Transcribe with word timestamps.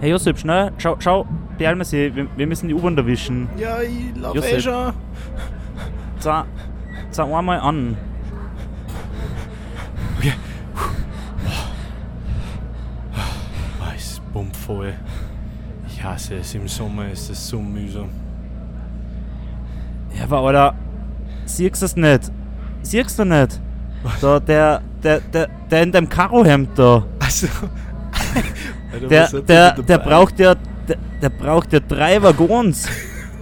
Hey 0.00 0.12
Josip, 0.12 0.38
schnell, 0.38 0.72
schau, 0.78 0.96
schau, 0.98 1.26
beeilen 1.58 1.76
wir 1.76 1.84
sie, 1.84 2.16
wir, 2.16 2.26
wir 2.34 2.46
müssen 2.46 2.68
die 2.68 2.74
U-Bahn 2.74 2.96
erwischen. 2.96 3.50
Ja, 3.58 3.82
ich 3.82 4.16
lauf 4.16 4.34
eh 4.34 4.58
schon. 4.58 4.94
Zah, 6.18 6.46
zah 7.10 7.24
einmal 7.24 7.60
an. 7.60 7.98
Okay. 10.16 10.32
Ah, 13.78 13.92
ist 13.94 14.22
bummvoll. 14.32 14.94
Ich 15.86 16.02
hasse 16.02 16.36
es. 16.36 16.54
Im 16.54 16.66
Sommer 16.66 17.10
ist 17.10 17.28
es 17.28 17.48
so 17.48 17.60
mühsam. 17.60 18.08
Ja, 20.16 20.24
aber 20.24 20.40
Alter, 20.40 20.74
siehst 21.44 21.82
du 21.82 21.84
es 21.84 21.96
nicht? 21.96 22.32
Siehst 22.80 23.18
du 23.18 23.26
nicht? 23.26 23.60
Da, 24.22 24.40
der, 24.40 24.80
der, 25.02 25.20
der, 25.20 25.48
der 25.70 25.82
in 25.82 25.92
dem 25.92 26.08
Karohemd 26.08 26.70
da. 26.78 27.04
Also. 27.18 27.48
Der, 29.08 29.28
der, 29.42 29.72
der 29.82 29.98
braucht 29.98 30.38
ja, 30.40 30.54
der, 30.88 30.96
der 31.22 31.28
braucht 31.28 31.72
ja 31.72 31.80
drei 31.80 32.20
Waggons. 32.22 32.88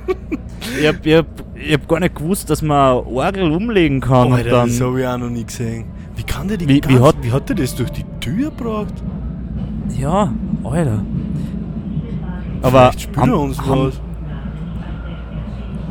ich, 0.80 0.86
hab, 0.86 1.04
ich, 1.06 1.14
hab, 1.16 1.27
ich 1.54 1.74
hab 1.74 1.88
gar 1.88 2.00
nicht 2.00 2.14
gewusst, 2.14 2.50
dass 2.50 2.60
man 2.62 2.96
Orgel 3.06 3.50
umlegen 3.50 4.00
kann. 4.00 4.32
Alter, 4.32 4.50
dann, 4.50 4.68
das 4.68 4.80
habe 4.80 5.00
ich 5.00 5.06
auch 5.06 5.18
noch 5.18 5.30
nie 5.30 5.45
gesehen. 5.45 5.87
Wie 6.16 6.23
kann 6.23 6.48
der 6.48 6.56
die 6.56 6.68
Wie- 6.68 6.82
wie 6.87 6.98
hat- 6.98 7.16
wie 7.23 7.30
hat 7.32 7.48
der 7.48 7.56
das 7.56 7.74
durch 7.74 7.90
die 7.90 8.04
Tür 8.20 8.50
gebracht? 8.50 8.95
ja, 9.98 10.32
Alter. 10.64 11.00
Aber 12.62 12.90
er 13.16 13.38
uns 13.38 13.60
haben, 13.65 13.92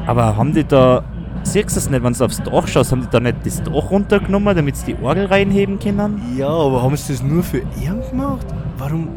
aber 0.05 0.35
haben 0.37 0.53
die 0.53 0.63
da, 0.63 1.03
siehst 1.43 1.75
du 1.75 1.79
es 1.79 1.89
nicht, 1.89 2.03
wenn 2.03 2.13
du 2.13 2.25
aufs 2.25 2.41
Dach 2.43 2.67
schaust, 2.67 2.91
haben 2.91 3.01
die 3.01 3.07
da 3.09 3.19
nicht 3.19 3.37
das 3.45 3.61
Dach 3.63 3.89
runtergenommen, 3.91 4.55
damit 4.55 4.75
sie 4.75 4.93
die 4.93 5.01
Orgel 5.03 5.25
reinheben 5.25 5.79
können? 5.79 6.21
Ja, 6.37 6.49
aber 6.49 6.81
haben 6.83 6.95
sie 6.95 7.13
das 7.13 7.23
nur 7.23 7.43
für 7.43 7.59
ihn 7.59 8.01
gemacht? 8.11 8.45
Warum 8.77 9.07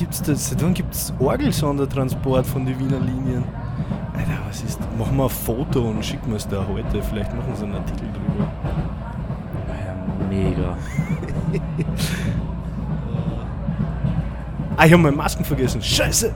gibt's 0.00 0.22
das? 0.22 0.48
Seit 0.48 0.62
wann 0.62 0.72
gibt 0.72 0.94
es 0.94 1.12
Orgelsondertransport 1.18 2.46
von 2.46 2.64
den 2.64 2.78
Wiener 2.78 2.98
Linien? 3.00 3.44
Alter, 4.14 4.38
was 4.48 4.62
ist. 4.62 4.80
Machen 4.98 5.16
wir 5.18 5.24
ein 5.24 5.28
Foto 5.30 5.90
und 5.90 6.04
schicken 6.04 6.30
wir 6.30 6.36
es 6.36 6.48
da 6.48 6.66
heute. 6.66 7.02
Vielleicht 7.02 7.34
machen 7.36 7.54
sie 7.54 7.64
einen 7.64 7.74
Artikel 7.74 8.08
drüber. 8.12 8.50
Ja, 9.68 10.26
mega. 10.28 10.76
Ah, 14.76 14.86
ich 14.86 14.92
habe 14.94 15.02
meine 15.02 15.14
Masken 15.14 15.44
vergessen. 15.44 15.82
Scheiße! 15.82 16.34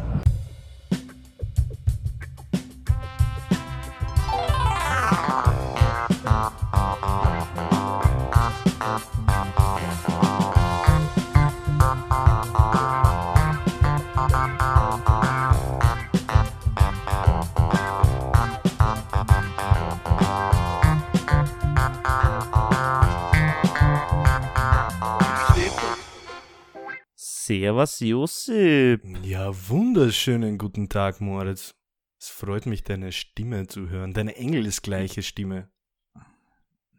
Servus, 27.65 28.01
Josip. 28.01 29.03
Ja, 29.23 29.51
wunderschönen 29.71 30.59
guten 30.59 30.91
Tag, 30.91 31.23
Moritz. 31.23 31.75
Es 32.21 32.29
freut 32.29 32.67
mich, 32.67 32.83
deine 32.83 33.11
Stimme 33.11 33.67
zu 33.67 33.89
hören. 33.89 34.13
Deine 34.13 34.37
engelsgleiche 34.37 35.23
Stimme. 35.23 35.71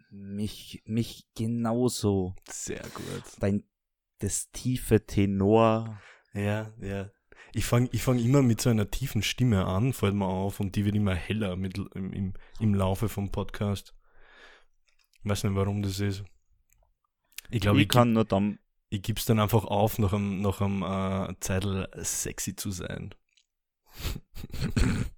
Mich, 0.09 0.81
mich 0.87 1.27
genauso. 1.35 2.33
Sehr 2.49 2.81
gut. 2.81 3.23
Dein, 3.39 3.63
das 4.17 4.49
tiefe 4.53 5.05
Tenor. 5.05 6.01
Ja, 6.33 6.73
ja. 6.81 7.11
Ich 7.53 7.65
fange 7.65 7.89
ich 7.91 8.01
fang 8.01 8.17
immer 8.17 8.41
mit 8.41 8.59
so 8.59 8.71
einer 8.71 8.89
tiefen 8.89 9.21
Stimme 9.21 9.65
an, 9.65 9.93
fällt 9.93 10.15
mir 10.15 10.25
auf, 10.25 10.59
und 10.59 10.75
die 10.75 10.83
wird 10.83 10.95
immer 10.95 11.13
heller 11.13 11.57
mit, 11.57 11.77
im, 11.93 12.11
im, 12.11 12.33
im 12.59 12.73
Laufe 12.73 13.07
vom 13.07 13.31
Podcast. 13.31 13.93
Ich 15.23 15.29
weiß 15.29 15.43
nicht, 15.43 15.55
warum 15.55 15.83
das 15.83 15.99
ist. 15.99 16.23
Ich 17.51 17.61
glaube, 17.61 17.77
ich 17.77 17.83
ich, 17.83 17.89
kann 17.89 18.13
nur 18.13 18.25
dann, 18.25 18.57
ich 18.89 19.01
gebe 19.01 19.19
es 19.19 19.25
dann 19.25 19.39
einfach 19.39 19.65
auf, 19.65 19.99
nach 19.99 20.13
einem, 20.13 20.41
nach 20.41 20.61
einem 20.61 20.83
äh, 20.83 21.33
Zeitl 21.39 21.87
sexy 21.95 22.55
zu 22.55 22.71
sein. 22.71 23.13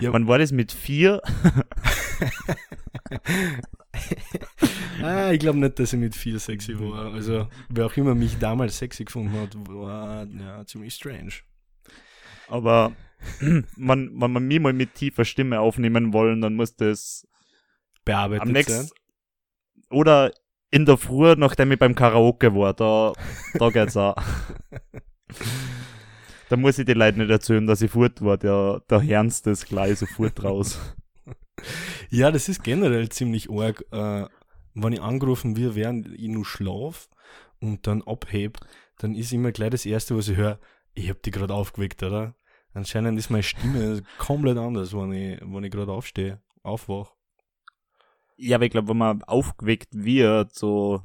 Ja. 0.00 0.12
Wann 0.12 0.28
war 0.28 0.38
das 0.38 0.52
mit 0.52 0.72
vier? 0.72 1.20
ah, 5.02 5.32
ich 5.32 5.40
glaube 5.40 5.58
nicht, 5.58 5.78
dass 5.78 5.92
ich 5.92 5.98
mit 5.98 6.14
viel 6.14 6.38
sexy 6.38 6.78
war. 6.78 7.12
Also, 7.12 7.48
wer 7.68 7.86
auch 7.86 7.96
immer 7.96 8.14
mich 8.14 8.38
damals 8.38 8.78
sexy 8.78 9.04
gefunden 9.04 9.32
hat, 9.32 9.56
war 9.68 10.26
ja, 10.26 10.64
ziemlich 10.66 10.94
strange. 10.94 11.32
Aber 12.46 12.94
wenn, 13.40 13.66
wenn 13.76 14.32
wir 14.32 14.40
mich 14.40 14.60
mal 14.60 14.72
mit 14.72 14.94
tiefer 14.94 15.24
Stimme 15.24 15.60
aufnehmen 15.60 16.12
wollen, 16.12 16.40
dann 16.40 16.54
muss 16.54 16.76
das 16.76 17.26
Bearbeitet 18.04 18.42
am 18.42 18.48
sein. 18.48 18.54
nächsten 18.54 18.90
oder 19.90 20.32
in 20.70 20.84
der 20.84 20.96
Früh, 20.96 21.34
nachdem 21.36 21.72
ich 21.72 21.78
beim 21.78 21.94
Karaoke 21.94 22.54
war, 22.54 22.74
da, 22.74 23.12
da 23.54 23.70
geht's 23.70 23.96
auch. 23.96 24.16
da 26.48 26.56
muss 26.56 26.78
ich 26.78 26.86
die 26.86 26.92
Leute 26.92 27.18
nicht 27.18 27.30
erzählen, 27.30 27.66
dass 27.66 27.82
ich 27.82 27.90
fort 27.90 28.22
war, 28.22 28.36
der, 28.36 28.82
der 28.88 29.02
hören's 29.02 29.42
das 29.42 29.64
gleich 29.64 29.98
sofort 29.98 30.42
raus. 30.44 30.78
Ja, 32.10 32.30
das 32.30 32.48
ist 32.48 32.62
generell 32.62 33.08
ziemlich 33.08 33.50
arg. 33.50 33.84
Äh, 33.90 34.26
wenn 34.74 34.92
ich 34.92 35.02
angerufen 35.02 35.56
wird, 35.56 35.74
während 35.74 36.06
ich 36.14 36.28
nur 36.28 36.44
schlaf 36.44 37.08
und 37.60 37.86
dann 37.86 38.02
abheb, 38.02 38.58
dann 38.98 39.14
ist 39.14 39.32
immer 39.32 39.52
gleich 39.52 39.70
das 39.70 39.86
Erste, 39.86 40.16
was 40.16 40.28
ich 40.28 40.36
höre, 40.36 40.58
ich 40.94 41.10
hab 41.10 41.22
die 41.22 41.30
gerade 41.30 41.54
aufgeweckt, 41.54 42.02
oder? 42.02 42.34
Anscheinend 42.74 43.18
ist 43.18 43.30
meine 43.30 43.42
Stimme 43.42 44.02
komplett 44.18 44.58
anders, 44.58 44.92
wenn 44.92 45.12
ich, 45.12 45.40
wenn 45.42 45.64
ich 45.64 45.70
gerade 45.70 45.92
aufstehe, 45.92 46.40
aufwach. 46.62 47.17
Ja, 48.38 48.56
aber 48.56 48.66
ich 48.66 48.70
glaube, 48.70 48.88
wenn 48.88 48.98
man 48.98 49.22
aufgeweckt 49.24 49.88
wird, 49.92 50.54
so. 50.54 51.02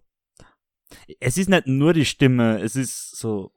Es 1.20 1.38
ist 1.38 1.50
nicht 1.50 1.66
nur 1.66 1.94
die 1.94 2.06
Stimme, 2.06 2.62
es 2.62 2.76
ist 2.76 3.18
so. 3.18 3.52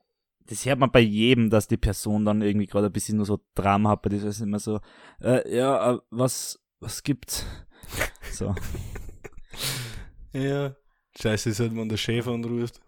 Das 0.46 0.64
hört 0.64 0.78
man 0.78 0.90
bei 0.92 1.00
jedem, 1.00 1.50
dass 1.50 1.68
die 1.68 1.76
Person 1.76 2.24
dann 2.24 2.40
irgendwie 2.40 2.66
gerade 2.66 2.86
ein 2.86 2.92
bisschen 2.92 3.16
nur 3.16 3.26
so 3.26 3.40
Drama 3.54 3.90
hat. 3.90 4.06
Das 4.06 4.22
ist 4.22 4.40
immer 4.40 4.60
so, 4.60 4.80
äh, 5.20 5.54
ja, 5.54 5.94
äh, 5.94 5.98
was, 6.10 6.64
was 6.80 7.02
gibt's? 7.02 7.44
So. 8.32 8.54
Ja. 10.32 10.76
Scheiße 11.18 11.50
ist 11.50 11.60
halt, 11.60 11.74
wenn 11.74 11.88
der 11.88 11.96
Chef 11.96 12.28
anruft. 12.28 12.80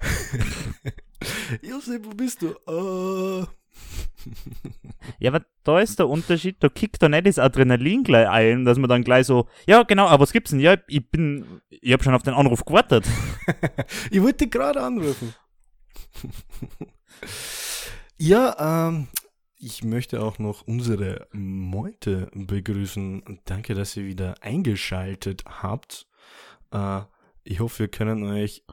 Josef, 1.62 2.04
wo 2.04 2.10
bist 2.10 2.42
du? 2.42 2.50
Äh. 2.66 3.46
Ja, 5.18 5.30
aber 5.30 5.44
da 5.64 5.80
ist 5.80 5.98
der 5.98 6.08
Unterschied, 6.08 6.56
da 6.60 6.68
kickt 6.68 7.02
da 7.02 7.08
nicht 7.08 7.26
das 7.26 7.38
Adrenalin 7.38 8.04
gleich 8.04 8.28
ein, 8.28 8.64
dass 8.64 8.78
man 8.78 8.88
dann 8.88 9.02
gleich 9.02 9.26
so, 9.26 9.48
ja, 9.66 9.82
genau, 9.82 10.06
aber 10.06 10.22
was 10.22 10.32
gibt's 10.32 10.50
denn? 10.50 10.60
Ja, 10.60 10.76
ich 10.86 11.10
bin, 11.10 11.60
ich 11.70 11.92
hab 11.92 12.04
schon 12.04 12.14
auf 12.14 12.22
den 12.22 12.34
Anruf 12.34 12.64
gewartet. 12.64 13.06
ich 14.10 14.22
wollte 14.22 14.44
dich 14.44 14.50
gerade 14.50 14.82
anrufen. 14.82 15.34
ja, 18.18 18.88
ähm, 18.88 19.08
ich 19.56 19.82
möchte 19.82 20.22
auch 20.22 20.38
noch 20.38 20.66
unsere 20.66 21.26
Meute 21.32 22.30
begrüßen. 22.32 23.40
Danke, 23.44 23.74
dass 23.74 23.96
ihr 23.96 24.04
wieder 24.04 24.36
eingeschaltet 24.42 25.44
habt. 25.46 26.06
Äh, 26.70 27.00
ich 27.42 27.60
hoffe, 27.60 27.80
wir 27.80 27.88
können 27.88 28.22
euch 28.24 28.64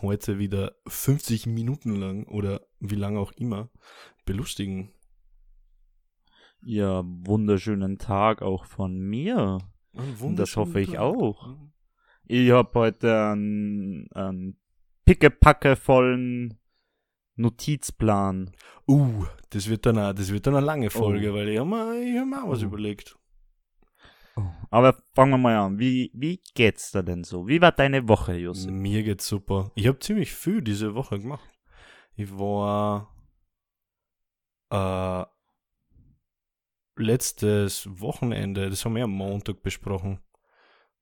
heute 0.00 0.38
wieder 0.38 0.74
50 0.86 1.46
Minuten 1.46 1.94
lang 1.96 2.24
oder 2.24 2.62
wie 2.80 2.94
lange 2.94 3.20
auch 3.20 3.32
immer 3.32 3.68
belustigen. 4.24 4.93
Ja, 6.66 7.02
wunderschönen 7.04 7.98
Tag 7.98 8.40
auch 8.42 8.64
von 8.64 8.98
mir. 8.98 9.58
Das 9.92 10.56
hoffe 10.56 10.80
ich 10.80 10.88
wunderschönen 10.92 10.96
auch. 10.98 11.46
Tag. 11.46 11.56
Ich 12.26 12.50
hab 12.52 12.74
heute 12.74 13.26
einen, 13.32 14.10
einen 14.12 14.58
pickepacke 15.04 15.76
vollen 15.76 16.58
Notizplan. 17.36 18.52
Uh, 18.88 19.26
das 19.50 19.68
wird 19.68 19.84
dann 19.84 19.98
eine, 19.98 20.14
das 20.14 20.32
wird 20.32 20.46
dann 20.46 20.56
eine 20.56 20.64
lange 20.64 20.88
Folge, 20.90 21.32
Oh. 21.32 21.34
weil 21.34 21.48
ich 21.50 21.58
habe 21.58 21.68
mir, 21.68 22.00
ich 22.02 22.18
hab 22.18 22.26
mir 22.26 22.42
auch 22.44 22.48
was 22.50 22.62
Oh. 22.62 22.66
überlegt. 22.66 23.18
Aber 24.70 25.00
fangen 25.14 25.32
wir 25.32 25.38
mal 25.38 25.56
an. 25.56 25.78
Wie, 25.78 26.10
wie 26.14 26.40
geht's 26.54 26.90
da 26.90 27.02
denn 27.02 27.22
so? 27.24 27.46
Wie 27.46 27.60
war 27.60 27.72
deine 27.72 28.08
Woche, 28.08 28.34
Josef? 28.34 28.70
Mir 28.72 29.02
geht's 29.04 29.28
super. 29.28 29.70
Ich 29.74 29.86
habe 29.86 29.98
ziemlich 30.00 30.32
viel 30.32 30.62
diese 30.62 30.94
Woche 30.94 31.20
gemacht. 31.20 31.48
Ich 32.16 32.36
war 32.36 33.14
äh, 34.70 35.24
letztes 36.96 37.88
Wochenende, 38.00 38.70
das 38.70 38.84
haben 38.84 38.96
wir 38.96 39.04
am 39.04 39.10
Montag 39.12 39.62
besprochen. 39.62 40.20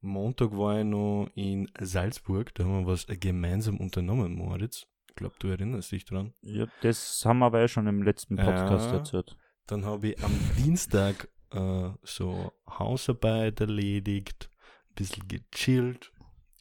Montag 0.00 0.50
war 0.56 0.78
ich 0.80 0.84
noch 0.84 1.28
in 1.34 1.70
Salzburg, 1.80 2.54
da 2.54 2.64
haben 2.64 2.80
wir 2.84 2.92
was 2.92 3.06
gemeinsam 3.06 3.76
unternommen, 3.78 4.34
Moritz. 4.34 4.86
Ich 5.08 5.14
glaube, 5.14 5.34
du 5.38 5.48
erinnerst 5.48 5.92
dich 5.92 6.04
dran. 6.04 6.32
Ja, 6.40 6.66
das 6.80 7.22
haben 7.24 7.38
wir 7.40 7.46
aber 7.46 7.60
ja 7.60 7.68
schon 7.68 7.86
im 7.86 8.02
letzten 8.02 8.36
Podcast 8.36 8.90
Ja. 8.90 8.96
erzählt. 8.98 9.36
Dann 9.66 9.84
habe 9.84 10.08
ich 10.08 10.24
am 10.24 10.32
Dienstag 10.56 11.28
äh, 11.50 11.90
so 12.02 12.52
Hausarbeit 12.68 13.60
erledigt, 13.60 14.50
ein 14.90 14.94
bisschen 14.94 15.28
gechillt, 15.28 16.12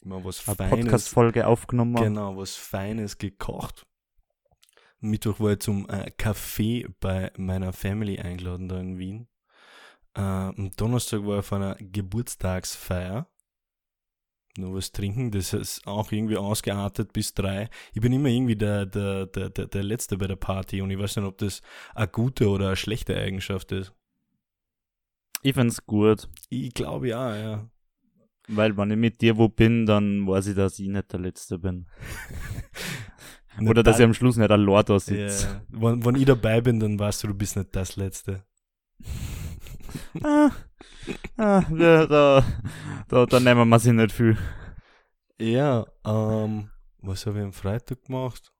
immer 0.01 0.23
was 0.23 0.45
Eine 0.47 0.55
Feines 0.57 0.79
Podcast-Folge 0.85 1.47
aufgenommen. 1.47 1.95
Genau, 1.95 2.37
was 2.37 2.55
Feines 2.55 3.17
gekocht. 3.17 3.87
Mittwoch 5.01 5.39
war 5.39 5.53
ich 5.53 5.59
zum 5.59 5.89
äh, 5.89 6.11
Café 6.17 6.87
bei 6.99 7.31
meiner 7.35 7.73
Family 7.73 8.19
eingeladen 8.19 8.69
da 8.69 8.79
in 8.79 8.97
Wien. 8.97 9.27
Äh, 10.15 10.21
am 10.21 10.71
Donnerstag 10.77 11.25
war 11.25 11.35
ich 11.35 11.39
auf 11.39 11.53
einer 11.53 11.75
Geburtstagsfeier. 11.79 13.27
Nur 14.57 14.75
was 14.75 14.91
trinken, 14.91 15.31
das 15.31 15.53
ist 15.53 15.87
auch 15.87 16.11
irgendwie 16.11 16.35
ausgeartet 16.35 17.13
bis 17.13 17.33
drei. 17.33 17.69
Ich 17.93 18.01
bin 18.01 18.11
immer 18.11 18.27
irgendwie 18.27 18.57
der, 18.57 18.85
der, 18.85 19.25
der, 19.27 19.49
der, 19.49 19.67
der 19.67 19.83
Letzte 19.83 20.17
bei 20.17 20.27
der 20.27 20.35
Party 20.35 20.81
und 20.81 20.91
ich 20.91 20.99
weiß 20.99 21.15
nicht, 21.15 21.25
ob 21.25 21.37
das 21.37 21.61
eine 21.95 22.09
gute 22.09 22.49
oder 22.49 22.67
eine 22.67 22.75
schlechte 22.75 23.15
Eigenschaft 23.15 23.71
ist. 23.71 23.93
Ich 25.41 25.53
find's 25.53 25.85
gut, 25.85 26.29
Ich 26.49 26.73
glaube 26.73 27.07
ja, 27.07 27.35
ja. 27.35 27.69
weil 28.49 28.75
wenn 28.77 28.91
ich 28.91 28.97
mit 28.97 29.21
dir 29.21 29.37
wo 29.37 29.47
bin, 29.47 29.85
dann 29.85 30.27
weiß 30.27 30.47
ich, 30.47 30.55
dass 30.55 30.77
ich 30.79 30.89
nicht 30.89 31.11
der 31.13 31.21
Letzte 31.21 31.57
bin. 31.57 31.87
Oder 33.59 33.83
dass 33.83 33.99
ich 33.99 34.05
am 34.05 34.13
Schluss 34.13 34.37
nicht 34.37 34.49
allein 34.49 34.85
da 34.85 34.99
sitze. 34.99 35.47
Ja. 35.47 35.61
Wenn, 35.69 36.05
wenn 36.05 36.15
ich 36.15 36.25
dabei 36.25 36.61
bin, 36.61 36.79
dann 36.79 36.97
weißt 36.97 37.23
du, 37.23 37.27
du 37.27 37.33
bist 37.33 37.57
nicht 37.57 37.75
das 37.75 37.95
Letzte. 37.95 38.43
Ah, 40.23 40.51
ah, 41.37 41.65
da, 41.69 42.05
da, 42.05 42.45
da, 43.09 43.25
da 43.25 43.39
nehmen 43.41 43.67
wir 43.67 43.79
sich 43.79 43.91
nicht 43.91 44.13
viel. 44.13 44.37
Ja, 45.37 45.85
ähm, 46.05 46.69
was 46.99 47.25
habe 47.25 47.39
ich 47.39 47.43
am 47.43 47.51
Freitag 47.51 48.03
gemacht? 48.05 48.53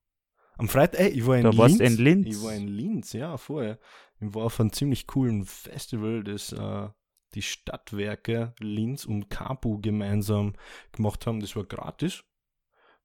Am 0.57 0.67
Freitag, 0.67 0.99
ey, 0.99 1.09
ich 1.09 1.25
war 1.25 1.37
in 1.37 1.43
Da 1.43 1.51
Linz. 1.51 1.79
in 1.79 1.97
Linz. 1.97 2.27
Ich 2.27 2.43
war 2.43 2.53
in 2.53 2.67
Linz, 2.67 3.13
ja, 3.13 3.37
vorher. 3.37 3.79
Ich 4.19 4.33
war 4.33 4.45
auf 4.45 4.59
einem 4.59 4.73
ziemlich 4.73 5.07
coolen 5.07 5.45
Festival, 5.45 6.23
das 6.23 6.51
äh, 6.51 6.89
die 7.33 7.41
Stadtwerke 7.41 8.53
Linz 8.59 9.05
und 9.05 9.29
Capu 9.29 9.79
gemeinsam 9.79 10.53
gemacht 10.91 11.25
haben. 11.27 11.39
Das 11.39 11.55
war 11.55 11.63
gratis. 11.63 12.23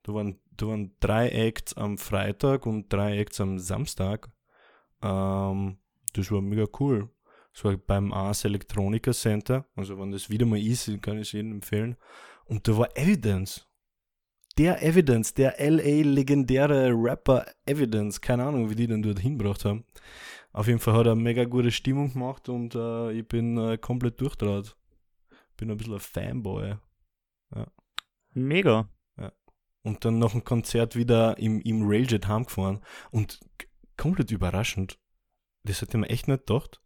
Da 0.06 0.14
waren, 0.14 0.38
da 0.56 0.68
waren 0.68 0.92
drei 1.00 1.28
Acts 1.30 1.74
am 1.74 1.98
Freitag 1.98 2.64
und 2.64 2.92
drei 2.92 3.18
Acts 3.18 3.40
am 3.40 3.58
Samstag. 3.58 4.30
Ähm, 5.02 5.78
das 6.12 6.30
war 6.30 6.40
mega 6.40 6.66
cool. 6.78 7.10
Das 7.52 7.64
war 7.64 7.76
beim 7.76 8.12
Ars 8.12 8.44
Electronica 8.44 9.12
Center. 9.12 9.66
Also 9.74 9.98
wenn 9.98 10.12
das 10.12 10.30
wieder 10.30 10.46
mal 10.46 10.60
ist, 10.60 10.86
kann 11.02 11.16
ich 11.16 11.22
es 11.22 11.32
jedem 11.32 11.54
empfehlen. 11.54 11.96
Und 12.44 12.68
da 12.68 12.78
war 12.78 12.96
Evidence. 12.96 13.66
Der 14.56 14.80
Evidence, 14.80 15.34
der 15.34 15.56
LA 15.58 16.08
legendäre 16.08 16.92
Rapper 16.92 17.44
Evidence. 17.64 18.20
Keine 18.20 18.44
Ahnung, 18.44 18.70
wie 18.70 18.76
die 18.76 18.86
den 18.86 19.02
dort 19.02 19.18
hingebracht 19.18 19.64
haben. 19.64 19.84
Auf 20.52 20.68
jeden 20.68 20.78
Fall 20.78 20.94
hat 20.94 21.06
er 21.06 21.12
eine 21.12 21.20
mega 21.20 21.44
gute 21.46 21.72
Stimmung 21.72 22.12
gemacht 22.12 22.48
und 22.48 22.76
äh, 22.76 23.10
ich 23.10 23.26
bin 23.26 23.58
äh, 23.58 23.76
komplett 23.76 24.20
durchtraut. 24.20 24.76
Bin 25.56 25.68
ein 25.68 25.76
bisschen 25.76 25.94
ein 25.94 26.00
Fanboy. 26.00 26.76
Mega. 28.34 28.88
Und 29.86 30.04
dann 30.04 30.18
nach 30.18 30.32
dem 30.32 30.42
Konzert 30.42 30.96
wieder 30.96 31.38
im, 31.38 31.60
im 31.60 31.86
Railjet 31.86 32.26
heimgefahren. 32.26 32.80
Und 33.12 33.38
komplett 33.96 34.32
überraschend. 34.32 34.98
Das 35.62 35.80
hätte 35.80 35.96
man 35.96 36.10
echt 36.10 36.26
nicht 36.26 36.46
gedacht. 36.46 36.82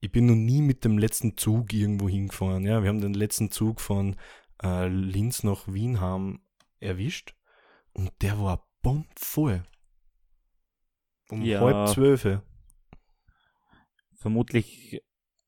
Ich 0.00 0.10
bin 0.12 0.24
noch 0.24 0.34
nie 0.34 0.62
mit 0.62 0.82
dem 0.86 0.96
letzten 0.96 1.36
Zug 1.36 1.74
irgendwo 1.74 2.08
hingefahren. 2.08 2.64
Ja, 2.64 2.82
wir 2.82 2.88
haben 2.88 3.02
den 3.02 3.12
letzten 3.12 3.50
Zug 3.50 3.82
von 3.82 4.16
äh, 4.62 4.88
Linz 4.88 5.42
nach 5.42 5.68
Wien 5.68 6.00
haben 6.00 6.40
erwischt. 6.80 7.34
Und 7.92 8.10
der 8.22 8.38
war 8.40 8.66
bombvoll. 8.80 9.64
Um 11.28 11.42
Ja. 11.42 11.60
halb 11.60 11.88
zwölf. 11.88 12.40
Vermutlich, 14.14 15.02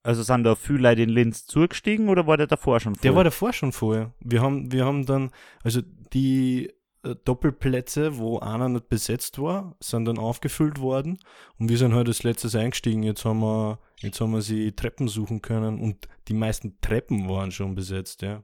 also 0.09 0.23
sind 0.23 0.45
da 0.45 0.55
viele 0.55 0.79
Leute 0.79 1.03
in 1.03 1.11
Linz 1.11 1.45
zugestiegen 1.45 2.09
oder 2.09 2.27
war 2.27 2.39
der 2.39 2.47
davor 2.47 2.81
schon 2.81 2.95
voll? 2.95 3.03
Der 3.03 3.15
war 3.15 3.25
davor 3.25 3.53
schon 3.53 3.73
vorher. 3.73 4.15
Wir 4.21 4.41
haben, 4.41 4.73
wir 4.73 4.87
haben 4.87 5.05
dann, 5.05 5.31
also 5.63 5.83
die 6.15 6.73
äh, 7.03 7.15
Doppelplätze, 7.27 8.17
wo 8.17 8.39
einer 8.39 8.71
nicht 8.71 8.89
besetzt 8.89 9.39
war, 9.39 9.77
sind 9.81 10.07
dann 10.07 10.17
aufgefüllt 10.17 10.81
worden 10.81 11.19
und 11.59 11.69
wir 11.69 11.77
sind 11.77 11.93
halt 11.93 12.09
als 12.09 12.23
letztes 12.23 12.55
eingestiegen. 12.55 13.03
Jetzt 13.03 13.27
haben 13.27 13.41
wir, 13.41 13.81
jetzt 13.99 14.19
haben 14.23 14.33
wir 14.33 14.41
sie 14.41 14.73
Treppen 14.73 15.09
suchen 15.09 15.43
können 15.43 15.79
und 15.79 16.09
die 16.29 16.33
meisten 16.33 16.81
Treppen 16.81 17.29
waren 17.29 17.51
schon 17.51 17.75
besetzt, 17.75 18.23
ja. 18.23 18.43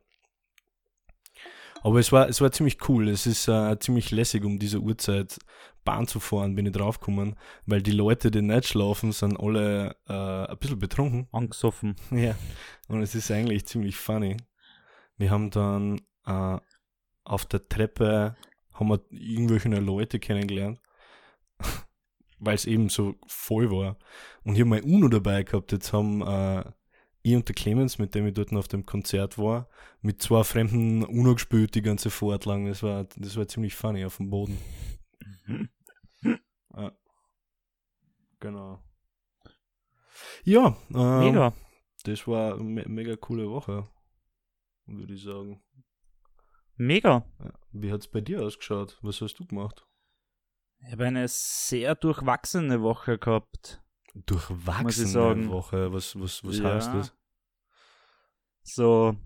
Aber 1.85 1.99
es 1.99 2.11
war, 2.13 2.29
es 2.31 2.41
war 2.41 2.51
ziemlich 2.51 2.89
cool. 2.89 3.09
Es 3.09 3.27
ist 3.27 3.47
äh, 3.47 3.79
ziemlich 3.79 4.11
lässig, 4.11 4.43
um 4.43 4.59
diese 4.59 4.81
Uhrzeit 4.81 5.39
Bahn 5.85 6.07
zu 6.07 6.19
fahren, 6.19 6.55
bin 6.55 6.65
ich 6.65 6.73
draufgekommen, 6.73 7.37
weil 7.67 7.83
die 7.83 7.91
Leute, 7.91 8.31
die 8.31 8.41
nicht 8.41 8.67
schlafen, 8.67 9.13
sind 9.13 9.39
alle 9.39 9.95
äh, 10.09 10.51
ein 10.51 10.59
bisschen 10.59 10.79
betrunken. 10.79 11.29
angesoffen. 11.31 11.95
Ja. 12.11 12.35
Und 12.89 13.03
es 13.03 13.15
ist 13.15 13.31
eigentlich 13.31 13.67
ziemlich 13.67 13.97
funny. 13.97 14.39
Wir 15.19 15.31
haben 15.31 15.51
dann 15.51 16.01
äh, 16.25 16.59
auf 17.25 17.45
der 17.45 17.69
Treppe 17.69 18.35
haben 18.73 18.89
wir 18.89 19.01
irgendwelche 19.11 19.69
Leute 19.69 20.19
kennengelernt, 20.19 20.81
weil 22.39 22.55
es 22.55 22.65
eben 22.65 22.89
so 22.89 23.15
voll 23.27 23.71
war. 23.71 23.99
Und 24.43 24.55
ich 24.55 24.61
habe 24.61 24.71
mein 24.71 24.85
UNO 24.85 25.09
dabei 25.09 25.43
gehabt. 25.43 25.71
Jetzt 25.71 25.93
haben 25.93 26.23
äh, 26.23 26.65
ich 27.25 27.35
und 27.35 27.49
der 27.49 27.55
Clemens, 27.55 27.99
mit 27.99 28.15
dem 28.15 28.27
ich 28.27 28.35
dort 28.35 28.53
auf 28.53 28.69
dem 28.69 28.85
Konzert 28.85 29.39
war, 29.39 29.69
mit 30.03 30.21
zwei 30.21 30.45
Fremden 30.45 31.03
UNO 31.03 31.33
gespielt 31.35 31.75
die 31.75 31.81
ganze 31.81 32.11
Fahrt 32.11 32.45
lang. 32.45 32.67
Das 32.67 32.83
war, 32.83 33.05
das 33.17 33.37
war 33.37 33.49
ziemlich 33.49 33.75
funny 33.75 34.05
auf 34.05 34.19
dem 34.19 34.29
Boden. 34.29 34.59
ja. 36.77 36.93
Genau. 38.41 38.83
Ja, 40.45 40.77
ähm, 40.91 41.21
Mega. 41.21 41.55
das 42.03 42.27
war 42.29 42.55
eine 42.55 42.63
me 42.63 42.85
mega 42.87 43.17
coole 43.17 43.49
Woche, 43.49 43.89
würde 44.85 45.15
ich 45.15 45.23
sagen. 45.23 45.63
Mega. 46.77 47.25
Wie 47.73 47.91
hat's 47.91 48.07
bei 48.07 48.21
dir 48.21 48.43
ausgeschaut? 48.43 48.99
Was 49.01 49.23
hast 49.23 49.37
du 49.37 49.47
gemacht? 49.47 49.87
Ich 50.81 50.93
habe 50.93 51.07
eine 51.07 51.27
sehr 51.27 51.95
durchwachsene 51.95 52.83
Woche 52.83 53.17
gehabt. 53.17 53.83
Durchwachsene. 54.15 55.49
Woche. 55.51 55.93
Was, 55.93 56.19
was, 56.19 56.45
was 56.45 56.59
Ja. 56.59 56.75
heißt 56.75 56.95
das? 56.95 57.15
So, 58.63 59.17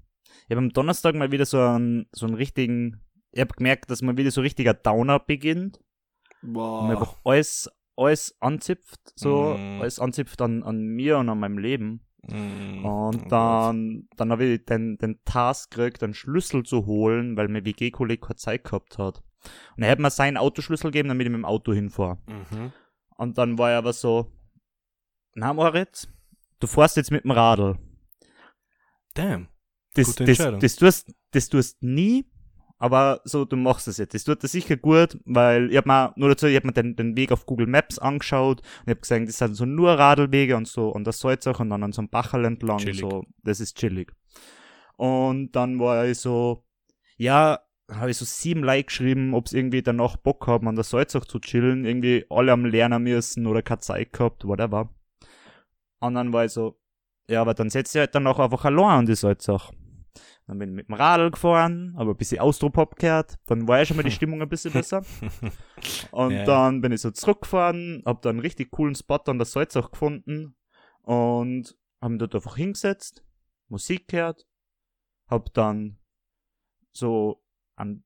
ich 0.47 0.51
habe 0.51 0.59
am 0.59 0.71
Donnerstag 0.71 1.15
mal 1.15 1.31
wieder 1.31 1.47
so 1.47 1.61
einen, 1.61 2.07
so 2.13 2.27
einen 2.27 2.35
richtigen, 2.35 3.01
ich 3.33 3.41
habe 3.41 3.55
gemerkt, 3.55 3.91
dass 3.91 4.03
mal 4.03 4.17
wieder 4.17 4.31
so 4.31 4.41
richtiger 4.41 4.75
Downer 4.75 5.19
beginnt. 5.21 5.81
Und 6.43 6.53
mir 6.53 6.91
einfach 6.93 7.17
alles, 7.25 7.71
alles 7.97 8.37
anzipft, 8.41 9.01
so, 9.17 9.55
Mm. 9.57 9.81
alles 9.81 9.99
anzipft 9.99 10.41
an, 10.41 10.63
an 10.63 10.79
mir 10.87 11.19
und 11.19 11.29
an 11.29 11.39
meinem 11.41 11.59
Leben. 11.59 12.05
Mm, 12.23 12.85
Und 12.85 13.23
oh 13.25 13.29
dann, 13.29 14.09
dann 14.17 14.31
habe 14.33 14.45
ich 14.45 14.65
den, 14.65 14.99
den 14.99 15.21
Task 15.25 15.71
gekriegt, 15.71 16.03
einen 16.03 16.15
Schlüssel 16.15 16.63
zu 16.65 16.87
holen, 16.87 17.37
weil 17.37 17.49
mein 17.49 17.65
WG-Kollege 17.65 18.21
keine 18.27 18.37
Zeit 18.37 18.65
gehabt 18.65 18.99
hat. 18.99 19.23
Und 19.77 19.83
er 19.85 19.91
hat 19.91 19.99
mir 20.01 20.11
seinen 20.11 20.37
Autoschlüssel 20.37 20.91
gegeben, 20.91 21.09
damit 21.09 21.27
ich 21.27 21.31
mit 21.33 21.39
dem 21.39 21.45
Auto 21.45 21.73
hinfahre. 21.73 22.19
Mhm. 22.27 22.73
Und 23.17 23.39
dann 23.39 23.57
war 23.59 23.71
er 23.71 23.79
aber 23.79 23.93
so, 23.93 24.33
na 25.39 25.53
Moritz, 25.53 26.09
du 26.61 26.67
fährst 26.67 26.97
jetzt 26.97 27.11
mit 27.11 27.25
dem 27.25 27.31
Radl. 27.31 27.79
Damn. 29.15 29.49
Das, 29.95 30.07
Gute 30.07 30.25
das, 30.25 30.39
Entscheidung. 30.39 30.61
das, 30.61 30.77
tust, 30.77 31.15
das 31.31 31.49
tust 31.49 31.83
nie, 31.83 32.31
aber 32.79 33.21
so, 33.25 33.45
du 33.45 33.57
machst 33.57 33.89
es 33.89 33.97
jetzt. 33.97 34.15
Das 34.15 34.25
tut 34.25 34.43
dir 34.43 34.49
sicher 34.49 34.77
gut, 34.77 35.19
weil 35.25 35.71
ich 35.71 35.77
hab 35.77 35.87
mir, 35.87 36.13
nur 36.17 36.29
dazu, 36.29 36.47
ich 36.47 36.57
hab 36.57 36.65
mir 36.65 36.73
den, 36.73 36.95
den 36.95 37.17
Weg 37.17 37.33
auf 37.33 37.47
Google 37.47 37.67
Maps 37.67 37.99
angeschaut 37.99 38.61
und 38.61 38.85
ich 38.87 38.91
hab 38.91 39.03
gesehen, 39.03 39.27
das 39.27 39.39
sind 39.39 39.55
so 39.55 39.65
nur 39.65 39.93
Radlwege 39.93 40.57
und 40.57 40.69
so 40.69 40.89
und 40.89 41.05
das 41.05 41.19
Salzach 41.19 41.61
und 41.61 41.71
dann 41.71 41.83
an 41.83 41.93
so 41.93 42.03
einem 42.03 42.11
Bachel 42.11 42.45
entlang, 42.45 42.79
Chillig. 42.79 43.01
so, 43.01 43.25
das 43.43 43.61
ist 43.61 43.77
chillig. 43.77 44.13
Und 44.97 45.53
dann 45.53 45.79
war 45.81 46.07
ich 46.07 46.19
so, 46.19 46.65
ja, 47.17 47.61
habe 47.91 48.11
ich 48.11 48.17
so 48.17 48.25
sieben 48.25 48.63
Like 48.63 48.89
geschrieben, 48.89 49.35
ob 49.35 49.49
sie 49.49 49.59
irgendwie 49.59 49.83
danach 49.83 50.17
Bock 50.17 50.47
haben, 50.47 50.69
an 50.69 50.75
der 50.75 50.85
Salzach 50.85 51.25
zu 51.25 51.39
chillen, 51.39 51.85
irgendwie 51.85 52.27
alle 52.29 52.53
am 52.53 52.65
Lernen 52.65 53.03
müssen 53.03 53.47
oder 53.47 53.63
keine 53.63 53.81
Zeit 53.81 54.13
gehabt, 54.13 54.45
whatever. 54.45 54.91
Und 56.01 56.15
dann 56.15 56.33
war 56.33 56.45
ich 56.45 56.53
so, 56.53 56.79
ja, 57.29 57.41
aber 57.43 57.55
dann 57.55 57.71
setzt 57.71 57.95
ihr 57.95 58.03
halt 58.03 58.15
dann 58.15 58.27
auch 58.27 58.39
einfach 58.39 58.65
allein 58.65 59.01
an 59.01 59.07
die 59.07 59.15
Salzach. 59.15 59.71
Dann 60.47 60.59
bin 60.59 60.71
ich 60.71 60.77
mit 60.77 60.89
dem 60.89 60.95
Radl 60.95 61.31
gefahren, 61.31 61.95
aber 61.97 62.13
ein 62.13 62.17
bisschen 62.17 62.41
Austropop 62.41 62.97
gehört. 62.97 63.35
Dann 63.47 63.69
war 63.69 63.79
ja 63.79 63.85
schon 63.85 63.97
mal 63.99 64.03
die 64.03 64.11
Stimmung 64.19 64.41
ein 64.41 64.49
bisschen 64.49 64.73
besser. 64.73 65.05
Und 66.11 66.33
Ja. 66.33 66.45
dann 66.45 66.81
bin 66.81 66.93
ich 66.93 67.03
so 67.03 67.11
zurückgefahren, 67.11 68.03
hab 68.07 68.23
dann 68.23 68.37
einen 68.37 68.41
richtig 68.41 68.71
coolen 68.71 68.95
Spot 68.95 69.17
an 69.27 69.39
der 69.39 69.45
Salzach 69.45 69.91
gefunden 69.91 70.57
und 71.03 71.77
hab 72.01 72.11
mich 72.11 72.19
dort 72.19 72.35
einfach 72.35 72.57
hingesetzt, 72.57 73.25
Musik 73.69 74.09
gehört, 74.09 74.47
hab 75.29 75.53
dann 75.55 75.99
so 76.93 77.43
ein 77.77 78.05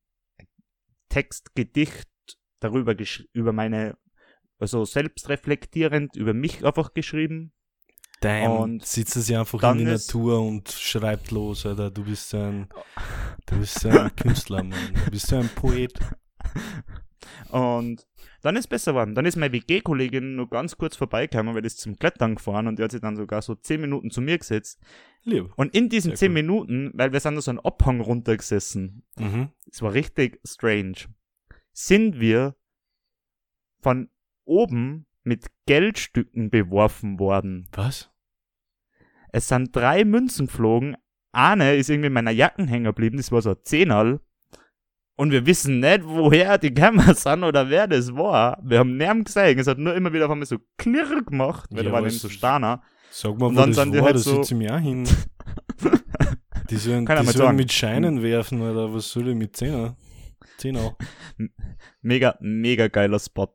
Text, 1.09 1.55
Gedicht 1.55 2.09
darüber 2.61 2.95
gesch 2.95 3.27
über 3.33 3.53
meine, 3.53 3.97
also 4.59 4.85
selbstreflektierend 4.85 6.17
über 6.17 6.35
mich 6.35 6.65
einfach 6.65 6.95
geschrieben. 6.95 7.53
Damn. 8.23 8.51
Und 8.53 8.87
sitzt 8.87 9.15
sie 9.15 9.37
einfach 9.37 9.61
dann 9.61 9.79
in 9.81 9.85
der 9.87 9.95
ist- 9.97 10.09
Natur 10.15 10.41
und 10.41 10.71
schreibt 10.71 11.31
los, 11.31 11.67
Alter. 11.67 11.91
Du 11.91 12.05
bist 12.05 12.31
so 12.31 12.39
ein, 12.39 12.69
du 13.47 13.59
bist 13.59 13.81
so 13.81 13.89
ein 13.89 14.15
Künstler, 14.17 14.63
Mann. 14.63 14.79
Du 15.05 15.11
bist 15.11 15.27
so 15.27 15.37
ein 15.37 15.49
Poet. 15.55 15.99
Und 17.51 18.07
dann 18.43 18.57
ist 18.57 18.69
besser 18.69 18.93
geworden. 18.93 19.15
Dann 19.15 19.27
ist 19.27 19.37
meine 19.37 19.53
WG-Kollegin 19.53 20.37
nur 20.37 20.49
ganz 20.49 20.77
kurz 20.77 20.97
vorbeigekommen, 20.97 21.55
weil 21.55 21.63
die 21.63 21.67
ist 21.69 21.81
zum 21.81 21.97
Klettern 21.97 22.35
gefahren 22.35 22.67
und 22.67 22.79
die 22.79 22.83
hat 22.83 22.91
sich 22.91 23.01
dann 23.01 23.17
sogar 23.17 23.43
so 23.43 23.55
zehn 23.55 23.81
Minuten 23.81 24.11
zu 24.11 24.21
mir 24.21 24.39
gesetzt. 24.39 24.81
Lieb. 25.25 25.53
Und 25.57 25.75
in 25.75 25.89
diesen 25.89 26.11
Sehr 26.13 26.17
zehn 26.17 26.31
cool. 26.31 26.35
Minuten, 26.43 26.91
weil 26.95 27.13
wir 27.13 27.21
sind 27.21 27.37
da 27.37 27.41
so 27.41 27.51
einen 27.51 27.61
Abhang 27.61 28.01
runtergesessen, 28.01 29.05
Mhm. 29.19 29.51
es 29.71 29.81
war 29.83 29.93
richtig 29.93 30.41
strange, 30.45 30.95
sind 31.73 32.19
wir 32.19 32.57
von 33.81 34.09
oben 34.45 35.07
mit 35.23 35.47
Geldstücken 35.67 36.51
beworfen 36.51 37.21
worden. 37.21 37.69
Was? 37.73 38.11
Es 39.33 39.49
sind 39.49 39.75
drei 39.75 40.05
Münzen 40.05 40.47
geflogen. 40.47 40.97
Eine 41.33 41.75
ist 41.77 41.89
irgendwie 41.91 42.09
in 42.09 42.13
meiner 42.13 42.31
Jacken 42.31 42.69
hängen 42.69 42.85
geblieben, 42.85 43.17
das 43.17 43.33
war 43.33 43.41
so 43.43 43.51
ein 43.51 43.57
Zehnerl. 43.63 44.21
Und 45.17 45.31
wir 45.31 45.47
wissen 45.47 45.81
nicht, 45.81 46.01
woher 46.05 46.59
die 46.59 46.73
Kämmer 46.73 47.15
sind 47.15 47.43
oder 47.45 47.69
wer 47.71 47.87
das 47.87 48.15
war. 48.15 48.59
Wir 48.65 48.79
haben 48.79 48.97
niemanden 48.97 49.25
gesehen. 49.25 49.59
Es 49.59 49.67
hat 49.67 49.79
nur 49.79 49.95
immer 49.95 50.13
wieder 50.13 50.27
auf 50.27 50.31
einmal 50.33 50.47
so 50.47 50.59
klirr 50.79 51.23
gemacht, 51.25 51.69
weil 51.71 51.79
Ja, 51.85 51.91
da 51.91 51.93
war 51.93 52.01
nämlich 52.01 52.19
so 52.21 52.29
Steiner. 52.29 52.83
Sag 53.11 53.39
mal, 53.39 53.47
Und 53.47 53.57
wo 53.57 53.61
dann 53.61 53.71
das 53.71 53.77
sind 53.77 53.93
die 53.95 53.99
war, 53.99 54.05
halt 54.07 54.15
da 54.17 54.19
so- 54.21 54.37
sitze 54.37 54.55
ich 54.55 54.59
mir 54.59 54.75
auch 54.75 54.79
hin. 54.81 55.07
Die 56.71 56.77
sollen, 56.77 57.05
Kann 57.05 57.19
die 57.21 57.25
sollen 57.33 57.37
sagen. 57.47 57.57
mit 57.57 57.73
Scheinen 57.73 58.23
werfen, 58.23 58.63
oder 58.63 58.95
was 58.95 59.11
soll 59.11 59.29
ich 59.29 59.35
mit 59.37 59.55
Zehner? 59.57 59.97
Zehner. 60.57 60.97
Mega, 62.01 62.37
mega 62.41 62.89
geiler 62.89 63.19
Spot. 63.19 63.53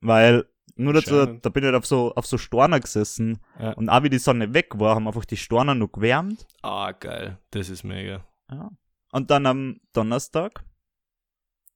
Weil, 0.00 0.46
nur 0.76 0.92
dazu, 0.92 1.26
da 1.26 1.48
bin 1.48 1.62
ich 1.62 1.66
halt 1.66 1.76
auf 1.76 1.86
so, 1.86 2.14
auf 2.14 2.26
so 2.26 2.36
Storner 2.38 2.80
gesessen. 2.80 3.38
Ja. 3.58 3.72
Und 3.72 3.88
auch 3.88 4.02
wie 4.02 4.10
die 4.10 4.18
Sonne 4.18 4.52
weg 4.54 4.78
war, 4.78 4.94
haben 4.94 5.06
einfach 5.08 5.24
die 5.24 5.36
Storner 5.36 5.74
noch 5.74 5.88
gewärmt. 5.92 6.46
Ah, 6.62 6.92
geil. 6.92 7.38
Das 7.50 7.68
ist 7.70 7.82
mega. 7.82 8.26
Ja. 8.50 8.70
Und 9.12 9.30
dann 9.30 9.46
am 9.46 9.80
Donnerstag 9.92 10.64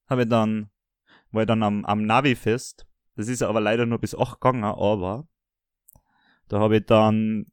habe 0.08 0.22
ich 0.24 0.28
dann, 0.28 0.70
war 1.30 1.42
ich 1.42 1.46
dann 1.48 1.62
am, 1.62 1.84
am 1.84 2.04
Navi-Fest. 2.04 2.86
Das 3.16 3.28
ist 3.28 3.42
aber 3.42 3.60
leider 3.60 3.86
nur 3.86 3.98
bis 3.98 4.14
8 4.14 4.40
gegangen, 4.40 4.64
aber 4.64 5.26
da 6.48 6.60
habe 6.60 6.78
ich 6.78 6.86
dann 6.86 7.46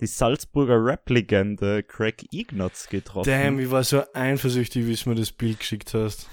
die 0.00 0.06
Salzburger 0.06 0.84
Rap-Legende 0.84 1.82
Craig 1.82 2.26
Ignatz 2.32 2.88
getroffen. 2.88 3.28
Damn, 3.30 3.58
ich 3.60 3.70
war 3.70 3.84
so 3.84 4.02
eifersüchtig, 4.14 4.86
wie 4.86 4.94
du 4.94 5.08
mir 5.10 5.14
das 5.16 5.32
Bild 5.32 5.58
geschickt 5.60 5.94
hast. 5.94 6.28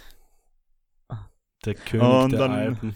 Der 1.66 1.76
König 1.76 2.08
Und 2.08 2.32
der 2.32 2.40
dann- 2.40 2.52
Alpen. 2.52 2.96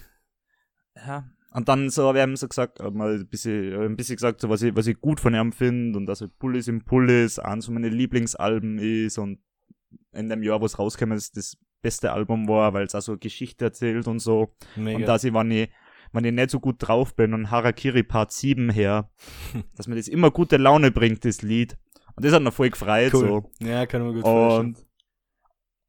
Ja. 0.95 1.29
Und 1.53 1.69
dann 1.69 1.89
so 1.89 2.07
habe 2.07 2.17
ich 2.17 2.23
ihm 2.23 2.35
so 2.35 2.47
gesagt, 2.47 2.79
hab 2.79 2.93
mal 2.95 3.13
ein 3.13 3.27
bisschen, 3.27 3.73
hab 3.73 3.81
ein 3.81 3.95
bisschen 3.95 4.15
gesagt, 4.15 4.41
so, 4.41 4.49
was 4.49 4.63
ich, 4.63 4.75
was 4.75 4.87
ich 4.87 4.99
gut 4.99 5.19
von 5.19 5.35
ihm 5.35 5.51
finde 5.51 5.97
und 5.97 6.07
dass 6.07 6.21
er 6.21 6.27
Pullis 6.27 6.67
im 6.67 6.83
Pullis 6.83 7.37
eins 7.37 7.65
von 7.65 7.75
meinen 7.75 7.93
Lieblingsalben 7.93 8.79
ist 8.79 9.19
und 9.19 9.39
in 10.13 10.29
dem 10.29 10.41
Jahr, 10.41 10.61
wo 10.61 10.65
es 10.65 10.79
rauskam, 10.79 11.11
ist 11.11 11.37
das 11.37 11.57
beste 11.83 12.11
Album 12.11 12.47
war, 12.47 12.73
weil 12.73 12.85
es 12.87 12.95
auch 12.95 13.01
so 13.01 13.17
Geschichte 13.17 13.65
erzählt 13.65 14.07
und 14.07 14.19
so. 14.19 14.55
Mega. 14.75 14.97
Und 14.97 15.05
dass 15.05 15.23
ich, 15.23 15.33
wenn 15.33 15.51
ich, 15.51 15.69
wenn 16.11 16.25
ich 16.25 16.33
nicht 16.33 16.49
so 16.49 16.59
gut 16.59 16.77
drauf 16.79 17.15
bin 17.15 17.33
und 17.35 17.51
Harakiri 17.51 18.01
Part 18.01 18.31
7 18.31 18.71
her, 18.71 19.11
dass 19.75 19.87
mir 19.87 19.95
das 19.95 20.07
immer 20.07 20.31
gute 20.31 20.57
Laune 20.57 20.89
bringt, 20.89 21.23
das 21.23 21.43
Lied. 21.43 21.77
Und 22.15 22.25
das 22.25 22.33
hat 22.33 22.41
mich 22.41 22.53
voll 22.53 22.71
gefreut, 22.71 23.13
cool. 23.13 23.27
so. 23.59 23.65
Ja, 23.65 23.85
kann 23.85 24.03
mir 24.03 24.13
gut 24.13 24.21
vorstellen. 24.23 24.75
Und, 24.75 24.87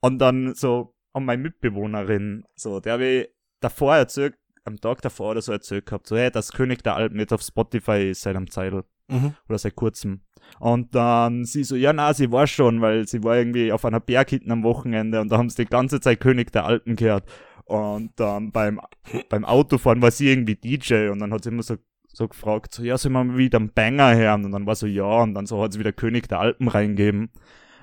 und 0.01 0.19
dann 0.19 0.55
so, 0.55 0.95
und 1.13 1.25
meine 1.25 1.43
Mitbewohnerin, 1.43 2.45
so, 2.55 2.81
der 2.81 2.95
habe 2.95 3.05
ich 3.07 3.29
davor 3.61 3.97
erzählt, 3.97 4.37
am 4.65 4.81
Tag 4.81 5.03
davor 5.03 5.33
oder 5.33 5.43
so 5.43 5.53
erzählt 5.53 5.87
gehabt, 5.87 6.07
so, 6.07 6.17
hey, 6.17 6.31
das 6.31 6.53
König 6.53 6.83
der 6.83 6.97
Alpen 6.97 7.19
jetzt 7.19 7.33
auf 7.33 7.43
Spotify 7.43 8.11
ist 8.11 8.23
seit 8.23 8.37
einem 8.37 8.51
Zeitl 8.51 8.85
Mhm. 9.09 9.35
oder 9.49 9.59
seit 9.59 9.77
kurzem. 9.77 10.23
Und 10.59 10.95
dann 10.95 11.45
sie 11.45 11.65
so, 11.65 11.77
ja, 11.77 11.93
na, 11.93 12.15
sie 12.15 12.33
war 12.33 12.47
schon, 12.47 12.81
weil 12.81 13.07
sie 13.07 13.23
war 13.23 13.37
irgendwie 13.37 13.71
auf 13.73 13.85
einer 13.85 14.01
Berg 14.01 14.31
hinten 14.31 14.51
am 14.51 14.63
Wochenende 14.63 15.21
und 15.21 15.31
da 15.31 15.37
haben 15.39 15.51
sie 15.51 15.65
die 15.65 15.71
ganze 15.71 16.01
Zeit 16.01 16.21
König 16.21 16.53
der 16.53 16.65
Alpen 16.65 16.97
gehört. 16.97 17.29
Und 17.67 18.13
dann 18.17 18.51
beim, 18.51 18.81
beim 19.29 19.45
Autofahren 19.45 20.01
war 20.03 20.11
sie 20.11 20.29
irgendwie 20.31 20.55
DJ 20.57 21.09
und 21.09 21.19
dann 21.19 21.33
hat 21.33 21.45
sie 21.45 21.51
immer 21.51 21.63
so, 21.63 21.77
so 22.09 22.29
gefragt, 22.29 22.73
so, 22.75 22.83
ja, 22.83 22.97
soll 22.97 23.13
wir 23.13 23.25
mal 23.25 23.37
wieder 23.37 23.59
einen 23.59 23.73
Banger 23.73 24.15
hören? 24.17 24.45
Und 24.45 24.53
dann 24.53 24.67
war 24.67 24.75
so, 24.75 24.87
ja, 24.87 25.23
und 25.23 25.35
dann 25.35 25.47
so 25.47 25.63
hat 25.63 25.73
sie 25.75 25.81
wieder 25.81 25.93
König 25.93 26.29
der 26.29 26.41
Alpen 26.41 26.69
reingeben. 26.69 27.31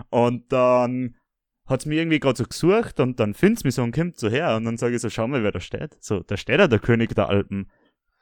Und 0.10 0.52
dann 0.52 1.16
hat's 1.72 1.86
mir 1.86 1.96
irgendwie 1.96 2.20
gerade 2.20 2.38
so 2.38 2.44
gesucht 2.44 3.00
und 3.00 3.20
dann 3.20 3.34
find's 3.34 3.64
mich 3.64 3.76
so 3.76 3.84
und 3.84 3.96
kommt 3.96 4.20
so 4.20 4.30
her 4.30 4.56
und 4.56 4.66
dann 4.66 4.78
sage 4.78 4.96
ich 4.96 5.02
so, 5.02 5.10
schau 5.10 5.28
mal, 5.28 5.44
wer 5.44 5.52
da 5.52 5.60
steht. 5.60 5.98
So, 6.04 6.20
da 6.20 6.38
steht 6.38 6.60
ja 6.60 6.68
der 6.68 6.80
König 6.80 7.16
der 7.16 7.30
Alpen. 7.30 7.72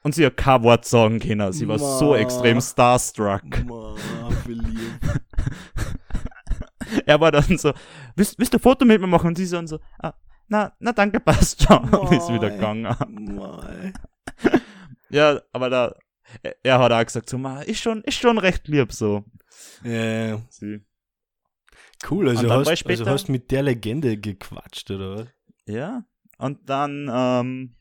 Und 0.02 0.14
sie 0.14 0.24
hat 0.24 0.38
kein 0.38 0.62
Wort 0.62 0.86
sagen 0.86 1.20
können. 1.20 1.52
Sie 1.52 1.68
war 1.68 1.78
so 1.78 2.14
extrem 2.14 2.60
starstruck. 2.60 3.64
Ma, 3.66 3.94
er 7.06 7.20
war 7.20 7.30
dann 7.30 7.58
so, 7.58 7.72
willst, 8.16 8.38
willst 8.38 8.54
du 8.54 8.58
ein 8.58 8.62
Foto 8.62 8.86
mit 8.86 9.00
mir 9.00 9.06
machen? 9.06 9.28
Und 9.28 9.36
sie 9.36 9.44
so, 9.44 9.58
und 9.58 9.66
so 9.66 9.78
ah, 9.98 10.14
na, 10.48 10.72
na 10.80 10.92
danke, 10.92 11.20
passt 11.20 11.62
schon. 11.62 11.90
Und 11.90 12.12
ist 12.12 12.32
wieder 12.32 12.50
gegangen. 12.50 12.88
Ja, 15.12 15.40
aber 15.52 15.70
da, 15.70 15.96
er, 16.40 16.54
er 16.62 16.78
hat 16.78 16.92
auch 16.92 17.04
gesagt, 17.04 17.28
so, 17.28 17.36
ma, 17.36 17.62
ist 17.62 17.80
schon, 17.80 18.00
ist 18.02 18.20
schon 18.20 18.38
recht 18.38 18.68
lieb, 18.68 18.92
so. 18.92 19.24
Ja, 19.82 20.38
Sie. 20.50 20.82
Cool. 22.10 22.28
Also 22.28 22.46
dann 22.46 22.64
hast, 22.64 22.86
also 22.86 23.06
hast 23.06 23.28
mit 23.28 23.50
der 23.50 23.62
Legende 23.62 24.16
gequatscht, 24.16 24.90
oder 24.90 25.16
was? 25.16 25.26
Ja. 25.66 26.04
Und 26.38 26.68
dann, 26.68 27.10
ähm, 27.12 27.76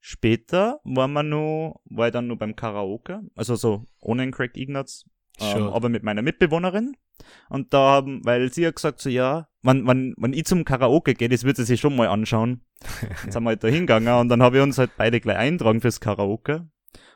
später 0.00 0.80
waren 0.84 1.12
wir 1.12 1.22
nur, 1.22 1.80
war 1.84 2.06
ich 2.06 2.12
dann 2.12 2.28
nur 2.28 2.38
beim 2.38 2.56
Karaoke, 2.56 3.22
also 3.34 3.56
so 3.56 3.86
ohne 4.00 4.22
den 4.22 4.32
Craig 4.32 4.56
Ignatz, 4.56 5.04
ähm, 5.40 5.64
aber 5.64 5.88
mit 5.88 6.02
meiner 6.02 6.22
Mitbewohnerin. 6.22 6.96
Und 7.48 7.72
da 7.74 7.78
haben, 7.78 8.24
weil 8.24 8.52
sie 8.52 8.66
hat 8.66 8.76
gesagt, 8.76 9.00
so 9.00 9.08
ja, 9.08 9.48
wenn, 9.62 9.86
wenn, 9.86 10.14
wenn 10.18 10.32
ich 10.32 10.44
zum 10.44 10.64
Karaoke 10.64 11.14
gehe, 11.14 11.28
das 11.28 11.44
wird 11.44 11.56
sie 11.56 11.64
sich 11.64 11.80
schon 11.80 11.96
mal 11.96 12.08
anschauen. 12.08 12.62
Dann 13.22 13.32
sind 13.32 13.42
wir 13.42 13.48
halt 13.50 13.64
da 13.64 13.68
hingegangen 13.68 14.14
und 14.14 14.28
dann 14.28 14.42
habe 14.42 14.58
ich 14.58 14.62
uns 14.62 14.78
halt 14.78 14.92
beide 14.96 15.20
gleich 15.20 15.38
eintragen 15.38 15.80
fürs 15.80 16.00
Karaoke. 16.00 16.68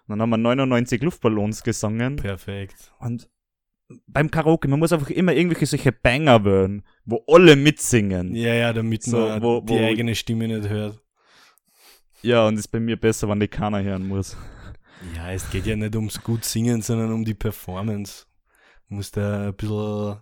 Und 0.07 0.09
dann 0.09 0.23
haben 0.23 0.31
wir 0.31 0.39
99 0.39 1.03
Luftballons 1.03 1.63
gesungen. 1.63 2.17
Perfekt. 2.17 2.93
Und 2.99 3.29
beim 4.07 4.31
Karaoke, 4.31 4.69
man 4.69 4.79
muss 4.79 4.93
einfach 4.93 5.11
immer 5.11 5.33
irgendwelche 5.33 5.67
solche 5.67 5.93
Banger 5.93 6.45
wählen, 6.45 6.83
wo 7.05 7.25
alle 7.27 7.57
mitsingen. 7.57 8.35
Ja, 8.35 8.55
ja, 8.55 8.73
damit 8.73 9.03
So, 9.03 9.19
man 9.19 9.43
wo- 9.43 9.61
die 9.61 9.75
wo- 9.75 9.79
eigene 9.85 10.15
Stimme 10.15 10.47
nicht 10.49 10.69
hört. 10.69 11.01
Ja, 12.23 12.47
und 12.47 12.59
ist 12.59 12.69
bei 12.69 12.81
mir 12.81 12.99
besser, 13.01 13.29
wenn 13.29 13.41
die 13.41 13.49
keiner 13.49 13.83
hören 13.83 14.07
muss. 14.07 14.37
Ja, 15.17 15.33
es 15.33 15.49
geht 15.51 15.67
ja 15.67 15.77
nicht 15.77 15.97
ums 15.97 16.23
gut 16.23 16.45
singen, 16.45 16.83
sondern 16.83 17.13
um 17.13 17.25
die 17.25 17.35
Performance. 17.35 18.27
Du 18.89 18.97
musst 18.97 19.17
da 19.17 19.49
ein 19.49 19.55
bisschen. 19.55 20.19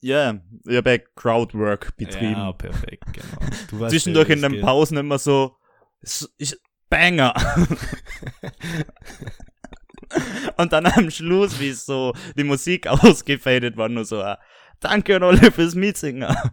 Ja, 0.00 0.38
ich 0.66 0.76
habe 0.76 1.02
Crowdwork 1.16 1.96
betrieben. 1.96 2.32
Ja, 2.32 2.52
perfekt, 2.52 3.04
genau. 3.12 3.88
Zwischendurch 3.88 4.28
in 4.28 4.42
den. 4.42 4.60
Pausen 4.60 4.98
immer 4.98 5.18
so, 5.18 5.56
"S- 6.00 6.32
ich, 6.38 6.54
Banger. 6.88 7.34
Und 10.56 10.72
dann 10.72 10.86
am 10.86 11.10
Schluss, 11.10 11.60
wie 11.60 11.72
so 11.72 12.14
die 12.36 12.44
Musik 12.44 12.86
ausgefadet 12.86 13.76
war, 13.76 13.88
nur 13.88 14.04
so, 14.04 14.22
danke 14.80 15.16
an 15.16 15.22
alle 15.22 15.52
fürs 15.52 15.74
Mitsingen. 15.74 16.34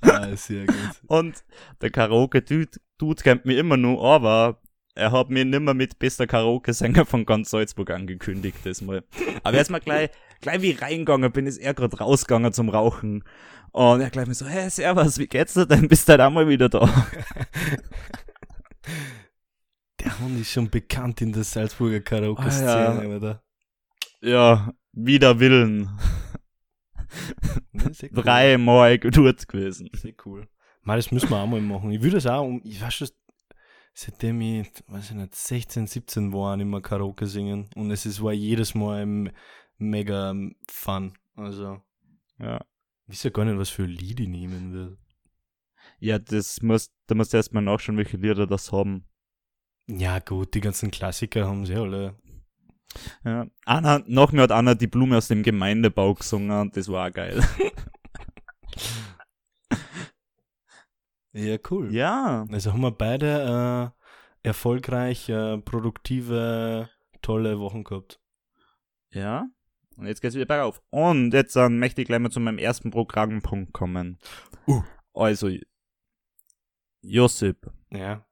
Ah, 0.00 0.34
sehr 0.36 0.64
gut. 0.66 0.76
Und 1.08 1.44
der 1.80 1.90
Karaoke-Dude 1.90 2.78
Dude 2.98 3.22
kennt 3.22 3.46
mich 3.46 3.56
immer 3.56 3.76
nur, 3.76 4.02
aber 4.04 4.60
er 4.94 5.12
hat 5.12 5.30
mir 5.30 5.44
nimmer 5.44 5.74
mit 5.74 6.00
bester 6.00 6.26
Karaoke-Sänger 6.26 7.06
von 7.06 7.24
ganz 7.24 7.50
Salzburg 7.50 7.90
angekündigt, 7.90 8.58
das 8.64 8.80
mal. 8.80 9.04
Aber 9.44 9.56
jetzt 9.56 9.70
mal 9.70 9.78
gleich, 9.78 10.10
gleich 10.40 10.60
wie 10.60 10.72
reingegangen 10.72 11.30
bin, 11.30 11.46
ist 11.46 11.58
er 11.58 11.74
gerade 11.74 11.96
rausgegangen 11.96 12.52
zum 12.52 12.68
Rauchen. 12.68 13.22
Und 13.70 14.00
er 14.00 14.10
gleich 14.10 14.26
mir 14.26 14.34
so, 14.34 14.46
hey, 14.46 14.68
servus, 14.68 15.18
wie 15.18 15.28
geht's 15.28 15.54
dir 15.54 15.66
denn? 15.66 15.86
Bist 15.86 16.08
du 16.08 16.12
halt 16.12 16.22
auch 16.22 16.30
mal 16.30 16.48
wieder 16.48 16.68
da? 16.68 17.06
Der 20.00 20.18
Hund 20.20 20.40
ist 20.40 20.50
schon 20.52 20.70
bekannt 20.70 21.20
in 21.20 21.32
der 21.32 21.44
Salzburger 21.44 22.00
Karaoke-Szene, 22.00 22.70
Ah, 22.88 23.02
ja. 23.02 23.16
oder? 23.16 23.42
Ja, 24.20 24.72
wider 24.92 25.38
Willen. 25.40 25.90
Sehr 27.92 28.10
cool. 28.12 28.22
Dreimal 28.22 28.98
dort 28.98 29.48
gewesen. 29.48 29.88
Sehr 29.94 30.14
cool. 30.24 30.48
Mal, 30.82 30.96
das 30.96 31.10
müssen 31.10 31.30
wir 31.30 31.36
auch 31.38 31.46
mal 31.46 31.60
machen. 31.60 31.90
Ich 31.90 32.00
würde 32.02 32.16
das 32.16 32.26
auch, 32.26 32.44
um, 32.46 32.60
ich 32.64 32.80
weiß 32.80 32.94
schon, 32.94 33.08
seitdem 33.94 34.40
ich, 34.40 34.70
weiß 34.86 35.10
ich 35.10 35.16
nicht, 35.16 35.34
16, 35.34 35.86
17 35.86 36.32
war, 36.32 36.56
mehr 36.56 36.80
Karaoke 36.80 37.26
singen. 37.26 37.68
Und 37.74 37.90
es 37.90 38.06
ist, 38.06 38.22
war 38.22 38.32
jedes 38.32 38.74
Mal 38.74 39.32
mega 39.78 40.34
fun. 40.68 41.12
Also, 41.34 41.82
Ja. 42.38 42.60
ich 43.06 43.14
weiß 43.14 43.22
ja 43.24 43.30
gar 43.30 43.44
nicht, 43.44 43.58
was 43.58 43.70
für 43.70 43.82
ein 43.84 43.90
Lied 43.90 44.20
ich 44.20 44.28
nehmen 44.28 44.72
will. 44.72 44.98
Ja, 46.00 46.18
das 46.18 46.62
muss, 46.62 46.90
da 47.06 47.14
musst 47.14 47.32
du 47.32 47.36
erstmal 47.38 47.62
nachschauen, 47.62 47.96
welche 47.96 48.16
Lieder 48.16 48.46
das 48.46 48.70
haben. 48.70 49.04
Ja, 49.88 50.18
gut, 50.18 50.54
die 50.54 50.60
ganzen 50.60 50.90
Klassiker 50.90 51.46
haben 51.46 51.64
sie 51.64 51.74
alle. 51.74 52.14
Ja. 53.24 53.46
Anna, 53.64 54.02
nach 54.06 54.32
mir 54.32 54.42
hat 54.42 54.52
Anna 54.52 54.74
die 54.74 54.86
Blume 54.86 55.16
aus 55.16 55.28
dem 55.28 55.42
Gemeindebau 55.42 56.14
gesungen 56.14 56.60
und 56.60 56.76
das 56.76 56.88
war 56.88 57.08
auch 57.08 57.12
geil. 57.12 57.42
Ja, 61.32 61.56
cool. 61.70 61.94
ja. 61.94 62.46
Also 62.50 62.72
haben 62.72 62.80
wir 62.80 62.90
beide 62.90 63.92
äh, 64.42 64.46
erfolgreich, 64.48 65.28
äh, 65.28 65.58
produktive, 65.58 66.88
tolle 67.22 67.60
Wochen 67.60 67.84
gehabt. 67.84 68.20
Ja. 69.10 69.46
Und 69.96 70.06
jetzt 70.06 70.20
geht's 70.20 70.34
wieder 70.34 70.46
bergauf. 70.46 70.82
Und 70.90 71.32
jetzt 71.32 71.56
ähm, 71.56 71.78
möchte 71.78 72.00
ich 72.00 72.08
gleich 72.08 72.20
mal 72.20 72.30
zu 72.30 72.40
meinem 72.40 72.58
ersten 72.58 72.90
Programmpunkt 72.90 73.72
kommen. 73.72 74.18
Uh. 74.66 74.82
Also, 75.12 75.50
Josip, 77.02 77.70
Ja. 77.90 78.24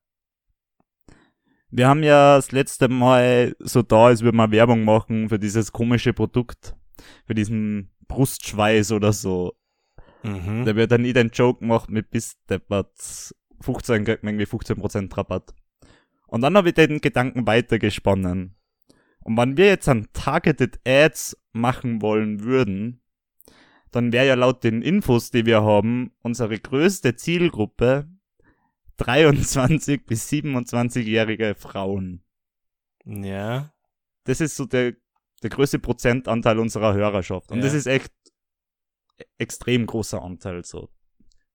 Wir 1.77 1.89
haben 1.89 2.03
ja 2.03 2.37
das 2.37 2.53
letzte 2.53 2.89
Mal 2.89 3.55
so 3.59 3.83
da, 3.83 4.07
als 4.07 4.23
würden 4.23 4.39
wir 4.39 4.51
Werbung 4.51 4.85
machen 4.85 5.29
für 5.29 5.39
dieses 5.39 5.73
komische 5.73 6.15
Produkt, 6.15 6.75
für 7.27 7.35
diesen 7.35 7.91
Brustschweiß 8.09 8.93
oder 8.93 9.13
so. 9.13 9.53
Mhm. 10.23 10.65
Da 10.65 10.75
wird 10.75 10.91
dann 10.91 11.03
nie 11.03 11.13
den 11.13 11.29
Joke 11.29 11.61
gemacht 11.61 11.91
mit 11.91 12.11
bis 12.11 12.43
deppert 12.49 12.95
15, 13.61 14.05
kriegt 14.07 14.23
man 14.23 14.39
irgendwie 14.39 14.57
15% 14.57 15.15
Rabatt. 15.15 15.55
Und 16.27 16.41
dann 16.41 16.57
habe 16.57 16.69
ich 16.69 16.75
den 16.75 17.03
Gedanken 17.03 17.47
weitergesponnen. 17.47 18.57
Und 19.23 19.37
wenn 19.37 19.59
wir 19.59 19.67
jetzt 19.67 19.89
an 19.89 20.09
Targeted 20.15 20.81
Ads 20.87 21.37
machen 21.53 22.01
wollen 22.01 22.43
würden, 22.43 23.03
dann 23.91 24.13
wäre 24.13 24.27
ja 24.27 24.35
laut 24.35 24.65
den 24.65 24.81
Infos, 24.81 25.31
die 25.31 25.45
wir 25.45 25.63
haben, 25.63 26.13
unsere 26.23 26.59
größte 26.59 27.17
Zielgruppe 27.17 28.09
23 28.99 30.05
bis 30.07 30.29
27-jährige 30.31 31.55
Frauen. 31.55 32.25
Ja. 33.05 33.73
Das 34.25 34.41
ist 34.41 34.57
so 34.57 34.67
der, 34.67 34.95
der 35.43 35.51
größte 35.51 35.79
Prozentanteil 35.79 36.59
unserer 36.59 36.95
Hörerschaft. 36.95 37.51
Und 37.51 37.59
Ja. 37.59 37.65
das 37.65 37.75
ist 37.75 37.87
echt 37.87 38.13
extrem 39.39 39.87
großer 39.87 40.23
Anteil 40.23 40.65
so. 40.65 40.91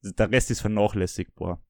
Der 0.04 0.32
Rest 0.32 0.50
ist 0.52 0.62
vernachlässigbar. 0.62 1.62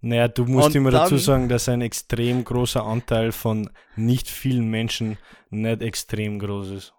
Naja, 0.00 0.28
du 0.28 0.44
musst 0.44 0.68
Und 0.68 0.76
immer 0.76 0.90
dazu 0.90 1.16
sagen, 1.18 1.48
dass 1.48 1.68
ein 1.68 1.80
extrem 1.82 2.44
großer 2.44 2.84
Anteil 2.84 3.32
von 3.32 3.70
nicht 3.96 4.28
vielen 4.28 4.68
Menschen 4.68 5.18
nicht 5.50 5.82
extrem 5.82 6.38
groß 6.38 6.70
ist. 6.70 6.94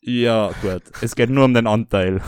Ja, 0.00 0.50
gut. 0.62 0.82
Es 1.02 1.14
geht 1.14 1.30
nur 1.30 1.44
um 1.44 1.54
den 1.54 1.66
Anteil. 1.66 2.22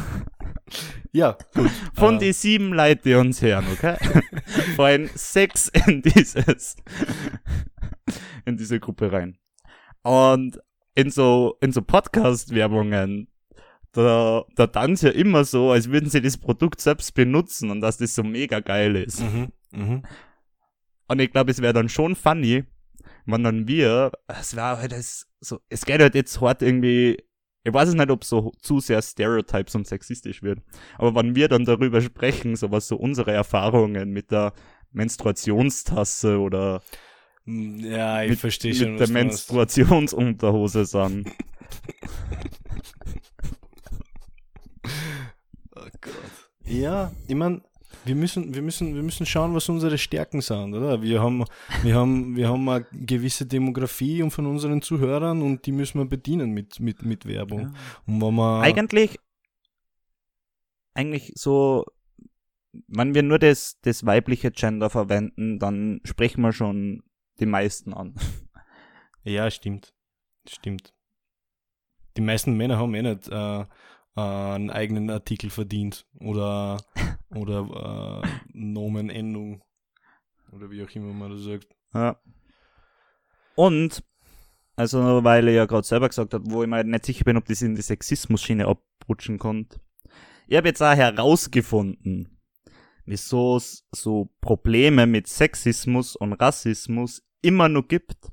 Ja, 1.12 1.38
gut. 1.54 1.71
Von 1.94 2.16
Äh, 2.16 2.18
die 2.18 2.33
sieben 2.33 2.73
Leute, 2.73 3.02
die 3.04 3.14
uns 3.14 3.40
hören, 3.40 3.66
okay? 3.73 3.97
Fallen 4.76 5.09
sechs 5.14 5.71
in 5.87 6.02
dieses, 6.02 6.75
in 8.44 8.56
diese 8.56 8.80
Gruppe 8.80 9.12
rein. 9.12 9.38
Und 10.02 10.59
in 10.97 11.11
so, 11.11 11.56
in 11.61 11.71
so 11.71 11.83
Podcast-Werbungen, 11.83 13.28
da, 13.92 14.44
da 14.56 14.66
tanzt 14.66 15.04
ja 15.04 15.11
immer 15.11 15.44
so, 15.44 15.71
als 15.71 15.90
würden 15.90 16.11
sie 16.11 16.21
das 16.21 16.37
Produkt 16.37 16.80
selbst 16.80 17.14
benutzen 17.14 17.71
und 17.71 17.80
dass 17.80 17.99
das 17.99 18.14
so 18.14 18.25
mega 18.25 18.61
geil 18.61 18.97
ist. 18.97 19.21
Mhm, 19.21 19.52
mhm. 19.71 20.02
Und 21.06 21.21
ich 21.21 21.30
glaube, 21.30 21.50
es 21.52 21.62
wäre 21.62 21.73
dann 21.73 21.88
schon 21.88 22.16
funny, 22.16 22.64
wenn 23.26 23.44
dann 23.44 23.68
wir, 23.68 24.11
es 24.26 24.56
wäre 24.56 24.78
halt 24.78 24.92
das, 24.92 25.26
so, 25.40 25.61
es 25.68 25.85
geht 25.85 26.00
halt 26.00 26.14
jetzt 26.14 26.40
hart 26.40 26.62
irgendwie, 26.62 27.23
ich 27.64 27.73
weiß 27.73 27.88
es 27.88 27.94
nicht, 27.94 28.11
ob 28.11 28.25
so 28.25 28.52
zu 28.61 28.78
sehr 28.80 29.02
stereotypes 29.02 29.75
und 29.75 29.87
sexistisch 29.87 30.42
wird, 30.42 30.61
aber 30.99 31.14
wenn 31.14 31.35
wir 31.35 31.49
dann 31.49 31.64
darüber 31.64 32.00
sprechen, 32.00 32.56
so 32.56 32.71
was 32.71 32.87
so 32.88 32.97
unsere 32.97 33.33
Erfahrungen 33.33 34.11
mit 34.11 34.30
der 34.30 34.52
Menstruationstasse 34.92 36.38
oder 36.38 36.83
Mm, 37.47 37.78
Ja, 37.80 38.23
ich 38.23 38.30
mit, 38.30 38.38
verstehe 38.38 38.73
mit 38.73 38.78
schon, 38.78 38.97
der 38.97 39.06
du 39.06 39.12
meinst. 39.12 39.52
Menstruationsunterhose 39.52 40.87
sind. 40.87 41.28
Oh 45.76 45.88
Gott. 46.00 46.14
Ja, 46.64 47.12
ich 47.26 47.35
meine, 47.35 47.62
wir 48.04 48.14
müssen, 48.14 48.54
wir 48.54 48.62
müssen, 48.62 48.94
wir 48.94 49.02
müssen 49.02 49.26
schauen, 49.26 49.54
was 49.54 49.68
unsere 49.68 49.99
Stärken 49.99 50.40
sind, 50.40 50.75
oder? 50.75 51.02
Wir 51.02 51.23
haben, 51.23 51.44
wir 51.82 51.94
haben, 51.94 52.37
wir 52.37 52.49
haben 52.49 52.68
eine 52.68 52.87
gewisse 52.92 53.46
Demografie 53.46 54.23
und 54.23 54.30
von 54.30 54.46
unseren 54.46 54.82
Zuhörern 54.82 55.42
und 55.42 55.66
die 55.66 55.73
müssen 55.73 55.99
wir 55.99 56.04
bedienen 56.04 56.50
mit, 56.50 56.80
mit, 56.80 57.02
mit 57.02 57.26
Werbung. 57.26 57.75
Und 58.06 58.20
wenn 58.20 58.34
wir, 58.34 58.61
Eigentlich, 58.61 59.18
eigentlich 60.94 61.32
so, 61.34 61.84
wenn 62.88 63.14
wir 63.14 63.23
nur 63.23 63.38
das, 63.38 63.78
das 63.82 64.04
weibliche 64.04 64.50
Gender 64.50 64.90
verwenden, 64.90 65.58
dann 65.58 66.00
sprechen 66.04 66.42
wir 66.42 66.52
schon 66.52 67.02
die 67.40 67.46
meisten 67.46 67.94
an. 67.94 68.14
ja, 69.25 69.50
stimmt, 69.50 69.94
stimmt. 70.46 70.92
Die 72.16 72.20
meisten 72.20 72.56
Männer 72.56 72.78
haben 72.78 72.94
eh 72.94 73.02
nicht 73.02 73.28
äh, 73.28 73.64
äh, 74.16 74.21
einen 74.21 74.71
eigenen 74.71 75.11
Artikel 75.11 75.50
verdient 75.50 76.06
oder, 76.21 76.78
oder 77.35 78.23
äh, 78.23 78.28
Nomenendung 78.52 79.62
oder 80.52 80.71
wie 80.71 80.83
auch 80.85 80.90
immer 80.90 81.12
man 81.12 81.30
das 81.33 81.42
sagt. 81.42 81.68
Ja. 81.94 82.20
Und, 83.57 84.03
also, 84.77 85.22
weil 85.24 85.48
er 85.48 85.55
ja 85.55 85.66
gerade 85.66 85.87
selber 85.87 86.09
gesagt 86.09 86.35
hat, 86.35 86.42
wo 86.46 86.62
ich 86.62 86.68
mir 86.68 86.83
nicht 86.85 87.07
sicher 87.07 87.24
bin, 87.24 87.37
ob 87.37 87.44
das 87.46 87.62
in 87.62 87.74
die 87.74 87.83
Sexismus-Schiene 87.83 88.66
abrutschen 88.66 89.38
konnte. 89.38 89.81
Ich 90.46 90.57
habe 90.57 90.68
jetzt 90.68 90.83
auch 90.83 90.94
herausgefunden, 90.94 92.38
wieso 93.07 93.57
es 93.57 93.87
so 93.92 94.31
Probleme 94.40 95.07
mit 95.07 95.27
Sexismus 95.27 96.16
und 96.16 96.35
Rassismus 96.35 97.22
immer 97.42 97.68
noch 97.68 97.87
gibt, 97.88 98.33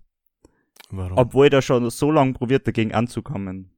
Warum? 0.90 1.18
obwohl 1.18 1.48
ich 1.48 1.52
da 1.52 1.62
schon 1.62 1.90
so 1.90 2.12
lange 2.12 2.34
probiert, 2.34 2.68
dagegen 2.68 2.94
anzukommen. 2.94 3.71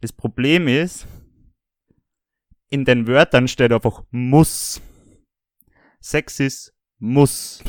Das 0.00 0.12
Problem 0.12 0.68
ist, 0.68 1.06
in 2.70 2.84
den 2.84 3.06
Wörtern 3.06 3.48
steht 3.48 3.72
einfach 3.72 4.04
muss. 4.10 4.80
Sexist 6.00 6.74
muss. 6.98 7.62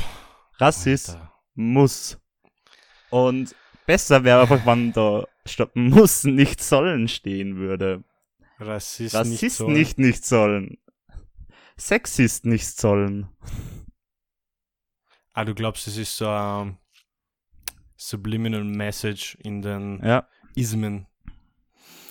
Rassist 0.57 1.17
muss. 1.55 2.19
Und 3.09 3.55
besser 3.87 4.23
wäre 4.23 4.41
einfach, 4.41 4.65
wenn 4.65 4.91
da 4.93 5.25
statt 5.45 5.75
muss 5.75 6.23
nicht 6.23 6.61
sollen 6.61 7.07
stehen 7.07 7.57
würde. 7.57 8.03
Rassist, 8.59 9.15
Rassist 9.15 9.41
nicht, 9.41 9.55
so. 9.55 9.69
nicht 9.69 9.97
nicht 9.97 10.25
sollen. 10.25 10.77
Sexist 11.77 12.45
nicht 12.45 12.67
sollen. 12.67 13.29
Ah, 15.33 15.45
du 15.45 15.55
glaubst, 15.55 15.87
es 15.87 15.97
ist 15.97 16.17
so 16.17 16.27
ein 16.27 16.77
subliminal 17.95 18.63
message 18.63 19.35
in 19.41 19.61
den 19.61 20.01
Ja, 20.03 20.27
Ismen. 20.55 21.07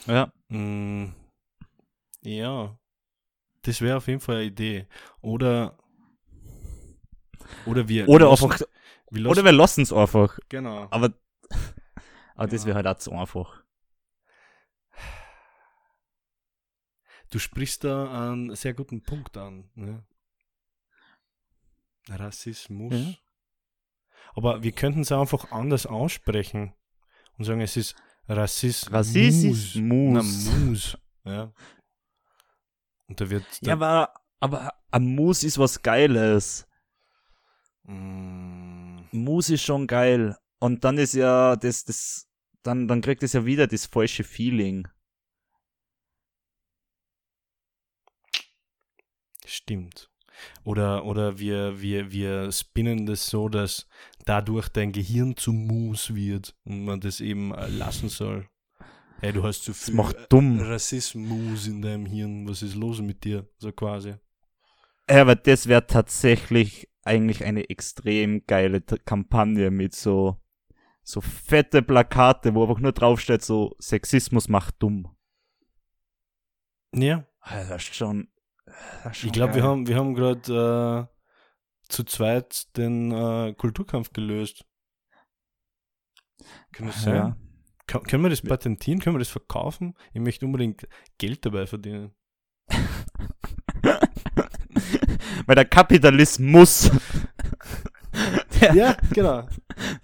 Ja. 0.08 0.32
Mm, 0.48 1.12
ja, 2.22 2.78
das 3.62 3.80
wäre 3.80 3.96
auf 3.98 4.06
jeden 4.08 4.20
Fall 4.20 4.36
eine 4.36 4.44
Idee. 4.46 4.86
Oder 5.20 5.78
oder 7.66 7.88
wir 7.88 8.08
Oder 8.08 8.28
lassen- 8.30 8.44
einfach, 8.52 8.66
wir 9.10 9.30
oder 9.30 9.44
wir 9.44 9.52
lassen 9.52 9.82
es 9.82 9.92
einfach. 9.92 10.38
genau. 10.48 10.88
Aber, 10.90 11.12
aber 12.34 12.46
das 12.48 12.62
Ja. 12.62 12.66
wäre 12.68 12.76
halt 12.76 12.86
auch 12.86 12.98
zu 12.98 13.12
einfach. 13.12 13.62
Du 17.30 17.38
sprichst 17.38 17.84
da 17.84 18.30
einen 18.30 18.54
sehr 18.56 18.72
guten 18.74 19.02
Punkt 19.02 19.36
an. 19.36 19.70
Ne? 19.74 20.02
Rassismus. 22.08 22.94
Ja. 22.94 23.14
Aber 24.34 24.62
wir 24.62 24.72
könnten 24.72 25.00
es 25.00 25.12
einfach 25.12 25.50
anders 25.52 25.84
aussprechen 25.86 26.72
und 27.36 27.44
sagen, 27.44 27.60
es 27.60 27.76
ist 27.76 27.96
Rassismus. 28.28 28.92
Rassismus. 28.92 29.74
Na, 29.76 30.22
Mus. 30.22 30.98
Ja. 31.24 31.52
Und 33.06 33.20
da 33.20 33.30
wird. 33.30 33.44
Ja, 33.62 33.72
aber, 33.72 34.14
aber 34.38 34.74
ein 34.90 35.14
Mus 35.14 35.42
ist 35.42 35.58
was 35.58 35.82
Geiles. 35.82 36.66
Mm, 37.84 39.00
Mus 39.12 39.48
ist 39.48 39.62
schon 39.62 39.86
geil. 39.86 40.36
Und 40.60 40.84
dann 40.84 40.98
ist 40.98 41.14
ja 41.14 41.56
das, 41.56 41.84
das, 41.84 42.28
dann, 42.62 42.86
dann 42.86 43.00
kriegt 43.00 43.22
es 43.22 43.32
ja 43.32 43.44
wieder 43.46 43.66
das 43.66 43.86
falsche 43.86 44.24
Feeling. 44.24 44.86
Stimmt. 49.46 50.10
Oder, 50.64 51.04
oder 51.04 51.38
wir, 51.38 51.80
wir, 51.80 52.12
wir 52.12 52.52
spinnen 52.52 53.06
das 53.06 53.26
so, 53.26 53.48
dass 53.48 53.88
dadurch 54.24 54.68
dein 54.68 54.92
Gehirn 54.92 55.36
zu 55.36 55.52
Mus 55.52 56.14
wird 56.14 56.54
und 56.64 56.84
man 56.84 57.00
das 57.00 57.20
eben 57.20 57.52
lassen 57.52 58.08
soll. 58.08 58.48
Hey, 59.20 59.32
du 59.32 59.42
hast 59.42 59.64
zu 59.64 59.72
Das 59.72 59.86
viel 59.86 59.94
macht 59.94 60.16
dumm. 60.28 60.60
Rassismus 60.60 61.66
in 61.66 61.82
deinem 61.82 62.06
Hirn. 62.06 62.48
Was 62.48 62.62
ist 62.62 62.76
los 62.76 63.00
mit 63.00 63.24
dir? 63.24 63.48
So 63.58 63.72
quasi. 63.72 64.14
Ja, 65.10 65.22
aber 65.22 65.34
das 65.34 65.66
wäre 65.66 65.86
tatsächlich 65.86 66.88
eigentlich 67.02 67.44
eine 67.44 67.68
extrem 67.70 68.44
geile 68.46 68.80
Kampagne 68.80 69.70
mit 69.70 69.94
so, 69.94 70.36
so 71.02 71.20
fette 71.20 71.82
Plakate, 71.82 72.54
wo 72.54 72.62
einfach 72.62 72.80
nur 72.80 72.92
draufsteht, 72.92 73.42
so 73.42 73.74
Sexismus 73.80 74.48
macht 74.48 74.76
dumm. 74.80 75.08
Ja. 76.94 77.26
Das 77.44 77.70
ist 77.70 77.94
schon 77.94 78.28
Ich 79.12 79.32
glaube, 79.32 79.54
wir 79.54 79.62
haben, 79.62 79.86
wir 79.86 79.96
haben 79.96 80.14
gerade 80.14 81.08
äh, 81.08 81.14
zu 81.88 82.04
zweit 82.04 82.76
den 82.76 83.10
äh, 83.12 83.54
Kulturkampf 83.54 84.12
gelöst. 84.12 84.64
Kann 86.72 86.86
das 86.88 87.02
sein? 87.02 87.14
Ja. 87.14 87.36
Ka- 87.86 88.00
können 88.00 88.22
wir 88.22 88.30
das 88.30 88.42
patentieren? 88.42 89.00
Können 89.00 89.16
wir 89.16 89.20
das 89.20 89.28
verkaufen? 89.30 89.94
Ich 90.12 90.20
möchte 90.20 90.44
unbedingt 90.46 90.86
Geld 91.18 91.44
dabei 91.46 91.66
verdienen. 91.66 92.12
Weil 95.46 95.54
der 95.56 95.64
Kapitalismus, 95.64 96.90
der, 98.60 98.74
Ja, 98.74 98.96
genau. 99.12 99.48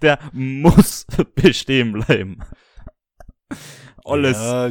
der 0.01 0.19
muss 0.33 1.05
bestehen 1.35 1.93
bleiben. 1.93 2.39
Alles 4.05 4.37
Ja, 4.37 4.69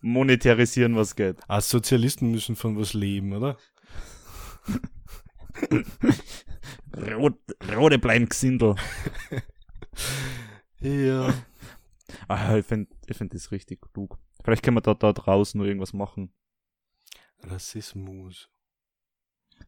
monetarisieren, 0.00 0.96
was 0.96 1.14
geht. 1.16 1.36
ah, 1.48 1.60
Sozialisten 1.60 2.30
müssen 2.32 2.56
von 2.56 2.76
was 2.76 2.92
leben, 2.92 3.32
oder? 3.32 3.56
Rot, 7.16 7.38
rote 7.74 7.98
Blein 7.98 8.26
Gesindel. 8.28 8.74
Ja. 10.80 11.32
Ah, 12.28 12.56
ich 12.56 12.66
finde 12.66 12.90
ich 13.06 13.16
find 13.16 13.32
das 13.34 13.50
richtig 13.50 13.80
klug. 13.92 14.18
Vielleicht 14.42 14.62
können 14.62 14.76
wir 14.76 14.80
da, 14.82 14.94
da 14.94 15.12
draußen 15.12 15.56
nur 15.58 15.66
irgendwas 15.66 15.92
machen. 15.92 16.32
Rassismus. 17.42 18.50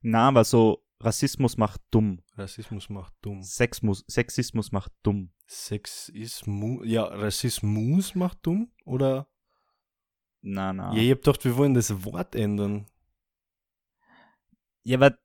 Na, 0.03 0.29
aber 0.29 0.45
so, 0.45 0.85
Rassismus 1.01 1.57
macht 1.57 1.81
dumm. 1.90 2.21
Rassismus 2.37 2.88
macht 2.88 3.14
dumm. 3.23 3.42
Sexmus, 3.42 4.05
Sexismus 4.09 4.73
macht 4.73 4.92
dumm. 5.03 5.31
Sexismus, 5.46 6.82
ja, 6.85 7.04
Rassismus 7.04 8.14
macht 8.14 8.38
dumm? 8.42 8.72
Oder? 8.85 9.28
Na, 10.42 10.72
na. 10.72 10.94
Ja, 10.94 11.02
ich 11.02 11.11
hab 11.11 11.22
gedacht, 11.22 11.44
wir 11.44 11.56
wollen 11.56 11.74
das 11.74 12.04
Wort 12.04 12.35
ändern. 12.35 12.87
Ja, 14.82 14.98
aber 14.98 15.18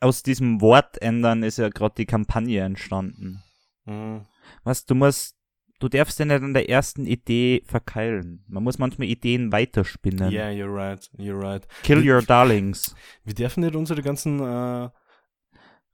aus 0.00 0.22
diesem 0.22 0.60
Wort 0.60 1.00
ändern 1.02 1.42
ist 1.42 1.58
ja 1.58 1.68
gerade 1.68 1.94
die 1.96 2.06
Kampagne 2.06 2.60
entstanden. 2.60 3.42
Mhm. 3.84 4.26
Was, 4.64 4.86
du 4.86 4.94
musst, 4.94 5.36
du 5.80 5.88
darfst 5.88 6.18
ja 6.18 6.24
nicht 6.24 6.42
an 6.42 6.54
der 6.54 6.68
ersten 6.68 7.06
Idee 7.06 7.62
verkeilen. 7.66 8.44
Man 8.48 8.62
muss 8.62 8.78
manchmal 8.78 9.08
Ideen 9.08 9.52
weiterspinnen. 9.52 10.30
Yeah, 10.30 10.50
you're 10.50 10.72
right, 10.72 11.10
you're 11.16 11.40
right. 11.40 11.66
Kill 11.82 12.08
your 12.08 12.22
darlings. 12.22 12.94
Wir 13.24 13.34
dürfen 13.34 13.64
nicht 13.64 13.74
unsere 13.74 14.02
ganzen, 14.02 14.40
äh, 14.40 14.90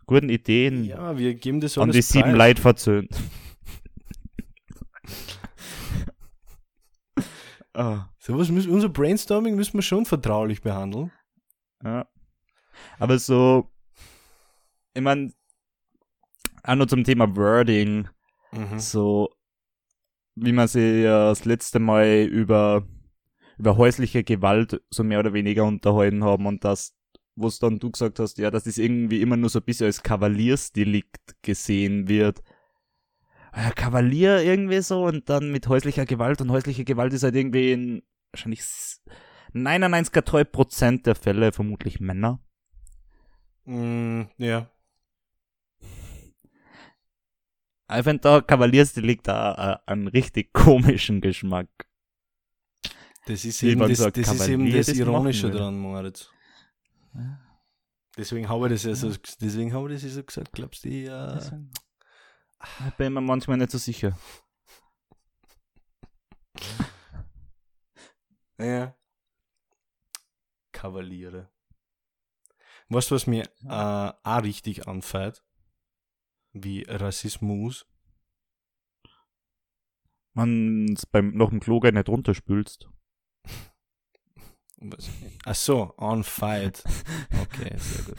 Guten 0.06 0.28
Ideen 0.28 0.84
ja, 0.84 1.16
wir 1.18 1.34
geben 1.34 1.60
das 1.60 1.78
an 1.78 1.90
die 1.90 2.02
sieben 2.02 2.30
preis. 2.30 2.36
Leid 2.36 2.58
verzöhnt. 2.58 3.10
ah, 7.74 8.08
Sowas 8.18 8.50
müssen, 8.50 8.72
unser 8.72 8.88
Brainstorming 8.88 9.54
müssen 9.54 9.74
wir 9.74 9.82
schon 9.82 10.06
vertraulich 10.06 10.62
behandeln. 10.62 11.12
ja. 11.82 12.06
Aber 12.98 13.18
so, 13.18 13.70
ich 14.94 15.02
mein, 15.02 15.32
auch 16.64 16.74
noch 16.74 16.86
zum 16.86 17.04
Thema 17.04 17.36
Wording. 17.36 18.08
Mhm. 18.52 18.78
so 18.78 19.30
wie 20.36 20.52
man 20.52 20.68
sich 20.68 21.04
ja 21.04 21.28
das 21.28 21.44
letzte 21.44 21.78
Mal 21.80 22.24
über 22.24 22.86
über 23.58 23.76
häusliche 23.76 24.24
Gewalt 24.24 24.80
so 24.90 25.04
mehr 25.04 25.20
oder 25.20 25.32
weniger 25.32 25.64
unterhalten 25.64 26.24
haben 26.24 26.46
und 26.46 26.64
das, 27.36 27.44
was 27.44 27.58
dann 27.58 27.78
du 27.78 27.90
gesagt 27.90 28.18
hast, 28.18 28.38
ja, 28.38 28.50
dass 28.50 28.64
das 28.64 28.78
irgendwie 28.78 29.20
immer 29.20 29.36
nur 29.36 29.50
so 29.50 29.58
ein 29.60 29.64
bisschen 29.64 29.86
als 29.86 30.02
Kavaliersdelikt 30.02 31.36
gesehen 31.42 32.08
wird. 32.08 32.42
Ja, 33.56 33.70
Kavalier 33.70 34.42
irgendwie 34.42 34.80
so 34.82 35.04
und 35.04 35.28
dann 35.28 35.52
mit 35.52 35.68
häuslicher 35.68 36.06
Gewalt 36.06 36.40
und 36.40 36.50
häusliche 36.50 36.84
Gewalt 36.84 37.12
ist 37.12 37.22
halt 37.22 37.36
irgendwie 37.36 37.72
in 37.72 38.02
wahrscheinlich 38.32 38.60
s- 38.60 39.02
99,3 39.52 40.44
Prozent 40.44 41.06
der 41.06 41.14
Fälle 41.14 41.52
vermutlich 41.52 42.00
Männer. 42.00 42.40
Mm, 43.66 44.22
ja. 44.38 44.70
Ich 47.96 48.02
finde 48.02 48.18
da 48.18 48.40
Kavaliersdelikt 48.40 49.28
da 49.28 49.80
äh, 49.86 49.90
einen 49.90 50.08
richtig 50.08 50.52
komischen 50.52 51.20
Geschmack. 51.20 51.68
Das 53.26 53.44
ist 53.44 53.62
eben 53.62 53.80
das, 53.80 53.98
sagt, 53.98 54.16
das, 54.16 54.32
ist 54.32 54.48
eben 54.48 54.70
das 54.70 54.88
Ironische 54.88 55.50
dran, 55.50 55.78
Moritz. 55.78 56.33
Deswegen 58.16 58.48
habe 58.48 58.66
ich 58.66 58.72
das 58.74 58.84
ja 58.84 58.94
so, 58.94 59.12
deswegen 59.40 59.72
habe 59.72 59.92
ich 59.92 59.96
das 59.96 60.10
ja 60.10 60.16
so 60.16 60.24
gesagt, 60.24 60.52
glaubst 60.52 60.84
du, 60.84 60.88
ja. 60.88 61.38
Ich 62.86 62.94
bin 62.96 63.12
mir 63.12 63.20
manchmal 63.20 63.56
nicht 63.58 63.70
so 63.70 63.78
sicher. 63.78 64.16
Ja. 68.58 68.96
Kavaliere. 70.72 71.50
Weißt 72.88 73.10
du, 73.10 73.14
was 73.14 73.26
mir 73.26 73.44
äh, 73.64 74.12
auch 74.22 74.42
richtig 74.42 74.86
anfällt? 74.86 75.44
Wie 76.52 76.84
Rassismus. 76.88 77.86
Man 80.34 80.94
beim 81.10 81.30
noch 81.34 81.50
im 81.52 81.60
Klo 81.60 81.80
nicht 81.80 82.08
runterspülst. 82.08 82.88
Ach 85.44 85.54
so, 85.54 85.94
on 85.98 86.24
fight. 86.24 86.82
Okay, 87.42 87.76
sehr 87.78 88.04
gut. 88.04 88.16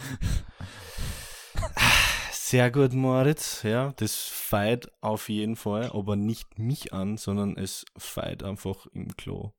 Sehr 2.31 2.71
gut, 2.71 2.93
Moritz. 2.93 3.63
Ja, 3.63 3.91
das 3.97 4.15
feit 4.15 4.91
auf 5.01 5.29
jeden 5.29 5.55
Fall, 5.55 5.91
aber 5.91 6.15
nicht 6.15 6.59
mich 6.59 6.93
an, 6.93 7.17
sondern 7.17 7.57
es 7.57 7.85
feit 7.97 8.43
einfach 8.43 8.85
im 8.93 9.15
Klo. 9.17 9.51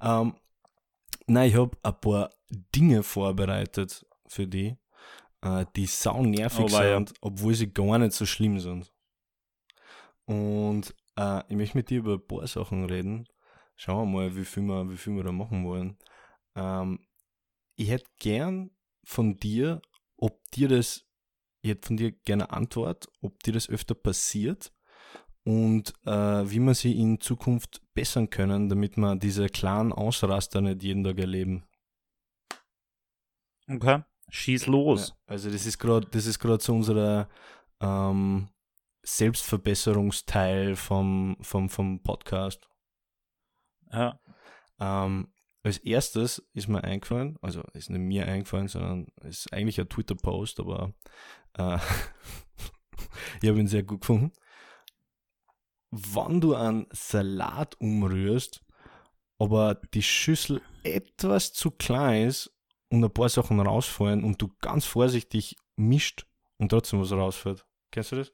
Ähm, 0.00 0.34
nein, 1.26 1.48
ich 1.48 1.56
habe 1.56 1.76
ein 1.82 2.00
paar 2.00 2.30
Dinge 2.74 3.02
vorbereitet 3.02 4.04
für 4.26 4.46
die, 4.46 4.76
äh, 5.40 5.64
die 5.76 5.86
sau 5.86 6.22
nervig 6.24 6.64
Oh, 6.64 6.68
sind, 6.68 7.14
obwohl 7.20 7.54
sie 7.54 7.72
gar 7.72 7.98
nicht 7.98 8.12
so 8.12 8.26
schlimm 8.26 8.58
sind. 8.58 8.92
Und 10.24 10.94
äh, 11.16 11.42
ich 11.48 11.56
möchte 11.56 11.78
mit 11.78 11.90
dir 11.90 11.98
über 11.98 12.14
ein 12.14 12.26
paar 12.26 12.46
Sachen 12.46 12.86
reden. 12.86 13.26
Schauen 13.76 14.10
wir 14.10 14.18
mal, 14.18 14.36
wie 14.36 14.44
viel 14.44 14.62
wir, 14.64 14.90
wie 14.90 14.96
viel 14.96 15.14
wir 15.14 15.24
da 15.24 15.32
machen 15.32 15.64
wollen. 15.64 15.98
Ähm, 16.54 17.06
ich 17.76 17.90
hätte 17.90 18.10
gern 18.18 18.70
von 19.04 19.36
dir, 19.36 19.82
ob 20.16 20.42
dir 20.50 20.68
das, 20.68 21.06
ich 21.62 21.70
hätte 21.70 21.86
von 21.86 21.96
dir 21.96 22.12
gerne 22.12 22.48
eine 22.48 22.56
Antwort, 22.56 23.06
ob 23.20 23.42
dir 23.42 23.52
das 23.52 23.68
öfter 23.68 23.94
passiert 23.94 24.72
und 25.44 25.92
äh, 26.04 26.50
wie 26.50 26.58
wir 26.58 26.74
sie 26.74 26.98
in 26.98 27.20
Zukunft 27.20 27.82
bessern 27.94 28.30
können, 28.30 28.68
damit 28.68 28.96
wir 28.96 29.14
diese 29.16 29.48
klaren 29.48 29.92
Ausraster 29.92 30.60
nicht 30.60 30.82
jeden 30.82 31.04
Tag 31.04 31.18
erleben. 31.18 31.64
Okay. 33.68 34.02
Schieß 34.28 34.66
los. 34.66 35.10
Ja, 35.10 35.14
also 35.26 35.50
das 35.50 35.66
ist 35.66 35.78
gerade, 35.78 36.06
das 36.08 36.26
ist 36.26 36.38
gerade 36.38 36.62
so 36.62 36.74
unser 36.74 37.28
ähm, 37.80 38.48
Selbstverbesserungsteil 39.02 40.74
vom, 40.74 41.36
vom, 41.40 41.68
vom 41.68 42.02
Podcast. 42.02 42.68
Ja. 43.92 44.20
Ähm, 44.78 45.32
als 45.62 45.78
erstes 45.78 46.38
ist 46.52 46.68
mir 46.68 46.84
eingefallen, 46.84 47.38
also 47.42 47.62
ist 47.72 47.90
nicht 47.90 48.00
mir 48.00 48.26
eingefallen, 48.26 48.68
sondern 48.68 49.08
ist 49.22 49.52
eigentlich 49.52 49.80
ein 49.80 49.88
Twitter-Post, 49.88 50.60
aber 50.60 50.94
äh, 51.54 51.78
ich 53.42 53.48
habe 53.48 53.58
ihn 53.58 53.66
sehr 53.66 53.82
gut 53.82 54.02
gefunden. 54.02 54.32
Wenn 55.90 56.40
du 56.40 56.54
einen 56.54 56.86
Salat 56.92 57.80
umrührst, 57.80 58.64
aber 59.38 59.74
die 59.74 60.02
Schüssel 60.02 60.62
etwas 60.82 61.52
zu 61.52 61.70
klein 61.70 62.28
ist 62.28 62.54
und 62.88 63.04
ein 63.04 63.12
paar 63.12 63.28
Sachen 63.28 63.60
rausfallen 63.60 64.24
und 64.24 64.40
du 64.40 64.48
ganz 64.60 64.84
vorsichtig 64.84 65.56
mischt 65.76 66.26
und 66.58 66.70
trotzdem 66.70 67.00
was 67.00 67.12
rausfällt. 67.12 67.66
Kennst 67.90 68.12
du 68.12 68.16
das? 68.16 68.32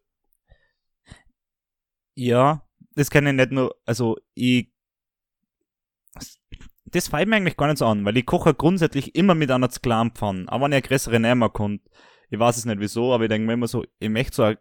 Ja, 2.14 2.68
das 2.94 3.10
kann 3.10 3.26
ich 3.26 3.32
nicht 3.32 3.52
nur, 3.52 3.74
also 3.86 4.18
ich, 4.34 4.72
das 6.92 7.08
fällt 7.08 7.28
mir 7.28 7.36
eigentlich 7.36 7.56
gar 7.56 7.66
nicht 7.66 7.78
so 7.78 7.86
an, 7.86 8.04
weil 8.04 8.16
ich 8.16 8.26
koche 8.26 8.54
grundsätzlich 8.54 9.14
immer 9.14 9.34
mit 9.34 9.50
einer 9.50 9.68
kleinen 9.68 10.10
Pfanne, 10.12 10.46
auch 10.50 10.60
wenn 10.60 10.72
ich 10.72 10.76
eine 10.76 10.82
größere 10.82 11.18
nehmen 11.20 11.52
kann. 11.52 11.80
Ich 12.30 12.38
weiß 12.38 12.56
es 12.56 12.64
nicht 12.64 12.80
wieso, 12.80 13.12
aber 13.12 13.24
ich 13.24 13.28
denke 13.30 13.46
mir 13.46 13.54
immer 13.54 13.66
so, 13.68 13.84
ich 13.98 14.08
möchte 14.08 14.34
so, 14.36 14.42
eine- 14.44 14.58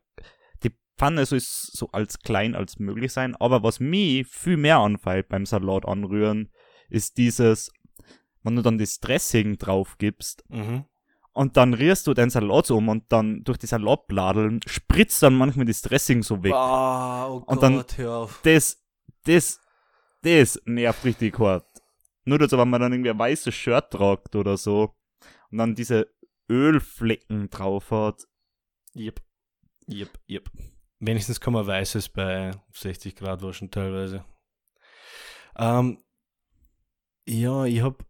die 0.64 0.72
Pfanne 0.98 1.26
soll 1.26 1.40
so 1.42 1.88
als 1.92 2.20
klein 2.20 2.56
als 2.56 2.80
möglich 2.80 3.14
sein, 3.14 3.36
aber 3.36 3.64
was 3.64 3.80
mich 3.80 4.28
viel 4.28 4.58
mehr 4.58 4.78
anfällt 4.80 5.30
beim 5.30 5.46
Salat 5.46 5.86
anrühren, 5.86 6.50
ist 6.90 7.18
dieses, 7.18 7.72
wenn 8.44 8.56
du 8.56 8.62
dann 8.62 8.78
das 8.78 9.00
Dressing 9.00 9.58
drauf 9.58 9.98
gibst, 9.98 10.44
Mhm. 10.50 10.84
und 11.34 11.56
dann 11.56 11.74
rührst 11.74 12.08
du 12.08 12.14
den 12.14 12.30
Salat 12.30 12.66
so 12.66 12.78
um 12.78 12.90
und 12.90 13.06
dann 13.12 13.44
durch 13.44 13.58
die 13.58 13.68
Salatbladeln 13.68 14.60
spritzt 14.66 15.24
dann 15.24 15.36
manchmal 15.36 15.66
das 15.66 15.82
Dressing 15.82 16.24
so 16.24 16.44
weg. 16.44 16.54
Ah, 16.54 17.28
oh 17.30 17.44
Und 17.46 17.64
dann- 17.64 17.86
hör 17.96 18.12
auf. 18.18 18.42
das, 18.44 18.84
das, 19.24 19.60
das 20.24 20.62
nervt 20.66 21.06
richtig 21.06 21.40
hart. 21.40 21.66
Nur 22.24 22.40
dazu, 22.40 22.58
wenn 22.58 22.70
man 22.70 22.82
dann 22.82 22.94
irgendwie 22.94 23.10
ein 23.10 23.20
weißes 23.20 23.54
Shirt 23.54 23.92
tragt 23.92 24.36
oder 24.36 24.58
so 24.58 24.96
und 25.52 25.58
dann 25.58 25.76
diese 25.76 26.14
Ölflecken 26.50 27.50
drauf 27.50 27.92
hat. 27.92 28.28
Yep. 28.96 29.22
Yep, 29.88 30.20
yep. 30.30 30.52
Wenigstens 31.00 31.40
kann 31.40 31.54
man 31.54 31.66
weißes 31.66 32.10
bei 32.10 32.52
60 32.74 33.16
Grad 33.16 33.42
waschen 33.42 33.72
teilweise. 33.72 34.24
Ähm, 35.56 35.98
ja, 37.26 37.66
ich 37.66 37.82
hab, 37.82 38.06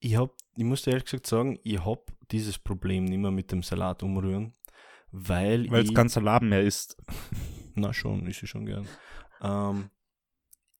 ich 0.00 0.16
hab, 0.16 0.34
ich 0.56 0.64
muss 0.64 0.82
dir 0.82 0.90
ehrlich 0.90 1.04
gesagt 1.06 1.26
sagen, 1.26 1.58
ich 1.62 1.84
hab 1.84 2.12
dieses 2.30 2.58
Problem 2.58 3.04
nicht 3.04 3.18
mehr 3.18 3.30
mit 3.30 3.50
dem 3.50 3.62
Salat 3.62 4.02
umrühren, 4.02 4.52
weil, 5.10 5.70
Weil 5.70 5.84
es 5.84 5.94
kein 5.94 6.08
Salat 6.08 6.42
mehr 6.42 6.60
ist. 6.62 6.96
na 7.74 7.92
schon, 7.92 8.26
ist 8.26 8.42
ich 8.42 8.50
schon 8.50 8.66
gern. 8.66 8.88
Ähm, 9.40 9.90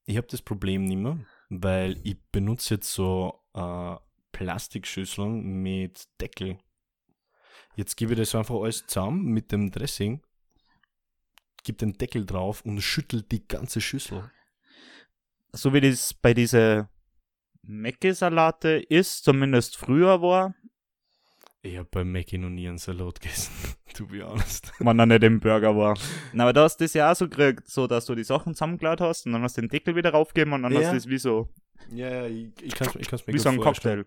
ich 0.07 0.17
hab 0.17 0.29
das 0.29 0.43
Problem 0.43 0.85
nicht 0.85 0.99
mehr, 0.99 1.19
weil 1.63 2.01
ich 2.05 2.17
benutze 2.33 2.75
jetzt 2.75 2.93
so 2.93 3.41
äh, 3.55 3.97
Plastikschüsseln 4.33 5.63
mit 5.63 6.09
Deckel. 6.21 6.59
Jetzt 7.77 7.97
gebe 7.97 8.13
ich 8.13 8.19
das 8.19 8.35
einfach 8.35 8.57
alles 8.57 8.87
zusammen 8.87 9.25
mit 9.27 9.51
dem 9.53 9.71
Dressing, 9.71 10.23
gebe 11.65 11.79
den 11.79 11.95
Deckel 11.95 12.25
drauf 12.25 12.65
und 12.65 12.81
schüttel 12.81 13.23
die 13.23 13.47
ganze 13.47 13.81
Schüssel. 13.81 14.31
So 15.53 15.73
wie 15.73 15.81
das 15.81 16.15
bei 16.15 16.35
diese 16.35 16.89
Mecke-Salate 17.63 18.85
ist, 18.89 19.25
zumindest 19.25 19.77
früher 19.77 20.21
war, 20.21 20.55
Ich 21.67 21.79
hab 21.79 21.91
bei 21.93 22.05
Mackie 22.05 22.37
noch 22.37 22.51
nie 22.51 22.69
einen 22.69 22.77
Salat 22.77 23.21
gegessen, 23.23 23.53
to 23.95 24.07
be 24.07 24.23
honest. 24.23 24.71
wenn 24.81 24.99
er 24.99 25.07
nicht 25.07 25.23
im 25.23 25.41
Burger 25.41 25.75
war. 25.75 25.97
Na, 26.35 26.45
aber 26.45 26.53
da 26.53 26.65
hast 26.65 26.79
du 26.79 26.85
das 26.85 26.93
ja 26.93 27.11
auch 27.11 27.17
so 27.17 27.27
gekriegt, 27.27 27.67
so 27.69 27.87
dass 27.87 28.05
du 28.05 28.15
die 28.15 28.23
Sachen 28.25 28.53
zusammengeladen 28.55 29.07
hast 29.07 29.25
und 29.25 29.33
dann 29.33 29.43
hast 29.43 29.57
du 29.57 29.63
den 29.63 29.71
Deckel 29.71 29.97
wieder 29.97 30.11
raufgegeben 30.11 30.53
und 30.53 30.63
dann 30.63 30.73
Ja. 30.73 30.81
hast 30.81 30.91
du 30.91 30.95
das 30.97 31.09
wie 31.09 31.17
so, 31.19 31.49
Ja, 31.91 32.09
ja, 32.11 32.27
ich, 32.27 32.49
ich 32.63 32.75
kann 32.75 32.89
es 32.89 32.97
ich 32.97 33.09
kann's 33.09 33.27
mir 33.27 33.33
wie 33.33 33.39
gut 33.39 33.43
so 33.45 33.49
ein. 33.49 33.61
Cocktail. 33.61 34.05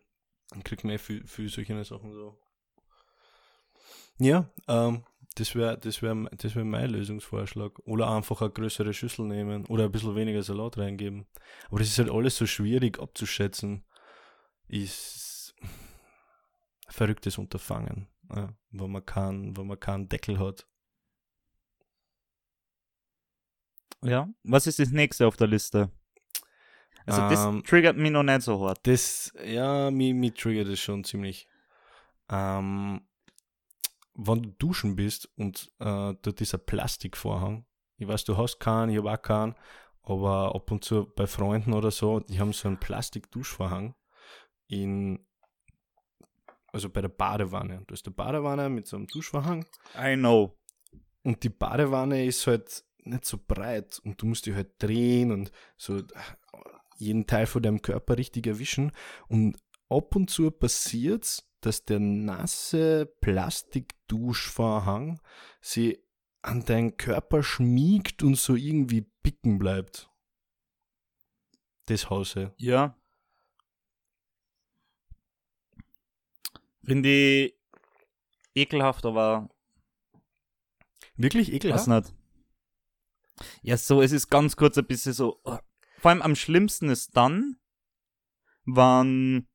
Ich 0.56 0.64
krieg 0.66 0.84
mehr 0.84 1.00
für, 1.00 1.22
für 1.26 1.50
solche 1.50 1.84
Sachen 1.84 2.14
so. 2.14 2.38
Ja, 4.20 4.50
ähm, 4.68 5.04
das 5.36 5.56
wäre 5.56 5.78
das 5.78 6.02
wär, 6.02 6.16
das 6.38 6.56
wär 6.56 6.64
mein 6.64 6.92
Lösungsvorschlag. 6.92 7.80
Oder 7.86 8.10
einfach 8.10 8.42
eine 8.42 8.52
größere 8.52 8.94
Schüssel 8.94 9.26
nehmen 9.26 9.66
oder 9.66 9.86
ein 9.86 9.92
bisschen 9.92 10.16
weniger 10.16 10.42
Salat 10.44 10.78
reingeben. 10.78 11.26
Aber 11.70 11.80
das 11.80 11.88
ist 11.90 11.98
halt 12.00 12.10
alles 12.10 12.38
so 12.38 12.46
schwierig 12.46 13.00
abzuschätzen. 13.00 13.84
Ist 14.68 15.37
verrücktes 16.88 17.38
Unterfangen, 17.38 18.08
ja, 18.34 18.54
wenn 18.72 18.92
man 18.92 19.06
keinen, 19.06 19.56
wenn 19.58 19.68
man 19.68 19.80
keinen 19.80 20.10
Deckel 20.10 20.40
hat. 20.40 20.68
Ja. 24.04 24.30
Was 24.44 24.68
ist 24.68 24.80
das 24.80 24.92
nächste 24.92 25.28
auf 25.28 25.38
der 25.38 25.48
Liste? 25.48 25.92
Also 27.06 27.22
das 27.22 27.46
Ähm, 27.46 27.64
triggert 27.64 27.98
mich 27.98 28.12
noch 28.12 28.24
nicht 28.24 28.42
so 28.42 28.66
hart. 28.66 28.80
Das, 28.84 29.34
ja, 29.44 29.90
mich, 29.92 30.14
mich 30.14 30.34
triggert 30.34 30.68
das 30.68 30.80
schon 30.80 31.04
ziemlich. 31.04 31.48
Ähm, 32.30 33.08
wenn 34.14 34.44
du 34.44 34.50
duschen 34.60 34.96
bist 34.96 35.30
und 35.38 35.72
äh, 35.80 36.14
dort 36.22 36.40
dieser 36.40 36.58
Plastikvorhang, 36.58 37.66
ich 37.98 38.08
weiß, 38.08 38.26
du 38.26 38.36
hast 38.38 38.60
keinen, 38.60 38.90
ich 38.90 38.98
habe 38.98 39.12
auch 39.12 39.22
keinen, 39.22 39.56
aber 40.04 40.54
ab 40.54 40.70
und 40.72 40.84
zu 40.84 41.06
bei 41.16 41.28
Freunden 41.28 41.74
oder 41.74 41.92
so, 41.92 42.20
die 42.20 42.40
haben 42.40 42.54
so 42.54 42.68
einen 42.68 42.80
Plastikduschvorhang 42.80 43.96
in, 44.68 45.27
also 46.78 46.90
bei 46.90 47.02
der 47.02 47.10
Badewanne. 47.10 47.84
Du 47.88 47.94
hast 47.94 48.06
eine 48.06 48.14
Badewanne 48.14 48.70
mit 48.70 48.86
so 48.88 48.98
einem 48.98 49.08
Duschvorhang 49.08 49.66
I 50.00 50.16
know. 50.16 50.56
und 51.24 51.44
die 51.44 51.50
Badewanne 51.50 52.24
ist 52.24 52.46
halt 52.46 52.86
nicht 53.00 53.26
so 53.26 53.40
breit 53.46 54.00
und 54.04 54.22
du 54.22 54.28
musst 54.28 54.46
die 54.46 54.54
halt 54.54 54.76
drehen 54.78 55.32
und 55.32 55.52
so 55.76 56.04
jeden 56.98 57.26
Teil 57.26 57.48
von 57.48 57.64
deinem 57.64 57.82
Körper 57.82 58.18
richtig 58.18 58.46
erwischen. 58.46 58.92
Und 59.28 59.58
ab 59.90 60.16
und 60.16 60.30
zu 60.30 60.52
passiert's, 60.52 61.50
dass 61.62 61.84
der 61.86 62.00
nasse 62.00 63.08
Plastikduschvorhang 63.22 65.20
sie 65.62 66.04
an 66.44 66.64
deinen 66.64 66.96
Körper 66.98 67.42
schmiegt 67.42 68.22
und 68.22 68.36
so 68.38 68.56
irgendwie 68.56 69.10
bicken 69.24 69.58
bleibt. 69.58 70.12
Das 71.88 72.10
Hause. 72.12 72.54
Ja. 72.58 72.96
Finde 76.88 77.10
ich 77.10 77.54
ekelhaft, 78.56 79.06
aber 79.06 79.50
Wirklich 81.18 81.50
weiß 81.50 81.56
ekelhaft? 81.56 81.88
nicht. 81.88 82.14
Ja, 83.62 83.76
so, 83.78 84.02
es 84.02 84.14
ist 84.14 84.30
ganz 84.30 84.56
kurz 84.56 84.78
ein 84.78 84.86
bisschen 84.88 85.14
so. 85.14 85.42
Vor 85.98 86.12
allem 86.12 86.22
am 86.22 86.36
schlimmsten 86.36 86.90
ist 86.90 87.18
dann, 87.18 87.58
wann, 88.66 89.48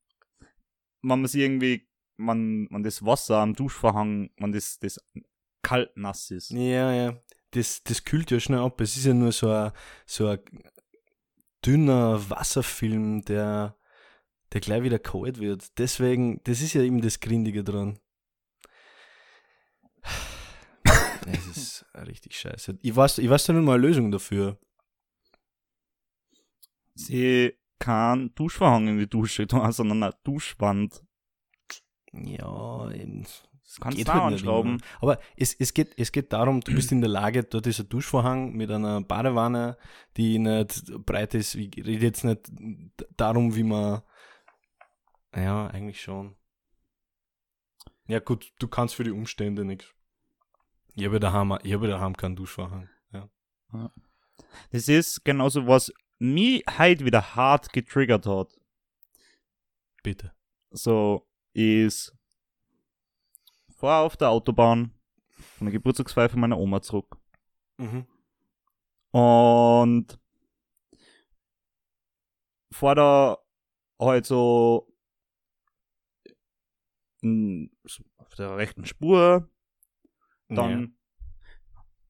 wenn 1.00 1.20
man 1.20 1.26
sich 1.26 1.40
irgendwie, 1.40 1.88
man, 2.16 2.64
man 2.70 2.82
das 2.82 3.04
Wasser 3.04 3.38
am 3.38 3.54
Duschvorhang, 3.54 4.30
man 4.36 4.52
das, 4.52 4.78
das 4.78 5.00
kalt 5.62 5.96
nass 5.96 6.30
ist. 6.30 6.50
Ja, 6.50 6.92
ja. 6.92 7.18
Das, 7.52 7.82
das 7.82 8.04
kühlt 8.04 8.30
ja 8.30 8.40
schnell 8.40 8.60
ab. 8.60 8.80
Es 8.80 8.96
ist 8.96 9.06
ja 9.06 9.14
nur 9.14 9.32
so 9.32 9.50
ein, 9.50 9.72
so 10.04 10.26
ein 10.28 10.40
dünner 11.64 12.28
Wasserfilm, 12.28 13.24
der, 13.24 13.76
der 14.52 14.60
gleich 14.60 14.82
wieder 14.82 14.98
kalt 14.98 15.40
wird. 15.40 15.78
Deswegen, 15.78 16.40
das 16.44 16.60
ist 16.60 16.74
ja 16.74 16.82
eben 16.82 17.00
das 17.00 17.20
Grindige 17.20 17.64
dran. 17.64 17.98
Es 21.26 21.46
ist 21.46 21.86
richtig 22.06 22.38
scheiße. 22.38 22.78
Ich 22.82 22.94
weiß, 22.94 23.18
ich 23.18 23.30
weiß 23.30 23.44
da 23.44 23.52
nicht 23.52 23.64
mal 23.64 23.74
eine 23.74 23.86
Lösung 23.86 24.10
dafür. 24.10 24.58
Sie 26.94 27.54
kein 27.78 28.34
Duschvorhang 28.34 28.88
in 28.88 28.98
die 28.98 29.08
Dusche 29.08 29.46
tun, 29.46 29.72
sondern 29.72 30.02
eine 30.02 30.14
Duschwand. 30.24 31.02
Ja, 32.12 32.90
eben. 32.90 33.26
Das 33.64 33.80
kannst 33.80 33.96
Geht 33.96 34.08
du 34.08 34.12
halt 34.12 34.24
nicht 34.24 34.40
anschrauben. 34.42 34.82
Aber 35.00 35.18
es, 35.34 35.54
es, 35.58 35.72
geht, 35.72 35.94
es 35.96 36.12
geht 36.12 36.32
darum, 36.32 36.60
du 36.60 36.74
bist 36.74 36.92
in 36.92 37.00
der 37.00 37.08
Lage, 37.08 37.42
dort 37.42 37.66
ist 37.66 37.80
ein 37.80 37.88
Duschvorhang 37.88 38.52
mit 38.52 38.70
einer 38.70 39.00
Badewanne, 39.00 39.78
die 40.18 40.38
nicht 40.38 40.84
breit 41.06 41.32
ist. 41.32 41.54
Ich 41.54 41.74
rede 41.78 42.04
jetzt 42.04 42.24
nicht 42.24 42.50
darum, 43.16 43.56
wie 43.56 43.62
man. 43.62 44.02
Ja, 45.34 45.66
eigentlich 45.68 46.00
schon. 46.00 46.36
Ja, 48.06 48.18
gut, 48.18 48.52
du 48.58 48.68
kannst 48.68 48.94
für 48.94 49.04
die 49.04 49.10
Umstände 49.10 49.64
nichts. 49.64 49.94
Ich 50.94 51.04
habe 51.04 51.20
daheim, 51.20 51.58
ich 51.62 51.72
habe 51.72 51.88
daheim 51.88 52.16
keinen 52.16 52.36
Duschvorhang. 52.36 52.88
Ja. 53.12 53.30
Das 54.70 54.88
ist 54.88 55.24
genauso, 55.24 55.66
was 55.66 55.92
mich 56.18 56.64
heute 56.78 57.04
wieder 57.04 57.34
hart 57.34 57.72
getriggert 57.72 58.26
hat. 58.26 58.48
Bitte. 60.02 60.34
So 60.70 61.26
ist 61.54 62.14
vor 63.76 63.96
auf 63.96 64.16
der 64.16 64.30
Autobahn 64.30 64.92
von 65.56 65.66
der 65.66 65.72
Geburtstagsfeier 65.72 66.28
von 66.28 66.40
meiner 66.40 66.58
Oma 66.58 66.82
zurück. 66.82 67.16
Mhm. 67.78 68.06
Und 69.10 70.18
vor 72.70 72.94
der 72.94 73.38
halt 73.98 74.26
so 74.26 74.91
auf 77.22 78.34
der 78.36 78.56
rechten 78.56 78.84
Spur, 78.84 79.48
dann 80.48 80.96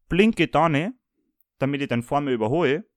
blinke 0.09 0.49
dann, 0.49 0.73
nicht, 0.73 0.93
damit 1.59 1.81
ich 1.81 1.89
den 1.89 2.03
vor 2.03 2.21
mir 2.21 2.33
überhole. 2.33 2.89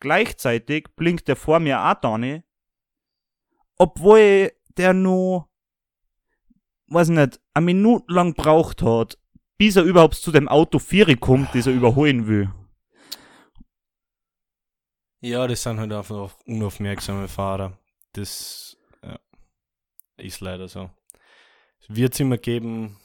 Gleichzeitig 0.00 0.88
blinkt 0.96 1.28
der 1.28 1.36
vor 1.36 1.60
mir 1.60 1.80
auch 1.80 1.94
da, 1.94 2.18
nicht, 2.18 2.44
obwohl 3.76 4.52
der 4.76 4.92
nur, 4.92 5.48
weiß 6.88 7.08
nicht, 7.08 7.40
eine 7.52 7.64
Minute 7.66 8.12
lang 8.12 8.34
braucht 8.34 8.82
hat, 8.82 9.18
bis 9.56 9.76
er 9.76 9.84
überhaupt 9.84 10.14
zu 10.14 10.32
dem 10.32 10.48
Auto 10.48 10.78
4 10.78 11.16
kommt, 11.18 11.54
das 11.54 11.66
er 11.66 11.74
überholen 11.74 12.26
will. 12.26 12.52
Ja, 15.20 15.46
das 15.46 15.62
sind 15.62 15.80
halt 15.80 15.92
einfach 15.92 16.36
unaufmerksame 16.44 17.28
Fahrer. 17.28 17.78
Das 18.12 18.76
ja, 19.02 19.18
ist 20.18 20.40
leider 20.40 20.68
so. 20.68 20.90
Wird 21.88 22.14
es 22.14 22.20
immer 22.20 22.38
geben, 22.38 22.96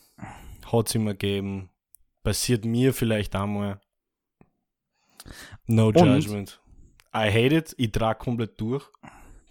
hat 0.72 0.88
es 0.88 0.96
immer 0.96 1.14
geben, 1.14 1.70
passiert 2.24 2.66
mir 2.66 2.94
vielleicht 2.94 3.36
einmal. 3.36 3.82
No 5.68 5.92
judgment. 5.92 6.62
I 7.14 7.28
hate 7.30 7.56
it, 7.56 7.76
ich 7.78 7.92
trage 7.92 8.20
komplett 8.20 8.60
durch. 8.62 8.86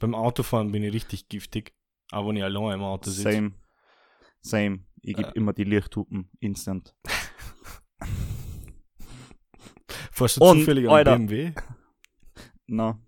Beim 0.01 0.15
Autofahren 0.15 0.71
bin 0.73 0.83
ich 0.85 0.93
richtig 0.93 1.29
giftig, 1.29 1.75
aber 2.11 2.29
wenn 2.29 2.37
ich 2.37 2.45
allein 2.45 2.75
im 2.75 2.83
Auto 2.83 3.11
sitze. 3.11 3.33
Same. 3.33 3.53
Same. 4.41 4.85
Ich 5.03 5.15
gebe 5.17 5.29
Äh. 5.29 5.33
immer 5.35 5.53
die 5.53 5.65
Lichthupen 5.65 6.31
instant. 6.41 6.95
Fährst 10.13 10.37
du 10.39 10.45
Und, 10.45 10.61
zufällig 10.61 10.87
am 10.89 10.95
Alter. 10.95 11.17
BMW? 11.17 11.53
Na. 12.67 12.99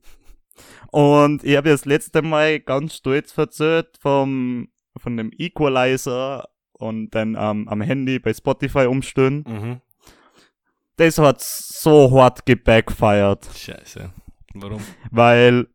Und 0.92 1.44
ich 1.44 1.56
habe 1.56 1.68
ja 1.68 1.74
das 1.74 1.84
letzte 1.84 2.22
Mal 2.22 2.60
ganz 2.60 2.96
stolz 2.96 3.36
erzählt 3.36 3.96
vom, 4.00 4.68
von 5.00 5.16
dem 5.16 5.30
Equalizer 5.36 6.48
und 6.72 7.10
dann 7.10 7.36
ähm, 7.38 7.68
am 7.68 7.80
Handy 7.80 8.18
bei 8.18 8.32
Spotify 8.32 8.86
umstellen. 8.86 9.44
Mhm. 9.46 9.80
Das 10.96 11.18
hat 11.18 11.40
so 11.40 12.10
hart 12.18 12.44
gebackfired. 12.46 13.44
Scheiße. 13.56 14.12
Warum? 14.54 14.82
weil 15.10 15.66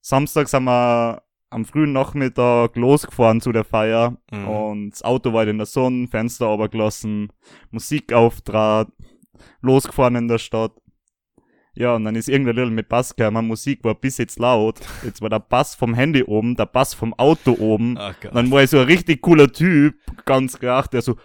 Samstag 0.00 0.48
sind 0.48 0.64
wir 0.64 1.22
am 1.50 1.64
frühen 1.64 1.92
Nachmittag 1.92 2.76
losgefahren 2.76 3.40
zu 3.40 3.52
der 3.52 3.64
Feier 3.64 4.16
Mhm. 4.30 4.48
und 4.48 4.90
das 4.90 5.02
Auto 5.02 5.32
war 5.32 5.46
in 5.46 5.58
der 5.58 5.66
Sonne, 5.66 6.08
Fenster 6.08 6.46
runtergelassen, 6.46 7.32
Musik 7.70 8.12
auftrat, 8.12 8.88
losgefahren 9.60 10.16
in 10.16 10.28
der 10.28 10.38
Stadt. 10.38 10.72
Ja, 11.74 11.94
und 11.94 12.04
dann 12.04 12.16
ist 12.16 12.28
irgendein 12.28 12.56
Little 12.56 12.70
mit 12.70 12.88
Bass 12.90 13.16
gekommen, 13.16 13.46
Musik 13.46 13.82
war 13.82 13.94
bis 13.94 14.18
jetzt 14.18 14.38
laut. 14.38 14.80
Jetzt 15.04 15.22
war 15.22 15.30
der 15.30 15.38
Bass 15.38 15.74
vom 15.74 15.94
Handy 15.94 16.22
oben, 16.22 16.54
der 16.54 16.66
Bass 16.66 16.92
vom 16.92 17.14
Auto 17.14 17.52
oben. 17.58 17.96
Ach 17.98 18.14
dann 18.32 18.50
war 18.50 18.62
ich 18.62 18.70
so 18.70 18.78
ein 18.78 18.86
richtig 18.86 19.22
cooler 19.22 19.50
Typ, 19.50 19.94
ganz 20.26 20.58
geacht, 20.58 20.92
der 20.92 21.00
so, 21.00 21.16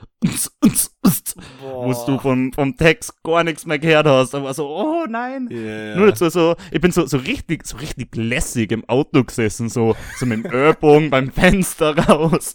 wo 1.60 1.94
du 2.06 2.18
vom, 2.20 2.54
vom 2.54 2.78
Text 2.78 3.22
gar 3.24 3.44
nichts 3.44 3.66
mehr 3.66 3.78
gehört 3.78 4.08
hast. 4.08 4.36
Aber 4.36 4.54
so, 4.54 4.68
oh 4.70 5.06
nein. 5.10 5.50
Ja. 5.52 5.98
Nur 5.98 6.16
so, 6.16 6.30
so, 6.30 6.56
ich 6.72 6.80
bin 6.80 6.92
so, 6.92 7.06
so 7.06 7.18
richtig, 7.18 7.68
so 7.68 7.76
richtig 7.76 8.16
lässig 8.16 8.72
im 8.72 8.88
Auto 8.88 9.26
gesessen, 9.26 9.68
so, 9.68 9.98
so 10.18 10.26
mit 10.26 10.46
dem 10.46 10.52
Ölbogen 10.52 11.10
beim 11.10 11.30
Fenster 11.30 11.98
raus. 12.08 12.54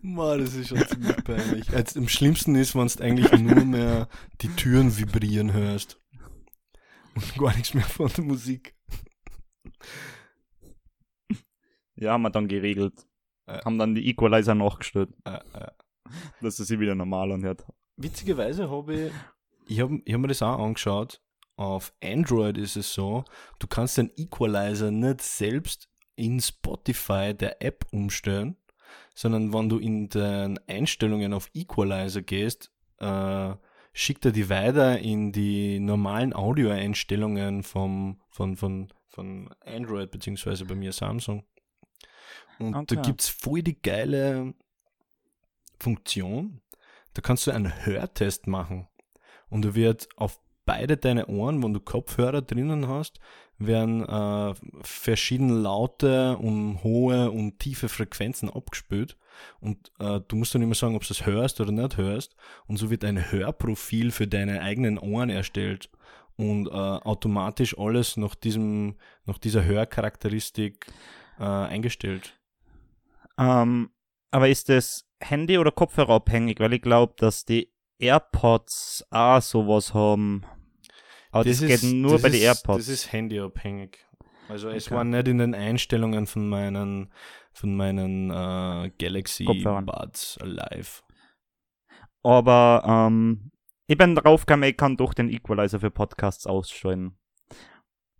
Mann, 0.00 0.38
das 0.38 0.54
ist 0.54 0.68
schon 0.68 0.86
ziemlich 0.86 1.24
peinlich. 1.24 1.74
Als, 1.74 1.96
am 1.96 2.08
schlimmsten 2.08 2.54
ist, 2.54 2.76
wenn 2.76 2.86
du 2.86 3.02
eigentlich 3.02 3.32
nur 3.32 3.64
mehr 3.64 4.08
die 4.40 4.48
Türen 4.48 4.96
vibrieren 4.96 5.52
hörst. 5.52 5.98
Und 7.14 7.34
gar 7.38 7.54
nichts 7.54 7.74
mehr 7.74 7.84
von 7.84 8.08
der 8.08 8.24
Musik. 8.24 8.74
Ja, 11.96 12.12
haben 12.12 12.22
wir 12.22 12.30
dann 12.30 12.48
geregelt. 12.48 13.06
Äh. 13.46 13.60
Haben 13.64 13.78
dann 13.78 13.94
die 13.94 14.08
Equalizer 14.08 14.54
nachgestellt, 14.54 15.10
Äh, 15.24 15.38
äh. 15.52 15.70
dass 16.40 16.58
er 16.58 16.64
sie 16.64 16.80
wieder 16.80 16.94
normal 16.94 17.32
anhört. 17.32 17.64
Witzigerweise 17.96 18.70
habe 18.70 18.94
ich, 18.94 19.12
ich 19.66 19.80
habe 19.80 20.00
ich 20.04 20.12
hab 20.12 20.20
mir 20.20 20.28
das 20.28 20.42
auch 20.42 20.58
angeschaut. 20.58 21.20
Auf 21.56 21.92
Android 22.02 22.58
ist 22.58 22.76
es 22.76 22.92
so, 22.92 23.24
du 23.60 23.68
kannst 23.68 23.96
den 23.96 24.10
Equalizer 24.16 24.90
nicht 24.90 25.22
selbst 25.22 25.88
in 26.16 26.40
Spotify 26.40 27.32
der 27.32 27.62
App 27.62 27.86
umstellen, 27.92 28.56
sondern 29.14 29.52
wenn 29.52 29.68
du 29.68 29.78
in 29.78 30.08
den 30.08 30.58
Einstellungen 30.66 31.32
auf 31.32 31.48
Equalizer 31.54 32.22
gehst, 32.22 32.72
äh, 32.98 33.54
schickt 33.94 34.24
er 34.26 34.32
die 34.32 34.50
weiter 34.50 34.98
in 34.98 35.32
die 35.32 35.78
normalen 35.78 36.34
Audio-Einstellungen 36.34 37.62
vom, 37.62 38.20
von, 38.28 38.56
von, 38.56 38.92
von 39.06 39.48
Android, 39.64 40.10
beziehungsweise 40.10 40.64
bei 40.66 40.74
mir 40.74 40.92
Samsung. 40.92 41.44
Und 42.58 42.74
Okay. 42.74 42.96
da 42.96 43.02
gibt's 43.02 43.28
voll 43.28 43.62
die 43.62 43.80
geile 43.80 44.54
Funktion. 45.78 46.60
Da 47.14 47.22
kannst 47.22 47.46
du 47.46 47.52
einen 47.52 47.86
Hörtest 47.86 48.46
machen. 48.48 48.88
Und 49.48 49.64
da 49.64 49.74
wird 49.74 50.08
auf 50.16 50.40
beide 50.64 50.96
deine 50.96 51.26
Ohren, 51.26 51.62
wenn 51.62 51.74
du 51.74 51.80
Kopfhörer 51.80 52.42
drinnen 52.42 52.88
hast, 52.88 53.20
werden 53.58 54.04
äh, 54.06 54.54
verschiedene 54.82 55.54
laute 55.54 56.36
und 56.38 56.82
hohe 56.82 57.30
und 57.30 57.58
tiefe 57.58 57.88
Frequenzen 57.88 58.50
abgespült. 58.50 59.16
Und 59.60 59.92
äh, 59.98 60.20
du 60.26 60.36
musst 60.36 60.54
dann 60.54 60.62
immer 60.62 60.74
sagen, 60.74 60.96
ob 60.96 61.06
du 61.06 61.12
es 61.12 61.26
hörst 61.26 61.60
oder 61.60 61.72
nicht 61.72 61.96
hörst. 61.96 62.34
Und 62.66 62.76
so 62.76 62.90
wird 62.90 63.04
ein 63.04 63.30
Hörprofil 63.30 64.10
für 64.10 64.26
deine 64.26 64.62
eigenen 64.62 64.98
Ohren 64.98 65.30
erstellt. 65.30 65.90
Und 66.36 66.66
äh, 66.66 66.70
automatisch 66.70 67.78
alles 67.78 68.16
nach, 68.16 68.34
diesem, 68.34 68.96
nach 69.24 69.38
dieser 69.38 69.64
Hörcharakteristik 69.64 70.86
äh, 71.38 71.44
eingestellt. 71.44 72.38
Ähm, 73.38 73.90
aber 74.30 74.48
ist 74.48 74.68
das 74.68 75.08
Handy- 75.20 75.58
oder 75.58 75.70
Kopfhörer 75.70 76.14
abhängig? 76.14 76.58
Weil 76.58 76.72
ich 76.72 76.82
glaube, 76.82 77.14
dass 77.16 77.44
die 77.44 77.72
AirPods 77.98 79.06
auch 79.10 79.40
sowas 79.40 79.94
haben. 79.94 80.44
Aber 81.34 81.44
das, 81.44 81.60
geht 81.60 81.82
nur 81.82 82.12
das 82.12 82.22
bei 82.22 82.28
ist, 82.28 82.34
den 82.34 82.42
AirPods. 82.42 82.78
Das 82.78 82.88
ist 82.88 83.12
handyabhängig. 83.12 83.98
Also 84.48 84.68
es 84.68 84.86
Okay. 84.86 84.94
war 84.96 85.04
nicht 85.04 85.26
in 85.28 85.38
den 85.38 85.54
Einstellungen 85.54 86.26
von 86.26 86.48
meinen, 86.48 87.12
von 87.52 87.74
meinen 87.76 88.30
äh, 88.30 88.90
Galaxy 88.98 89.44
Kopfhörern. 89.44 89.86
Buds 89.86 90.38
Alive. 90.40 91.02
Aber 92.22 92.82
ähm, 92.86 93.50
ich 93.86 93.98
bin 93.98 94.14
drauf 94.14 94.46
gekommen, 94.46 94.62
ich 94.64 94.76
kann 94.76 94.96
doch 94.96 95.14
den 95.14 95.28
Equalizer 95.30 95.80
für 95.80 95.90
Podcasts 95.90 96.46
ausschalten. 96.46 97.18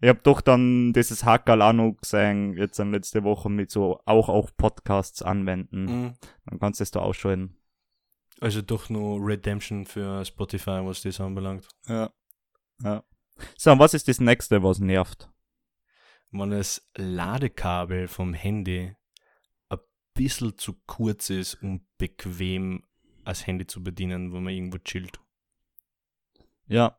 Ich 0.00 0.08
habe 0.08 0.20
doch 0.22 0.40
dann 0.40 0.92
dieses 0.92 1.24
Hackerl 1.24 1.62
auch 1.62 1.72
noch 1.72 1.92
gesehen, 2.00 2.56
jetzt 2.56 2.78
in 2.78 2.92
letzte 2.92 3.22
Woche 3.24 3.48
mit 3.48 3.70
so 3.70 4.00
auch 4.04 4.28
auf 4.28 4.54
Podcasts 4.56 5.22
anwenden. 5.22 5.84
Mhm. 5.84 6.14
Dann 6.46 6.58
kannst 6.58 6.80
du 6.80 6.82
es 6.82 6.90
da 6.90 7.00
ausschalten. 7.00 7.56
Also 8.40 8.60
doch 8.60 8.90
nur 8.90 9.20
Redemption 9.24 9.86
für 9.86 10.24
Spotify, 10.24 10.80
was 10.82 11.02
das 11.02 11.20
anbelangt. 11.20 11.68
Ja. 11.86 12.10
Ja. 12.82 13.02
So, 13.56 13.72
und 13.72 13.78
was 13.80 13.94
ist 13.94 14.06
das 14.08 14.20
nächste, 14.20 14.62
was 14.62 14.78
nervt? 14.78 15.28
Wenn 16.30 16.50
das 16.50 16.88
Ladekabel 16.96 18.06
vom 18.08 18.32
Handy 18.32 18.94
ein 19.68 19.78
bisschen 20.14 20.56
zu 20.56 20.74
kurz 20.86 21.30
ist, 21.30 21.54
um 21.62 21.84
bequem 21.98 22.84
als 23.24 23.46
Handy 23.46 23.66
zu 23.66 23.82
bedienen, 23.82 24.32
wenn 24.32 24.42
man 24.44 24.52
irgendwo 24.52 24.78
chillt. 24.78 25.20
Ja. 26.66 26.98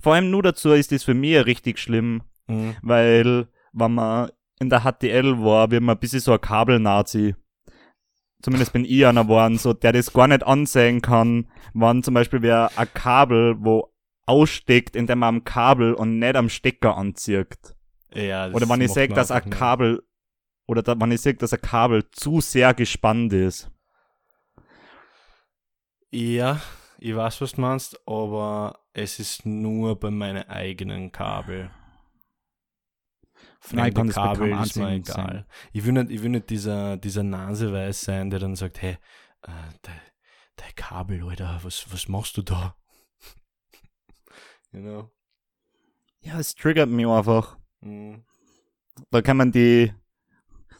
Vor 0.00 0.14
allem 0.14 0.30
nur 0.30 0.42
dazu 0.42 0.72
ist 0.72 0.92
das 0.92 1.04
für 1.04 1.14
mich 1.14 1.44
richtig 1.44 1.78
schlimm, 1.78 2.22
Mhm. 2.48 2.76
weil 2.82 3.48
wenn 3.72 3.94
man 3.94 4.30
in 4.60 4.68
der 4.70 4.80
HTL 4.80 5.38
war, 5.42 5.70
wird 5.70 5.82
man 5.82 5.96
ein 5.96 6.00
bisschen 6.00 6.20
so 6.20 6.32
ein 6.32 6.40
Kabelnazi. 6.40 7.34
Zumindest 8.42 8.72
bin 8.72 8.84
ich 8.84 9.06
einer 9.06 9.22
geworden, 9.24 9.58
so, 9.58 9.72
der 9.72 9.92
das 9.92 10.12
gar 10.12 10.26
nicht 10.28 10.42
ansehen 10.42 11.00
kann, 11.00 11.48
wann 11.74 12.02
zum 12.02 12.14
Beispiel 12.14 12.42
wer 12.42 12.70
ein 12.76 12.92
Kabel, 12.92 13.56
wo 13.58 13.91
aussteckt, 14.26 14.96
indem 14.96 15.20
man 15.20 15.36
am 15.36 15.44
Kabel 15.44 15.94
und 15.94 16.18
nicht 16.18 16.36
am 16.36 16.48
Stecker 16.48 16.96
anzieht. 16.96 17.74
Ja, 18.14 18.46
das 18.46 18.54
Oder 18.54 18.68
wenn 18.68 18.80
ich 18.80 18.92
sehe, 18.92 19.08
man 19.08 19.16
dass 19.16 19.30
ein 19.30 19.44
nicht. 19.44 19.58
Kabel, 19.58 20.02
oder 20.66 20.82
da, 20.82 20.98
wenn 20.98 21.10
ich 21.12 21.20
sehe, 21.20 21.34
dass 21.34 21.52
ein 21.52 21.60
Kabel 21.60 22.10
zu 22.10 22.40
sehr 22.40 22.74
gespannt 22.74 23.32
ist. 23.32 23.70
Ja, 26.10 26.60
ich 26.98 27.16
weiß, 27.16 27.40
was 27.40 27.52
du 27.52 27.60
meinst, 27.62 28.00
aber 28.06 28.78
es 28.92 29.18
ist 29.18 29.46
nur 29.46 29.98
bei 29.98 30.10
meinen 30.10 30.48
eigenen 30.48 31.10
Kabel. 31.10 31.70
Nein, 33.70 33.92
Fremde 33.92 34.12
bei 34.12 34.22
Kabel 34.22 34.52
ist 34.62 34.76
mir 34.76 34.92
egal. 34.92 35.46
Ich 35.72 35.84
will 35.84 35.92
nicht, 35.92 36.10
ich 36.10 36.22
will 36.22 36.30
nicht 36.30 36.50
dieser, 36.50 36.96
dieser 36.96 37.22
Naseweiß 37.22 38.02
sein, 38.02 38.28
der 38.28 38.40
dann 38.40 38.56
sagt, 38.56 38.82
hey, 38.82 38.98
äh, 39.42 39.50
dein, 39.82 40.00
dein 40.56 40.74
Kabel, 40.74 41.22
Alter, 41.22 41.60
was, 41.62 41.90
was 41.92 42.08
machst 42.08 42.36
du 42.36 42.42
da? 42.42 42.76
You 44.72 44.80
know? 44.80 45.10
Ja, 46.20 46.38
es 46.38 46.54
triggert 46.54 46.88
mich 46.88 47.06
einfach. 47.06 47.58
Mhm. 47.80 48.24
Da 49.10 49.22
kann 49.22 49.36
man 49.36 49.52
die, 49.52 49.92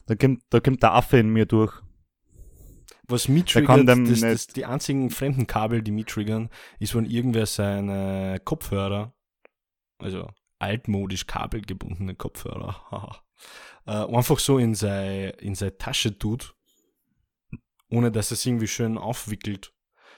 da 0.05 0.15
kommt, 0.15 0.43
da 0.49 0.59
kommt 0.59 0.83
der 0.83 0.93
Affe 0.93 1.17
in 1.17 1.29
mir 1.29 1.45
durch. 1.45 1.81
Was 3.07 3.27
mich 3.27 3.45
triggert, 3.45 3.87
dem 3.87 4.07
das, 4.07 4.21
das, 4.21 4.47
die 4.47 4.65
einzigen 4.65 5.09
fremden 5.09 5.45
Kabel, 5.45 5.81
die 5.81 5.91
mich 5.91 6.05
triggern, 6.05 6.49
ist, 6.79 6.95
wenn 6.95 7.05
irgendwer 7.05 7.45
seine 7.45 8.39
Kopfhörer, 8.43 9.13
also 9.99 10.29
altmodisch 10.59 11.27
kabelgebundene 11.27 12.15
Kopfhörer, 12.15 13.21
äh, 13.85 13.91
einfach 13.91 14.39
so 14.39 14.57
in 14.57 14.73
seine 14.73 15.31
in 15.31 15.55
seine 15.55 15.77
Tasche 15.77 16.17
tut, 16.17 16.55
ohne 17.89 18.11
dass 18.11 18.31
er 18.31 18.35
es 18.35 18.45
irgendwie 18.45 18.67
schön 18.67 18.97
aufwickelt. 18.97 19.73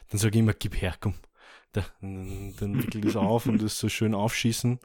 Dann 0.10 0.20
sage 0.20 0.38
ich 0.38 0.44
immer, 0.44 0.54
gib 0.54 0.80
her, 0.80 0.96
komm. 1.00 1.16
Da, 1.76 1.86
dann, 2.00 2.54
dann 2.58 2.82
wickel 2.82 3.02
das 3.02 3.18
auf 3.18 3.48
und 3.48 3.62
das 3.62 3.78
so 3.78 3.90
schön 3.90 4.16
aufschießen. 4.16 4.80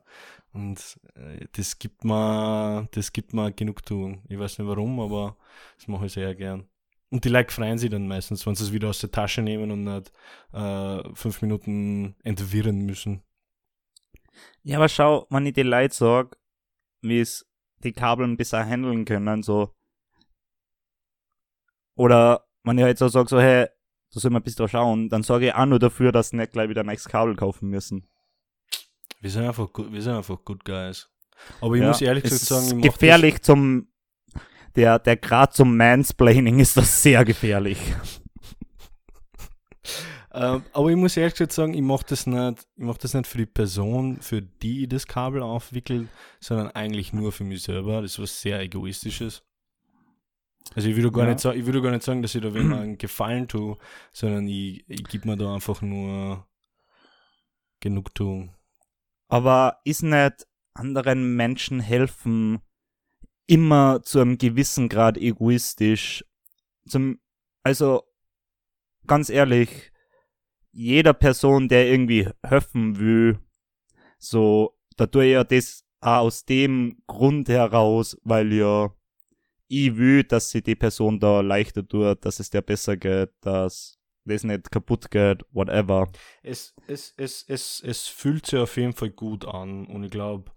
Und 0.52 0.98
äh, 1.14 1.46
das 1.52 1.78
gibt 1.78 2.04
mir, 2.04 2.88
das 2.90 3.12
gibt 3.12 3.32
mir 3.32 3.52
Genugtuung. 3.52 4.24
Ich 4.28 4.38
weiß 4.38 4.58
nicht 4.58 4.66
warum, 4.66 4.98
aber 4.98 5.36
das 5.76 5.86
mache 5.86 6.06
ich 6.06 6.12
sehr 6.12 6.34
gern. 6.34 6.68
Und 7.10 7.24
die 7.24 7.28
Leute 7.28 7.52
freuen 7.52 7.78
sich 7.78 7.90
dann 7.90 8.08
meistens, 8.08 8.44
wenn 8.46 8.56
sie 8.56 8.64
es 8.64 8.72
wieder 8.72 8.88
aus 8.88 8.98
der 8.98 9.12
Tasche 9.12 9.42
nehmen 9.42 9.70
und 9.70 9.84
nicht 9.84 10.12
äh, 10.52 11.14
fünf 11.14 11.42
Minuten 11.42 12.16
entwirren 12.24 12.80
müssen. 12.86 13.22
Ja, 14.62 14.78
aber 14.78 14.88
schau, 14.88 15.26
wenn 15.30 15.46
ich 15.46 15.54
die 15.54 15.62
Leute 15.62 15.94
sag, 15.94 16.36
wie 17.02 17.20
es 17.20 17.46
die 17.84 17.92
Kabeln 17.92 18.36
besser 18.36 18.64
handeln 18.64 19.04
können, 19.04 19.42
so. 19.42 19.74
Oder 21.94 22.46
wenn 22.64 22.78
ich 22.78 22.84
halt 22.84 22.98
so 22.98 23.08
sag, 23.08 23.28
so, 23.28 23.40
hey, 23.40 23.68
da 24.12 24.20
soll 24.20 24.30
man 24.30 24.42
bis 24.42 24.54
da 24.56 24.66
schauen, 24.68 25.08
dann 25.08 25.22
sage 25.22 25.46
ich 25.48 25.54
auch 25.54 25.66
nur 25.66 25.78
dafür, 25.78 26.12
dass 26.12 26.32
nicht 26.32 26.52
gleich 26.52 26.68
wieder 26.68 26.80
ein 26.82 26.86
neues 26.86 27.04
Kabel 27.08 27.36
kaufen 27.36 27.68
müssen. 27.68 28.06
Wir 29.20 29.30
sind 29.30 29.44
einfach, 29.44 29.72
gut- 29.72 29.92
wir 29.92 30.02
sind 30.02 30.14
einfach 30.14 30.44
good 30.44 30.64
guys. 30.64 31.08
Aber 31.60 31.74
ich 31.74 31.82
Ja, 31.82 31.88
muss 31.88 32.00
ehrlich 32.00 32.24
es 32.24 32.30
gesagt 32.30 32.46
sagen, 32.48 32.78
ich 32.80 32.86
ist 32.86 32.92
gefährlich 32.92 33.42
zum, 33.42 33.88
der, 34.76 34.98
der 34.98 35.16
Grad 35.16 35.54
zum 35.54 35.76
Mansplaining 35.76 36.58
ist 36.58 36.76
das 36.76 37.02
sehr 37.02 37.24
gefährlich. 37.24 37.78
Ähm, 40.32 40.62
aber 40.72 40.90
ich 40.90 40.96
muss 40.96 41.16
ehrlich 41.16 41.34
gesagt 41.34 41.50
sagen, 41.52 41.74
ich 41.74 41.82
mache 41.82 42.06
das 42.08 42.24
nicht, 42.24 42.60
ich 42.76 42.84
mach 42.84 42.98
das 42.98 43.14
nicht 43.14 43.26
für 43.26 43.38
die 43.38 43.46
Person, 43.46 44.18
für 44.20 44.40
die 44.40 44.82
ich 44.84 44.88
das 44.88 45.08
Kabel 45.08 45.42
aufwickelt, 45.42 46.06
sondern 46.38 46.68
eigentlich 46.68 47.12
nur 47.12 47.32
für 47.32 47.42
mich 47.42 47.62
selber. 47.64 48.00
Das 48.00 48.12
ist 48.12 48.20
was 48.20 48.40
sehr 48.40 48.60
egoistisches. 48.60 49.42
Also 50.74 50.88
ich 50.88 50.96
würde 50.96 51.10
gar, 51.10 51.24
Ja. 51.24 51.30
nicht 51.32 51.40
sagen, 51.40 51.58
ich 51.58 51.66
würde 51.66 51.82
gar 51.82 51.90
nicht 51.90 52.02
sagen, 52.04 52.22
dass 52.22 52.34
ich 52.34 52.42
da 52.42 52.54
wem 52.54 52.72
einen 52.72 52.98
Gefallen 52.98 53.48
tue, 53.48 53.76
sondern 54.12 54.46
ich, 54.48 54.84
ich 54.88 55.04
gebe 55.04 55.28
mir 55.28 55.36
da 55.36 55.54
einfach 55.54 55.82
nur 55.82 56.46
Genugtuung. 57.80 58.54
Aber 59.28 59.80
ist 59.84 60.02
nicht 60.02 60.46
anderen 60.74 61.36
Menschen 61.36 61.80
helfen 61.80 62.60
immer 63.46 64.02
zu 64.02 64.20
einem 64.20 64.38
gewissen 64.38 64.88
Grad 64.88 65.18
egoistisch? 65.18 66.24
Zum, 66.86 67.20
also, 67.62 68.02
ganz 69.06 69.28
ehrlich, 69.28 69.92
jeder 70.72 71.14
Person, 71.14 71.68
der 71.68 71.88
irgendwie 71.90 72.28
helfen 72.44 72.98
will, 72.98 73.40
so, 74.18 74.76
da 74.96 75.06
tue 75.06 75.26
ich 75.26 75.32
ja 75.32 75.44
das 75.44 75.84
auch 76.00 76.20
aus 76.20 76.44
dem 76.44 77.02
Grund 77.06 77.48
heraus, 77.48 78.16
weil 78.22 78.52
ja 78.52 78.90
ich 79.72 79.96
will, 79.96 80.24
dass 80.24 80.50
sie 80.50 80.62
die 80.62 80.74
Person 80.74 81.20
da 81.20 81.40
leichter 81.40 81.86
tut, 81.86 82.24
dass 82.24 82.40
es 82.40 82.50
der 82.50 82.60
besser 82.62 82.96
geht, 82.96 83.30
dass 83.40 83.98
das 84.24 84.42
nicht 84.42 84.70
kaputt 84.70 85.10
geht, 85.10 85.42
whatever. 85.52 86.10
Es, 86.42 86.74
es, 86.88 87.14
es, 87.16 87.44
es, 87.46 87.80
es 87.80 88.08
fühlt 88.08 88.46
sich 88.46 88.58
auf 88.58 88.76
jeden 88.76 88.92
Fall 88.92 89.10
gut 89.10 89.44
an 89.46 89.86
und 89.86 90.02
ich 90.04 90.10
glaube, 90.10 90.50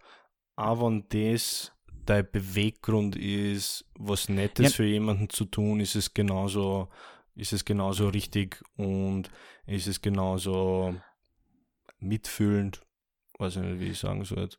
auch 0.56 0.82
wenn 0.84 1.06
das 1.10 1.72
dein 2.06 2.28
Beweggrund 2.32 3.16
ist, 3.16 3.86
was 3.98 4.30
Nettes 4.30 4.66
Ja. 4.66 4.72
für 4.78 4.86
jemanden 4.86 5.30
zu 5.30 5.46
tun, 5.46 5.80
ist 5.80 5.96
es 5.96 6.14
genauso, 6.14 6.90
ist 7.36 7.54
es 7.54 7.64
genauso 7.66 8.10
richtig 8.10 8.62
und 8.78 9.30
ist 9.68 9.88
es 9.88 10.02
genauso 10.02 10.96
mitfühlend, 12.00 12.82
weiß 13.40 13.58
ich 13.58 13.62
nicht, 13.62 13.80
wie 13.80 13.88
ich 13.90 14.00
sagen 14.00 14.26
soll. 14.26 14.50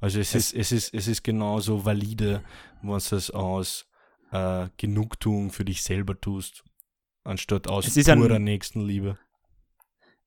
Also 0.00 0.18
es, 0.20 0.34
Es- 0.34 0.52
ist, 0.52 0.54
es 0.54 0.72
ist, 0.72 0.94
es 0.94 1.08
ist 1.08 1.22
genauso 1.22 1.84
valide, 1.84 2.42
du 2.82 2.94
es 2.94 3.30
aus 3.30 3.86
äh, 4.32 4.68
Genugtuung 4.76 5.50
für 5.50 5.64
dich 5.64 5.82
selber 5.82 6.20
tust, 6.20 6.64
anstatt 7.24 7.68
aus 7.68 7.86
Es 7.86 7.96
ist 7.96 8.08
ein- 8.08 8.20
purer 8.20 8.38
Nächstenliebe. 8.38 9.18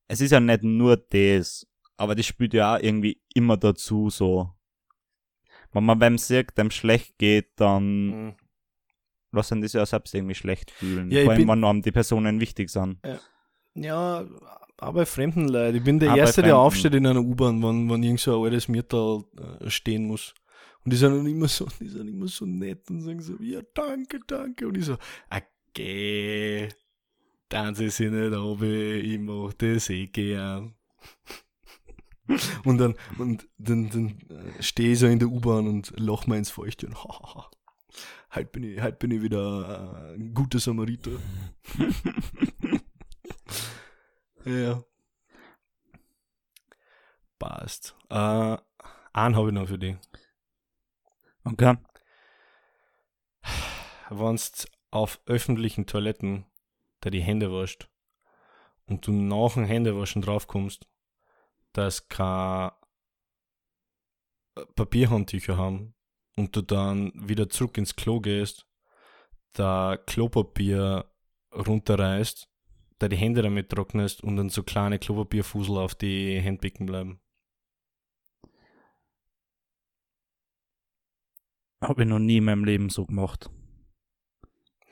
es 0.07 0.21
ist 0.21 0.31
ja 0.31 0.39
nicht 0.39 0.63
nur 0.63 0.97
das, 0.97 1.67
aber 1.97 2.15
das 2.15 2.25
spielt 2.25 2.53
ja 2.53 2.75
auch 2.75 2.79
irgendwie 2.81 3.21
immer 3.33 3.57
dazu, 3.57 4.09
so. 4.09 4.51
Wenn 5.71 5.85
man 5.85 5.97
beim 5.99 6.17
sieht, 6.17 6.55
dem 6.57 6.69
schlecht 6.69 7.17
geht, 7.17 7.51
dann 7.55 8.05
Mhm. 8.27 8.35
lassen 9.31 9.61
das 9.61 9.73
ja 9.73 9.85
selbst 9.85 10.13
irgendwie 10.13 10.35
schlecht 10.35 10.69
fühlen. 10.69 11.09
Ja, 11.09 11.23
Vor 11.23 11.31
allem, 11.33 11.47
wenn 11.47 11.63
einem 11.63 11.81
die 11.81 11.91
Personen 11.91 12.39
wichtig 12.39 12.69
sind. 12.69 12.99
Ja, 13.75 14.23
auch 14.77 14.93
bei 14.93 15.05
fremden 15.05 15.47
Leuten. 15.47 15.77
Ich 15.77 15.83
bin 15.83 15.99
der 15.99 16.09
Auch 16.11 16.13
bei 16.15 16.19
Erste, 16.19 16.43
der 16.43 16.57
aufsteht 16.57 16.93
in 16.93 17.07
einer 17.07 17.21
U-Bahn, 17.21 17.63
wenn, 17.63 17.89
wenn 17.89 18.03
irgend 18.03 18.19
so 18.19 18.37
ein 18.39 18.45
altes 18.45 18.67
Mirtal 18.67 19.23
äh, 19.61 19.69
stehen 19.71 20.05
muss. 20.05 20.35
Und 20.83 20.91
die 20.91 20.97
sind 20.97 21.15
dann 21.15 21.25
immer 21.25 21.47
so, 21.47 21.67
die 21.79 21.89
sind 21.89 22.07
immer 22.07 22.27
so 22.27 22.45
nett 22.45 22.89
und 22.89 23.01
sagen 23.01 23.21
so, 23.21 23.37
ja, 23.39 23.61
danke, 23.73 24.19
danke. 24.25 24.67
Und 24.67 24.77
ich 24.77 24.85
so, 24.85 24.97
okay, 25.29 26.69
dann 27.49 27.75
sie 27.75 27.89
sich 27.89 28.11
nicht 28.11 28.33
ab, 28.33 28.61
ich 28.61 29.19
mach 29.19 29.53
das 29.53 29.89
eh 29.89 30.07
gern. 30.07 30.75
Und 32.63 32.77
dann, 32.77 32.95
und 33.17 33.49
dann, 33.57 33.89
dann 33.89 34.17
äh, 34.29 34.63
stehe 34.63 34.93
ich 34.93 34.99
so 34.99 35.07
in 35.07 35.19
der 35.19 35.27
U-Bahn 35.27 35.67
und 35.67 35.93
lach 35.99 36.25
mir 36.25 36.37
ins 36.37 36.49
Feuchte 36.49 36.87
und 36.87 36.95
hahaha. 37.03 37.51
Halt 38.29 38.53
bin 38.53 38.63
ich, 38.63 38.79
halt 38.79 38.97
bin 38.97 39.11
ich 39.11 39.21
wieder 39.21 40.07
äh, 40.09 40.15
ein 40.15 40.33
guter 40.33 40.59
Samariter. 40.59 41.11
Ja. 44.45 44.83
Passt. 47.39 47.95
Äh, 48.09 48.57
einen 49.13 49.35
habe 49.35 49.49
ich 49.49 49.53
noch 49.53 49.67
für 49.67 49.77
dich. 49.77 49.95
Okay. 51.45 51.77
Wenn 54.09 54.39
auf 54.91 55.19
öffentlichen 55.25 55.85
Toiletten 55.87 56.45
da 57.01 57.09
die 57.09 57.21
Hände 57.21 57.51
wascht 57.51 57.89
und 58.85 59.05
du 59.07 59.11
nach 59.11 59.55
dem 59.55 59.65
Händewaschen 59.65 60.21
draufkommst, 60.21 60.87
dass 61.73 62.07
kein 62.07 62.71
äh, 64.55 64.65
Papierhandtücher 64.75 65.57
haben 65.57 65.95
und 66.35 66.55
du 66.55 66.61
dann 66.61 67.11
wieder 67.15 67.49
zurück 67.49 67.77
ins 67.77 67.95
Klo 67.95 68.19
gehst, 68.19 68.67
da 69.53 69.97
Klopapier 69.97 71.11
runterreißt, 71.51 72.47
da 72.99 73.07
die 73.07 73.17
Hände 73.17 73.41
damit 73.41 73.69
trocknest 73.69 74.23
und 74.23 74.37
dann 74.37 74.49
so 74.49 74.63
kleine 74.63 74.99
Klopapierfusel 74.99 75.77
auf 75.77 75.95
die 75.95 76.41
Handbecken 76.41 76.85
bleiben. 76.85 77.22
Habe 81.87 82.03
ich 82.03 82.09
noch 82.09 82.19
nie 82.19 82.37
in 82.37 82.45
meinem 82.45 82.65
Leben 82.65 82.89
so 82.89 83.05
gemacht. 83.05 83.49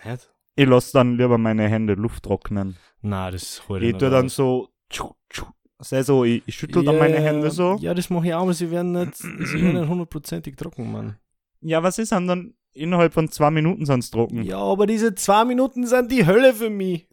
Nicht? 0.03 0.31
Ich 0.55 0.67
lasse 0.67 0.93
dann 0.93 1.17
lieber 1.17 1.37
meine 1.37 1.67
Hände 1.67 1.93
Luft 1.93 2.23
trocknen. 2.23 2.77
Na, 3.01 3.31
das 3.31 3.67
hol 3.67 3.83
Ich 3.83 3.95
tue 3.95 4.09
dann 4.09 4.29
so, 4.29 4.69
tschu, 4.89 5.13
tschu. 5.29 5.45
Sei 5.79 6.03
so, 6.03 6.23
ich, 6.23 6.43
ich 6.45 6.55
schüttel 6.55 6.83
dann 6.83 6.99
meine 6.99 7.19
Hände 7.19 7.49
so. 7.49 7.77
Ja, 7.79 7.93
das 7.93 8.09
mache 8.09 8.27
ich 8.27 8.33
auch, 8.33 8.43
aber 8.43 8.53
sie 8.53 8.69
werden 8.69 8.91
nicht, 8.91 9.15
sie 9.15 9.29
werden 9.61 9.79
nicht 9.79 9.89
hundertprozentig 9.89 10.55
trocken, 10.55 10.91
Mann. 10.91 11.17
Ja, 11.61 11.81
was 11.81 11.97
ist 11.97 12.11
dann? 12.11 12.27
dann 12.27 12.53
innerhalb 12.73 13.13
von 13.13 13.29
zwei 13.29 13.51
Minuten 13.51 13.85
sonst 13.85 14.11
trocken. 14.11 14.43
Ja, 14.43 14.59
aber 14.59 14.85
diese 14.87 15.15
zwei 15.15 15.45
Minuten 15.45 15.87
sind 15.87 16.11
die 16.11 16.25
Hölle 16.25 16.53
für 16.53 16.69
mich. 16.69 17.07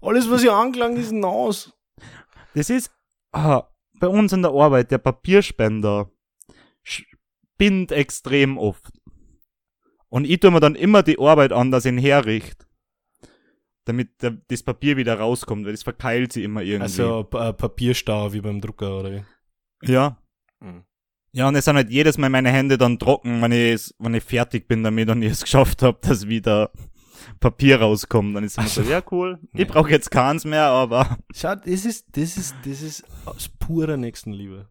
Alles, 0.00 0.30
was 0.30 0.42
ich 0.42 0.50
angelangt, 0.50 0.98
ist 0.98 1.12
nass. 1.12 1.72
Das 2.54 2.70
ist 2.70 2.92
ah, 3.32 3.64
bei 3.98 4.08
uns 4.08 4.32
in 4.32 4.42
der 4.42 4.52
Arbeit, 4.52 4.90
der 4.90 4.98
Papierspender 4.98 6.10
spinnt 7.54 7.92
extrem 7.92 8.58
oft. 8.58 8.92
Und 10.08 10.24
ich 10.26 10.40
tue 10.40 10.50
mir 10.50 10.60
dann 10.60 10.74
immer 10.76 11.02
die 11.02 11.18
Arbeit 11.18 11.52
an, 11.52 11.70
dass 11.70 11.84
ich 11.84 11.92
ihn 11.92 11.98
herricht. 11.98 12.66
Damit 13.86 14.22
der, 14.22 14.38
das 14.48 14.62
Papier 14.62 14.96
wieder 14.96 15.18
rauskommt, 15.18 15.66
weil 15.66 15.72
das 15.72 15.82
verkeilt 15.82 16.32
sie 16.32 16.42
immer 16.44 16.62
irgendwie. 16.62 16.82
Also 16.84 17.24
Pa- 17.24 17.52
Papierstau 17.52 18.32
wie 18.32 18.40
beim 18.40 18.60
Drucker, 18.60 18.98
oder 19.00 19.12
wie? 19.12 19.22
ja. 19.90 20.16
Mhm. 20.60 20.84
Ja, 21.32 21.48
und 21.48 21.56
es 21.56 21.64
sind 21.64 21.74
halt 21.74 21.90
jedes 21.90 22.16
Mal 22.16 22.30
meine 22.30 22.50
Hände 22.52 22.78
dann 22.78 22.96
trocken, 22.96 23.42
wenn 23.42 23.50
ich, 23.50 23.92
wenn 23.98 24.14
ich 24.14 24.22
fertig 24.22 24.68
bin 24.68 24.84
damit 24.84 25.10
und 25.10 25.20
ich 25.22 25.32
es 25.32 25.42
geschafft 25.42 25.82
habe, 25.82 25.98
dass 26.00 26.28
wieder 26.28 26.70
Papier 27.40 27.80
rauskommt. 27.80 28.36
Dann 28.36 28.44
ist 28.44 28.52
es 28.52 28.58
immer 28.58 28.68
so, 28.68 28.80
Also, 28.82 28.92
ja 28.92 29.02
cool, 29.10 29.40
nee. 29.52 29.62
ich 29.62 29.68
brauche 29.68 29.90
jetzt 29.90 30.12
keins 30.12 30.44
mehr, 30.44 30.66
aber 30.66 31.18
Schau, 31.34 31.56
das 31.56 31.84
ist, 31.84 32.06
das 32.16 32.36
ist, 32.36 32.54
das 32.64 32.80
ist 32.82 33.04
aus 33.26 33.48
purer 33.48 33.96
Nächstenliebe. 33.96 34.70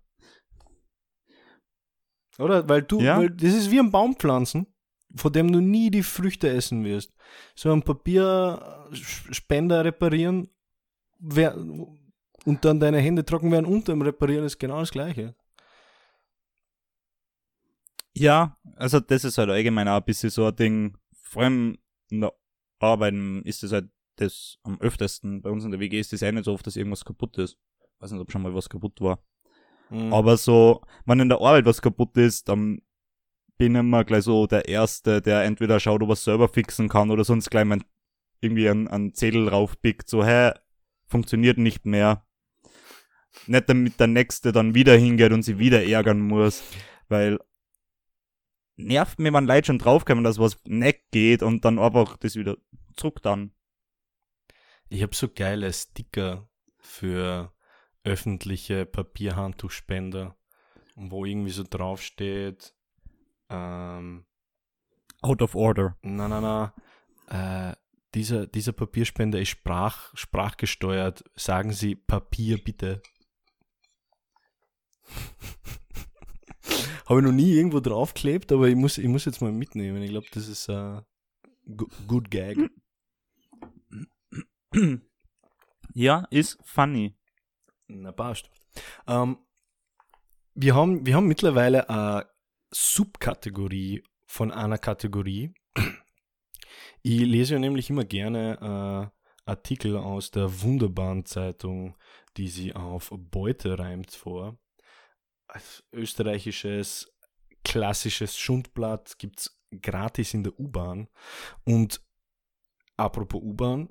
Oder? 2.40 2.68
Weil 2.70 2.82
du, 2.84 3.00
Ja. 3.00 3.18
weil 3.20 3.30
das 3.30 3.54
ist 3.54 3.72
wie 3.72 3.80
ein 3.80 3.92
Baumpflanzen, 3.92 4.68
von 5.16 5.34
dem 5.34 5.52
du 5.52 5.60
nie 5.60 5.92
die 5.92 6.04
Früchte 6.04 6.50
essen 6.50 6.84
wirst. 6.84 7.14
So 7.56 7.72
ein 7.72 7.84
Papierspender 7.84 9.86
reparieren 9.86 10.50
wer, 11.20 11.56
und 11.58 12.66
dann 12.66 12.80
deine 12.80 13.00
Hände 13.00 13.26
trocken 13.26 13.52
werden 13.52 13.66
unter 13.66 13.94
dem 13.94 14.02
Reparieren 14.02 14.46
ist 14.46 14.60
genau 14.60 14.80
das 14.80 14.92
Gleiche. 14.92 15.36
Ja, 18.16 18.58
also 18.76 19.00
das 19.00 19.24
ist 19.24 19.38
halt 19.38 19.50
allgemein 19.50 19.88
auch 19.88 19.98
ein 19.98 20.04
bisschen 20.04 20.30
so 20.30 20.46
ein 20.46 20.56
Ding. 20.56 20.98
Vor 21.22 21.44
allem 21.44 21.78
in 22.10 22.22
der 22.22 22.34
Arbeit 22.80 23.14
ist 23.46 23.64
das 23.64 23.72
halt 23.72 23.90
das 24.18 24.58
am 24.64 24.80
öftesten. 24.82 25.42
Bei 25.42 25.50
uns 25.50 25.64
in 25.64 25.72
der 25.72 25.80
WG 25.80 26.00
ist 26.00 26.14
das 26.14 26.22
ja 26.22 26.32
nicht 26.32 26.46
so 26.46 26.54
oft, 26.54 26.68
dass 26.68 26.76
irgendwas 26.76 27.06
kaputt 27.06 27.38
ist. 27.38 27.58
weiß 28.00 28.12
nicht, 28.12 28.22
ob 28.22 28.32
schon 28.32 28.42
mal 28.44 28.54
was 28.54 28.70
kaputt 28.70 29.00
war. 29.02 29.20
Mhm. 29.90 30.14
Aber 30.14 30.38
so, 30.38 30.82
wenn 31.06 31.20
in 31.20 31.30
der 31.30 31.40
Arbeit 31.40 31.66
was 31.66 31.82
kaputt 31.82 32.18
ist, 32.18 32.50
dann 32.50 32.82
bin 33.58 33.76
ich 33.76 33.80
immer 33.80 34.04
gleich 34.04 34.24
so 34.24 34.48
der 34.48 34.68
Erste, 34.68 35.22
der 35.22 35.44
entweder 35.44 35.80
schaut, 35.80 36.02
ob 36.02 36.10
er 36.10 36.14
es 36.14 36.24
selber 36.24 36.48
fixen 36.48 36.90
kann 36.90 37.12
oder 37.12 37.24
sonst 37.24 37.50
gleich 37.50 37.66
mal 37.66 37.80
irgendwie 38.42 38.70
einen, 38.70 38.88
einen 38.88 39.14
Zettel 39.14 39.46
draufpickt, 39.46 40.10
so, 40.10 40.26
hä, 40.26 40.52
funktioniert 41.06 41.58
nicht 41.58 41.86
mehr. 41.86 42.26
Nicht 43.48 43.70
damit 43.70 44.00
der 44.00 44.08
Nächste 44.08 44.52
dann 44.52 44.76
wieder 44.76 44.96
hingeht 44.98 45.32
und 45.32 45.44
sie 45.44 45.60
wieder 45.60 45.84
ärgern 45.86 46.20
muss, 46.20 46.64
weil 47.08 47.40
nervt 48.76 49.20
mir, 49.20 49.34
wenn 49.34 49.46
Leute 49.46 49.68
schon 49.68 49.80
draufkommen, 49.80 50.24
dass 50.24 50.40
was 50.40 50.58
nicht 50.66 51.00
geht 51.12 51.44
und 51.44 51.66
dann 51.66 51.80
einfach 51.80 52.18
das 52.18 52.36
wieder 52.36 52.58
zurück 52.96 53.22
dann. 53.22 53.52
Ich 54.90 55.02
habe 55.02 55.16
so 55.16 55.28
geile 55.28 55.72
Sticker 55.74 56.50
für 56.78 57.54
öffentliche 58.04 58.86
Papierhandtuchspender, 58.86 60.36
wo 60.96 61.26
irgendwie 61.26 61.52
so 61.52 61.64
draufsteht, 61.68 62.76
ähm, 63.50 64.26
Out 65.22 65.42
of 65.42 65.56
order. 65.56 65.98
na 66.02 66.28
na 66.28 66.42
na, 66.42 66.74
äh, 67.72 67.76
dieser, 68.14 68.46
dieser 68.46 68.74
Papierspender 68.74 69.40
ist 69.40 69.50
sprach, 69.50 70.16
sprachgesteuert. 70.16 71.24
Sagen 71.36 71.72
Sie 71.72 71.96
Papier 71.96 72.62
bitte. 72.64 73.02
Habe 77.08 77.20
ich 77.20 77.26
noch 77.26 77.32
nie 77.32 77.54
irgendwo 77.54 77.80
draufgeklebt, 77.80 78.52
aber 78.52 78.68
ich 78.68 78.76
muss, 78.76 78.98
ich 78.98 79.08
muss 79.08 79.26
jetzt 79.26 79.42
mal 79.42 79.52
mitnehmen. 79.52 80.02
Ich 80.04 80.10
glaube, 80.12 80.28
das 80.34 80.48
ist 80.48 80.70
äh, 80.70 81.02
gu- 81.66 81.90
good 82.08 82.30
gag. 82.32 82.58
ja, 85.94 86.26
ist 86.30 86.58
funny. 86.64 87.16
Na, 88.02 88.12
passt. 88.12 88.50
Ähm, 89.08 89.38
wir, 90.56 90.76
haben, 90.76 91.06
wir 91.06 91.16
haben 91.16 91.28
mittlerweile 91.28 91.90
eine 91.90 92.28
Subkategorie 92.72 94.04
von 94.26 94.52
einer 94.52 94.78
Kategorie. 94.78 95.54
Ich 97.04 97.20
lese 97.20 97.56
ja 97.56 97.60
nämlich 97.60 97.90
immer 97.90 98.06
gerne 98.06 99.12
äh, 99.46 99.50
Artikel 99.50 99.98
aus 99.98 100.32
der 100.32 100.62
wunderbaren 100.62 101.26
Zeitung, 101.26 101.96
die 102.38 102.48
sie 102.48 102.74
auf 102.74 103.12
Beute 103.14 103.78
reimt 103.78 104.12
vor. 104.12 104.58
Als 105.48 105.84
österreichisches 105.92 107.12
klassisches 107.64 108.38
Schundblatt 108.38 109.20
gibt 109.20 109.40
es 109.42 109.60
gratis 109.82 110.34
in 110.34 110.44
der 110.44 110.60
U-Bahn. 110.60 111.10
Und 111.66 112.02
apropos 112.98 113.42
U-Bahn, 113.42 113.90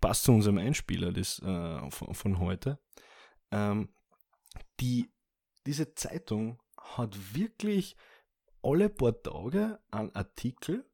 passt 0.00 0.24
zu 0.24 0.32
unserem 0.32 0.58
Einspieler 0.58 1.12
des, 1.12 1.40
äh, 1.40 1.90
von, 1.90 2.14
von 2.14 2.38
heute. 2.38 2.78
Ähm, 3.50 3.88
die, 4.80 5.10
diese 5.66 5.94
Zeitung 5.94 6.58
hat 6.78 7.34
wirklich 7.34 7.96
alle 8.62 8.88
paar 8.88 9.22
Tage 9.22 9.78
einen 9.90 10.14
Artikel 10.14 10.84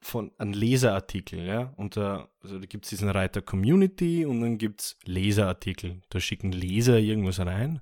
von 0.00 0.32
einem 0.36 0.52
Leserartikel, 0.52 1.46
ja. 1.46 1.72
Und 1.76 1.96
da, 1.96 2.28
also 2.42 2.58
da 2.58 2.66
gibt 2.66 2.84
es 2.84 2.90
diesen 2.90 3.08
Reiter 3.08 3.40
Community 3.40 4.26
und 4.26 4.42
dann 4.42 4.58
gibt 4.58 4.82
es 4.82 4.98
Leserartikel. 5.04 6.02
Da 6.10 6.20
schicken 6.20 6.52
Leser 6.52 6.98
irgendwas 6.98 7.40
rein. 7.40 7.80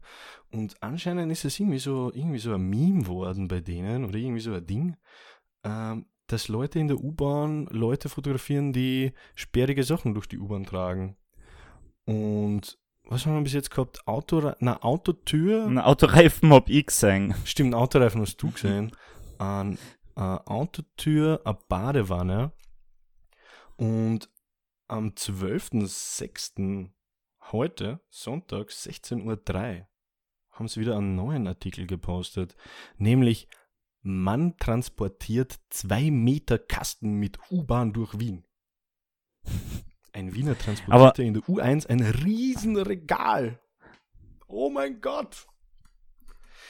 Und 0.52 0.80
anscheinend 0.82 1.32
ist 1.32 1.44
es 1.44 1.58
irgendwie 1.58 1.80
so, 1.80 2.12
irgendwie 2.14 2.38
so 2.38 2.54
ein 2.54 2.62
Meme 2.62 3.08
worden 3.08 3.48
bei 3.48 3.60
denen 3.60 4.04
oder 4.04 4.18
irgendwie 4.18 4.40
so 4.40 4.54
ein 4.54 4.64
Ding, 4.64 4.96
ähm, 5.64 6.06
dass 6.28 6.48
Leute 6.48 6.78
in 6.78 6.88
der 6.88 7.02
U-Bahn 7.02 7.66
Leute 7.66 8.08
fotografieren, 8.08 8.72
die 8.72 9.12
sperrige 9.34 9.82
Sachen 9.82 10.14
durch 10.14 10.28
die 10.28 10.38
U-Bahn 10.38 10.64
tragen. 10.64 11.16
Und 12.04 12.78
was 13.12 13.26
haben 13.26 13.34
wir 13.34 13.42
bis 13.42 13.52
jetzt 13.52 13.70
gehabt? 13.70 14.06
Auto, 14.06 14.54
na, 14.60 14.82
Autotür. 14.82 15.66
Ein 15.66 15.78
Autoreifen 15.78 16.52
hab 16.52 16.70
ich 16.70 16.86
gesehen. 16.86 17.34
Stimmt, 17.44 17.74
Autoreifen 17.74 18.22
hast 18.22 18.38
du 18.38 18.50
gesehen. 18.50 18.96
An 19.38 19.78
äh, 20.16 20.20
Autotür, 20.20 21.42
eine 21.44 21.58
Badewanne. 21.68 22.52
Und 23.76 24.30
am 24.88 25.08
12.06. 25.10 26.90
heute, 27.52 28.00
Sonntag, 28.08 28.70
16.03 28.70 29.80
Uhr, 29.80 29.86
haben 30.50 30.68
sie 30.68 30.80
wieder 30.80 30.96
einen 30.96 31.14
neuen 31.14 31.46
Artikel 31.46 31.86
gepostet. 31.86 32.56
Nämlich 32.96 33.46
Mann 34.00 34.56
transportiert 34.56 35.60
zwei 35.68 36.10
Meter 36.10 36.58
Kasten 36.58 37.14
mit 37.14 37.38
U-Bahn 37.50 37.92
durch 37.92 38.18
Wien. 38.18 38.44
Ein 40.12 40.34
Wiener 40.34 40.56
transportierte 40.58 41.22
in 41.22 41.34
der 41.34 41.42
U1 41.44 41.86
ein 41.86 42.00
Riesenregal. 42.00 43.58
Oh 44.46 44.68
mein 44.68 45.00
Gott. 45.00 45.46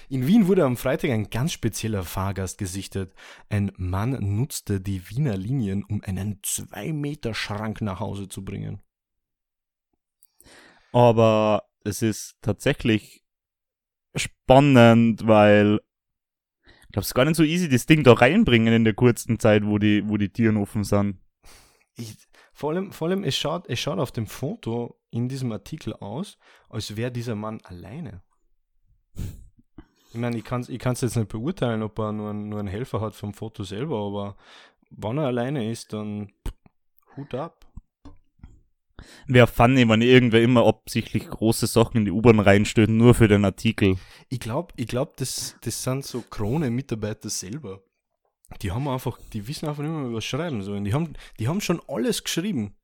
In 0.09 0.27
Wien 0.27 0.47
wurde 0.47 0.65
am 0.65 0.77
Freitag 0.77 1.11
ein 1.11 1.31
ganz 1.31 1.53
spezieller 1.53 2.05
Fahrgast 2.05 2.59
gesichtet. 2.59 3.15
Ein 3.49 3.73
Mann 3.77 4.37
nutzte 4.37 4.81
die 4.81 5.09
Wiener 5.11 5.37
Linien, 5.37 5.85
um 5.85 6.03
einen 6.05 6.39
2 6.43 6.93
Meter 6.93 7.35
Schrank 7.35 7.81
nach 7.81 7.99
Hause 7.99 8.29
zu 8.29 8.45
bringen. 8.45 8.81
Aber 10.93 11.65
es 11.85 12.03
ist 12.03 12.37
tatsächlich 12.43 13.25
spannend, 14.15 15.27
weil 15.27 15.81
ich 16.65 16.93
glaube, 16.93 17.01
es 17.01 17.07
ist 17.07 17.15
gar 17.15 17.25
nicht 17.25 17.37
so 17.37 17.43
easy, 17.43 17.69
das 17.71 17.87
Ding 17.87 18.05
da 18.05 18.13
reinbringen 18.13 18.75
in 18.75 18.85
der 18.85 18.93
kurzen 18.93 19.39
Zeit, 19.39 19.65
wo 19.65 19.79
die, 19.79 20.07
wo 20.07 20.19
die 20.19 20.29
Türen 20.29 20.59
offen 20.59 20.85
sind. 20.85 21.19
Ich, 21.97 22.17
vor 22.63 22.71
allem, 22.71 22.93
vor 22.93 23.09
allem 23.09 23.25
es, 23.25 23.37
schaut, 23.37 23.69
es 23.69 23.81
schaut 23.81 23.99
auf 23.99 24.13
dem 24.13 24.29
Foto 24.29 24.97
in 25.11 25.29
diesem 25.29 25.51
Artikel 25.51 25.95
aus, 25.95 26.39
als 26.69 26.97
wäre 26.97 27.11
dieser 27.11 27.35
Mann 27.35 27.61
alleine. 27.65 28.23
Ich 29.17 30.15
meine, 30.15 30.39
ich 30.39 30.45
kann 30.45 30.61
es 30.61 30.69
ich 30.69 30.79
kann's 30.79 31.01
jetzt 31.01 31.17
nicht 31.17 31.29
beurteilen, 31.29 31.83
ob 31.83 31.99
er 31.99 32.13
nur, 32.13 32.31
einen- 32.31 32.49
nur 32.51 32.61
einen 32.61 32.69
Helfer 32.69 33.01
hat 33.01 33.17
vom 33.17 33.35
Foto 33.35 33.65
selber, 33.65 33.99
aber 34.07 34.37
wenn 34.91 35.19
er 35.19 35.27
alleine 35.27 35.73
ist, 35.73 35.93
dann 35.93 36.31
Hut 37.17 37.35
ab. 37.35 37.67
Wäre 39.27 39.49
funny, 39.49 39.89
wenn 39.89 40.01
irgendwer 40.01 40.41
immer 40.41 40.65
absichtlich 40.65 41.29
große 41.29 41.67
Sachen 41.67 41.97
in 41.97 42.05
die 42.05 42.13
U-Bahn 42.13 42.39
reinstellt, 42.39 42.91
nur 42.91 43.15
für 43.15 43.27
den 43.27 43.45
Artikel. 43.45 43.97
Ich 44.29 44.39
glaube, 44.39 44.73
ich 44.77 44.87
glaub, 44.87 45.17
das, 45.17 45.57
das 45.63 45.83
sind 45.83 46.05
so 46.07 46.23
Krone-Mitarbeiter 46.31 47.29
selber. 47.29 47.83
Die 48.61 48.71
haben 48.73 48.89
einfach, 48.89 49.19
die 49.33 49.47
wissen 49.49 49.69
einfach 49.69 49.83
nicht 49.83 49.93
mehr, 49.93 50.13
was 50.13 50.25
schreiben 50.25 50.63
sollen. 50.63 50.85
Die 50.85 50.95
haben, 50.95 51.15
die 51.39 51.49
haben 51.49 51.61
schon 51.61 51.81
alles 51.89 52.23
geschrieben. 52.25 52.77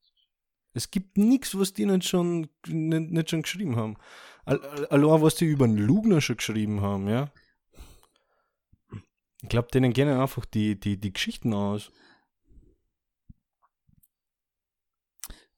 Es 0.73 0.91
gibt 0.91 1.17
nichts, 1.17 1.59
was 1.59 1.73
die 1.73 1.87
nicht 1.87 2.07
schon, 2.07 2.49
nicht, 2.67 3.11
nicht 3.11 3.31
schon 3.31 3.43
geschrieben 3.43 3.77
haben. 3.77 3.97
Al- 4.45 4.65
al- 4.65 4.87
Allein, 4.87 5.23
was 5.23 5.35
die 5.35 5.47
über 5.47 5.67
den 5.67 5.77
Lugner 5.79 6.21
schon 6.21 6.37
geschrieben 6.37 6.81
haben, 6.81 7.09
ja. 7.09 7.33
Ich 9.43 9.49
glaube, 9.49 9.69
denen 9.73 9.93
gehen 9.93 10.09
einfach 10.09 10.45
die, 10.47 10.79
die, 10.79 10.99
die 10.99 11.13
Geschichten 11.13 11.53
aus. 11.55 11.91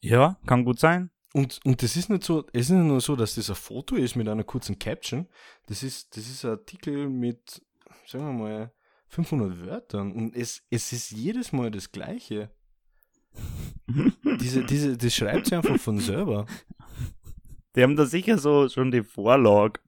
Ja, 0.01 0.39
kann 0.47 0.65
gut 0.65 0.79
sein. 0.79 1.11
Und, 1.33 1.61
und 1.65 1.83
das 1.83 1.97
ist 1.97 2.11
nicht 2.11 2.25
so, 2.25 2.47
es 2.53 2.63
ist 2.63 2.71
nicht 2.71 2.87
nur 2.87 3.01
so, 3.01 3.15
dass 3.15 3.37
das 3.37 3.51
ein 3.51 3.57
Foto 3.57 3.95
ist 3.97 4.17
mit 4.17 4.29
einer 4.29 4.45
kurzen 4.45 4.79
Caption. 4.79 5.29
Das 5.67 5.83
ist, 5.83 6.17
das 6.17 6.29
ist 6.29 6.45
ein 6.45 6.53
Artikel 6.53 7.09
mit, 7.09 7.63
sagen 8.07 8.25
wir 8.25 8.33
mal, 8.33 8.75
500 9.11 9.67
Wörtern. 9.67 10.13
Und 10.13 10.35
es, 10.35 10.63
es 10.71 10.93
ist 10.93 11.11
jedes 11.11 11.53
Mal 11.53 11.71
das 11.71 11.93
Gleiche. 11.93 12.51
diese, 14.41 14.65
diese, 14.65 14.97
das 14.97 15.15
schreibt 15.15 15.47
sie 15.47 15.57
einfach 15.57 15.79
von 15.79 15.99
selber. 15.99 16.47
Die 17.77 17.83
haben 17.83 17.97
da 17.97 18.07
sicher 18.07 18.39
so 18.39 18.69
schon 18.69 18.91
die 18.91 19.03
Vorlage, 19.03 19.81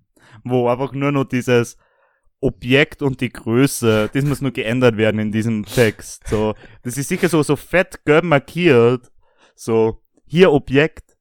wo 0.44 0.68
einfach 0.68 0.92
nur 0.92 1.12
noch 1.12 1.24
dieses 1.24 1.76
Objekt 2.40 3.02
und 3.02 3.20
die 3.20 3.30
Größe, 3.30 4.10
das 4.12 4.24
muss 4.24 4.40
nur 4.40 4.50
geändert 4.52 4.96
werden 4.96 5.20
in 5.20 5.32
diesem 5.32 5.64
Text. 5.64 6.26
So, 6.26 6.54
das 6.82 6.98
ist 6.98 7.08
sicher 7.08 7.28
so, 7.28 7.42
so 7.42 7.54
fett 7.56 8.04
gelb 8.04 8.24
markiert. 8.24 9.10
So, 9.54 10.02
hier 10.24 10.50
Objekt, 10.52 11.16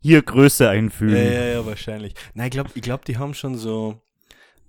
hier 0.00 0.20
Größe 0.22 0.64
Ja, 0.64 0.70
einfügen. 0.70 1.16
ja, 1.16 1.44
ja, 1.46 1.66
wahrscheinlich. 1.66 2.14
Nein, 2.34 2.46
ich 2.48 2.52
glaube, 2.52 2.70
ich 2.74 2.82
glaub, 2.82 3.04
die 3.06 3.16
haben 3.16 3.32
schon 3.32 3.54
so 3.54 4.00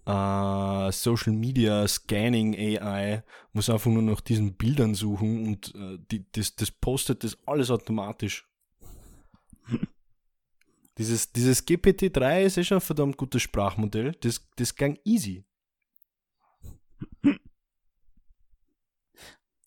äh, 0.08 0.91
Social 0.91 1.34
Media 1.34 1.86
Scanning 1.88 2.55
AI, 2.55 3.24
muss 3.51 3.70
einfach 3.70 3.91
nur 3.91 4.01
nach 4.01 4.22
diesen 4.22 4.53
Bildern 4.53 4.95
suchen 4.95 5.47
und 5.47 5.76
äh, 5.76 5.99
die, 6.10 6.26
das, 6.32 6.55
das 6.55 6.72
postet 6.72 7.26
das 7.26 7.38
alles 7.45 7.70
automatisch. 7.70 8.47
dieses, 10.97 11.32
dieses 11.34 11.68
GPT-3 11.68 12.43
ist 12.43 12.58
eh 12.58 12.64
schon 12.64 12.78
ein 12.78 12.82
verdammt 12.82 13.18
gutes 13.18 13.41
Sprachmodell. 13.41 14.14
Das, 14.22 14.47
das 14.55 14.74
ging 14.76 14.97
easy. 15.03 15.43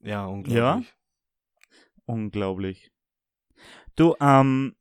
Ja, 0.02 0.24
unglaublich. 0.24 0.94
Unglaublich. 2.06 2.90
Du, 3.96 4.16
ähm, 4.18 4.74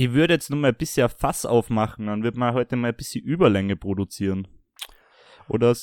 ich 0.00 0.14
würde 0.14 0.32
jetzt 0.32 0.48
noch 0.48 0.56
mal 0.56 0.68
ein 0.68 0.76
bisschen 0.76 1.10
Fass 1.10 1.44
aufmachen, 1.44 2.06
dann 2.06 2.22
wird 2.22 2.34
man 2.34 2.54
heute 2.54 2.74
mal 2.76 2.88
ein 2.88 2.96
bisschen 2.96 3.22
Überlänge 3.22 3.76
produzieren. 3.76 4.48
Oder 5.46 5.76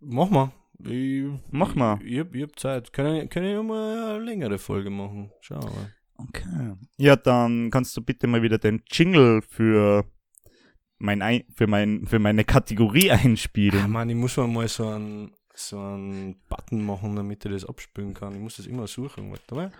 Mach 0.00 0.28
mal. 0.28 0.52
Ich, 0.80 1.24
Mach 1.52 1.76
mal. 1.76 2.00
Ich, 2.02 2.14
ich, 2.14 2.18
hab, 2.18 2.34
ich 2.34 2.42
hab 2.42 2.58
Zeit. 2.58 2.92
Können, 2.92 3.28
können 3.28 3.46
wir 3.46 3.62
mal 3.62 4.16
eine 4.16 4.24
längere 4.24 4.58
Folge 4.58 4.90
machen? 4.90 5.30
Schau 5.40 5.60
mal. 5.60 5.94
Okay. 6.16 6.74
Ja, 6.96 7.14
dann 7.14 7.70
kannst 7.70 7.96
du 7.96 8.02
bitte 8.02 8.26
mal 8.26 8.42
wieder 8.42 8.58
den 8.58 8.82
Jingle 8.90 9.40
für 9.40 10.04
mein 10.98 11.22
Ein 11.22 11.44
für 11.54 11.68
mein 11.68 12.06
für 12.06 12.18
meine 12.18 12.44
Kategorie 12.44 13.12
einspielen. 13.12 13.88
Mann, 13.88 14.10
ich 14.10 14.16
muss 14.16 14.36
mir 14.36 14.48
mal 14.48 14.66
so 14.66 14.88
einen, 14.88 15.32
so 15.54 15.78
einen 15.78 16.42
Button 16.48 16.84
machen, 16.84 17.14
damit 17.14 17.44
ich 17.44 17.52
das 17.52 17.64
abspülen 17.64 18.14
kann. 18.14 18.34
Ich 18.34 18.40
muss 18.40 18.56
das 18.56 18.66
immer 18.66 18.88
suchen. 18.88 19.30
Warte 19.30 19.54
mal. 19.54 19.72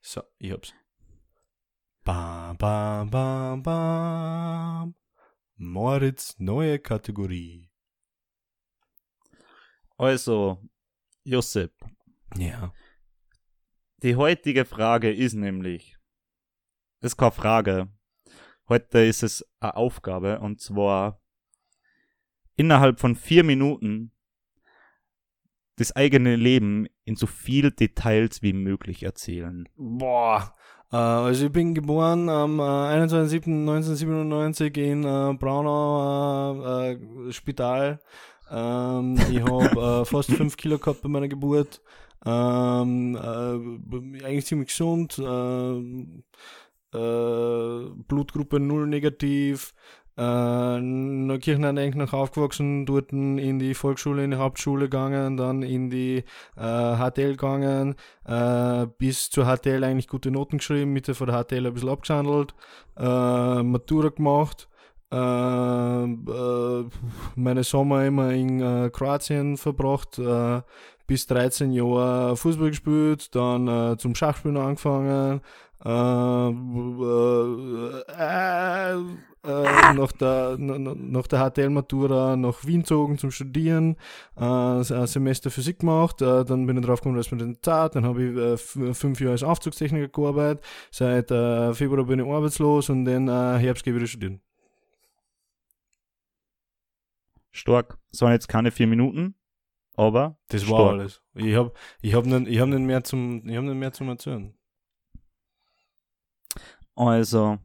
So, 0.00 0.20
ich 0.38 0.50
hab's. 0.50 0.74
Bam, 2.04 2.56
bam, 2.58 3.10
bam, 3.10 3.62
bam. 3.62 4.94
Moritz, 5.56 6.34
neue 6.38 6.78
Kategorie. 6.78 7.70
Also, 9.96 10.60
Josep, 11.24 11.72
Ja. 12.36 12.74
die 14.02 14.16
heutige 14.16 14.66
Frage 14.66 15.10
ist 15.12 15.32
nämlich, 15.34 15.96
ist 17.00 17.16
keine 17.16 17.32
Frage. 17.32 17.88
Heute 18.68 18.98
ist 18.98 19.22
es 19.22 19.42
eine 19.60 19.76
Aufgabe 19.76 20.40
und 20.40 20.60
zwar 20.60 21.22
innerhalb 22.56 23.00
von 23.00 23.16
vier 23.16 23.44
Minuten 23.44 24.12
das 25.76 25.92
eigene 25.96 26.36
Leben 26.36 26.86
in 27.04 27.16
so 27.16 27.26
viel 27.26 27.70
Details 27.70 28.42
wie 28.42 28.52
möglich 28.52 29.02
erzählen. 29.04 29.68
Boah. 29.76 30.54
Äh, 30.92 30.96
also 30.96 31.46
ich 31.46 31.52
bin 31.52 31.74
geboren 31.74 32.28
am 32.28 32.58
äh, 32.58 32.62
21.07.1997 32.62 34.76
in 34.78 35.04
äh, 35.04 35.34
Braunau 35.38 36.82
äh, 36.82 36.92
äh, 36.92 37.32
Spital. 37.32 38.00
Ähm, 38.50 39.16
ich 39.30 39.40
habe 39.42 40.02
äh, 40.02 40.04
fast 40.10 40.32
5 40.32 40.56
Kilo 40.56 40.78
gehabt 40.78 41.02
bei 41.02 41.08
meiner 41.08 41.28
Geburt. 41.28 41.80
Ähm, 42.26 43.16
äh, 43.16 44.24
eigentlich 44.24 44.46
ziemlich 44.46 44.68
gesund. 44.68 45.18
Äh, 45.18 45.78
äh, 46.96 47.90
Blutgruppe 48.08 48.60
0 48.60 48.86
negativ. 48.86 49.74
Äh, 50.16 50.80
Neukirchen 50.80 51.64
eigentlich 51.64 51.96
noch 51.96 52.12
aufgewachsen, 52.12 52.86
dort 52.86 53.10
in 53.10 53.58
die 53.58 53.74
Volksschule, 53.74 54.22
in 54.22 54.30
die 54.30 54.36
Hauptschule 54.36 54.84
gegangen, 54.84 55.36
dann 55.36 55.62
in 55.62 55.90
die 55.90 56.18
äh, 56.56 56.96
HTL 56.96 57.32
gegangen, 57.32 57.96
äh, 58.24 58.86
bis 58.98 59.30
zur 59.30 59.46
HTL 59.46 59.82
eigentlich 59.82 60.06
gute 60.06 60.30
Noten 60.30 60.58
geschrieben, 60.58 60.92
Mitte 60.92 61.14
von 61.14 61.26
der 61.26 61.42
HTL 61.42 61.66
ein 61.66 61.74
bisschen 61.74 61.88
abgeschandelt, 61.88 62.54
äh, 62.96 63.62
Matura 63.62 64.10
gemacht, 64.10 64.68
äh, 65.12 65.16
äh, 65.16 66.84
meine 67.34 67.64
Sommer 67.64 68.04
immer 68.04 68.30
in 68.32 68.60
äh, 68.60 68.90
Kroatien 68.90 69.56
verbracht, 69.56 70.20
bis 71.08 71.26
13 71.26 71.72
Jahre 71.72 72.36
Fußball 72.36 72.70
gespielt, 72.70 73.34
dann 73.34 73.98
zum 73.98 74.14
Schachspielen 74.14 74.56
angefangen, 74.56 75.40
äh, 79.44 79.64
äh, 79.64 79.94
nach 79.94 80.12
der, 80.12 80.56
nach 80.58 81.26
der 81.26 81.50
HTL-Matura 81.50 82.36
nach 82.36 82.64
Wien 82.64 82.80
gezogen 82.80 83.18
zum 83.18 83.30
Studieren, 83.30 83.96
äh, 84.36 84.42
ein 84.44 85.06
Semester 85.06 85.50
Physik 85.50 85.80
gemacht, 85.80 86.22
äh, 86.22 86.44
dann 86.44 86.66
bin 86.66 86.76
ich 86.78 86.84
drauf 86.84 87.00
gekommen, 87.00 87.16
dass 87.16 87.30
mir 87.30 87.38
das 87.38 87.60
Zeit, 87.60 87.94
dann 87.94 88.04
habe 88.04 88.22
ich 88.24 88.36
äh, 88.36 88.94
fünf 88.94 89.20
Jahre 89.20 89.32
als 89.32 89.42
Aufzugstechniker 89.42 90.08
gearbeitet, 90.08 90.64
seit 90.90 91.30
äh, 91.30 91.72
Februar 91.74 92.04
bin 92.04 92.20
ich 92.20 92.26
arbeitslos 92.26 92.88
und 92.90 93.04
dann 93.04 93.28
äh, 93.28 93.58
Herbst 93.58 93.84
gehe 93.84 93.92
ich 93.92 93.96
wieder 93.98 94.06
studieren. 94.08 94.40
Stark. 97.52 97.98
Das 98.10 98.20
waren 98.22 98.32
jetzt 98.32 98.48
keine 98.48 98.70
vier 98.72 98.86
Minuten, 98.88 99.34
aber 99.96 100.36
Das 100.48 100.62
stark. 100.62 100.72
war 100.78 100.90
alles. 100.90 101.22
Ich 101.34 101.54
habe 101.54 101.72
ich 102.02 102.14
hab 102.14 102.26
nicht, 102.26 102.48
ich 102.48 102.58
hab 102.60 102.68
nicht 102.68 102.80
mehr 102.80 103.04
zum, 103.04 103.46
ich 103.48 103.56
hab 103.56 103.62
nicht 103.64 103.76
mehr 103.76 103.92
zum 103.92 104.08
Erzählen. 104.08 104.54
Also, 106.96 107.58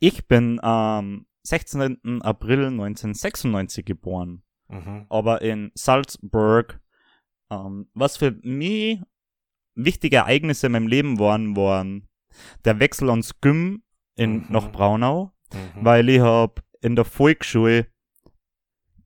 ich 0.00 0.26
bin 0.26 0.58
am 0.62 1.26
16. 1.46 2.20
April 2.22 2.66
1996 2.70 3.84
geboren, 3.84 4.42
Mhm. 4.68 5.06
aber 5.08 5.42
in 5.42 5.70
Salzburg. 5.74 6.80
Ähm, 7.50 7.88
was 7.94 8.16
für 8.16 8.32
mich 8.42 9.00
wichtige 9.74 10.16
Ereignisse 10.18 10.66
in 10.66 10.72
meinem 10.72 10.86
Leben 10.86 11.18
waren, 11.18 11.56
waren 11.56 12.08
der 12.64 12.78
Wechsel 12.78 13.10
ans 13.10 13.40
Gym 13.40 13.82
in, 14.16 14.38
Mhm. 14.40 14.46
nach 14.50 14.70
Braunau, 14.70 15.32
Mhm. 15.52 15.84
weil 15.84 16.08
ich 16.08 16.20
hab 16.20 16.62
in 16.80 16.94
der 16.96 17.04
Volksschule 17.04 17.86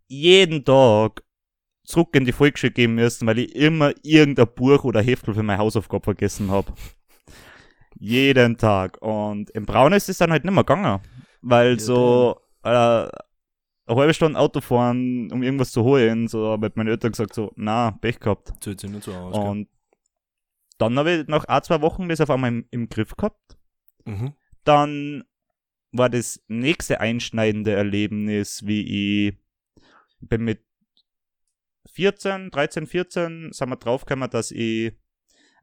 jeden 0.08 0.64
Tag 0.64 1.22
zurück 1.84 2.14
in 2.14 2.24
die 2.24 2.32
Volksschule 2.32 2.72
gehen 2.72 2.94
müssen, 2.94 3.26
weil 3.26 3.38
ich 3.38 3.54
immer 3.54 3.92
irgendein 4.02 4.52
Buch 4.54 4.84
oder 4.84 5.02
Heftel 5.02 5.34
für 5.34 5.42
meine 5.42 5.58
Hausaufgabe 5.58 6.04
vergessen 6.04 6.50
habe. 6.50 6.72
Jeden 8.04 8.58
Tag. 8.58 9.00
Und 9.00 9.48
im 9.50 9.64
Braun 9.64 9.94
ist 9.94 10.10
es 10.10 10.18
dann 10.18 10.30
halt 10.30 10.44
nicht 10.44 10.52
mehr 10.52 10.62
gegangen. 10.62 11.00
Weil 11.40 11.72
Ja, 11.72 11.78
so 11.78 12.38
äh, 12.62 12.68
eine 12.68 13.10
halbe 13.88 14.12
Stunde 14.12 14.38
Auto 14.38 14.60
fahren, 14.60 15.32
um 15.32 15.42
irgendwas 15.42 15.72
zu 15.72 15.84
holen, 15.84 16.28
so 16.28 16.50
haben 16.50 16.62
halt 16.62 16.76
meine 16.76 16.90
Eltern 16.90 17.12
gesagt, 17.12 17.32
so, 17.34 17.52
na, 17.56 17.92
Pech 17.92 18.20
gehabt. 18.20 18.52
Zählt 18.60 18.80
sich 18.80 18.90
nicht 18.90 19.04
so 19.04 19.14
aus. 19.14 19.38
Und 19.38 19.68
dann 20.76 20.98
habe 20.98 21.12
ich 21.12 21.28
nach 21.28 21.46
ein, 21.46 21.62
zwei 21.62 21.80
Wochen 21.80 22.10
das 22.10 22.20
auf 22.20 22.28
einmal 22.28 22.50
im, 22.50 22.66
im 22.70 22.90
Griff 22.90 23.16
gehabt. 23.16 23.56
Mhm. 24.04 24.34
Dann 24.64 25.24
war 25.92 26.10
das 26.10 26.42
nächste 26.46 27.00
einschneidende 27.00 27.72
Erlebnis, 27.72 28.66
wie 28.66 29.28
ich 29.28 29.38
bin 30.20 30.44
mit 30.44 30.62
14, 31.92 32.50
13, 32.50 32.86
14 32.86 33.52
sind 33.52 33.68
wir 33.70 33.76
draufgekommen, 33.76 34.28
dass 34.28 34.50
ich 34.50 34.92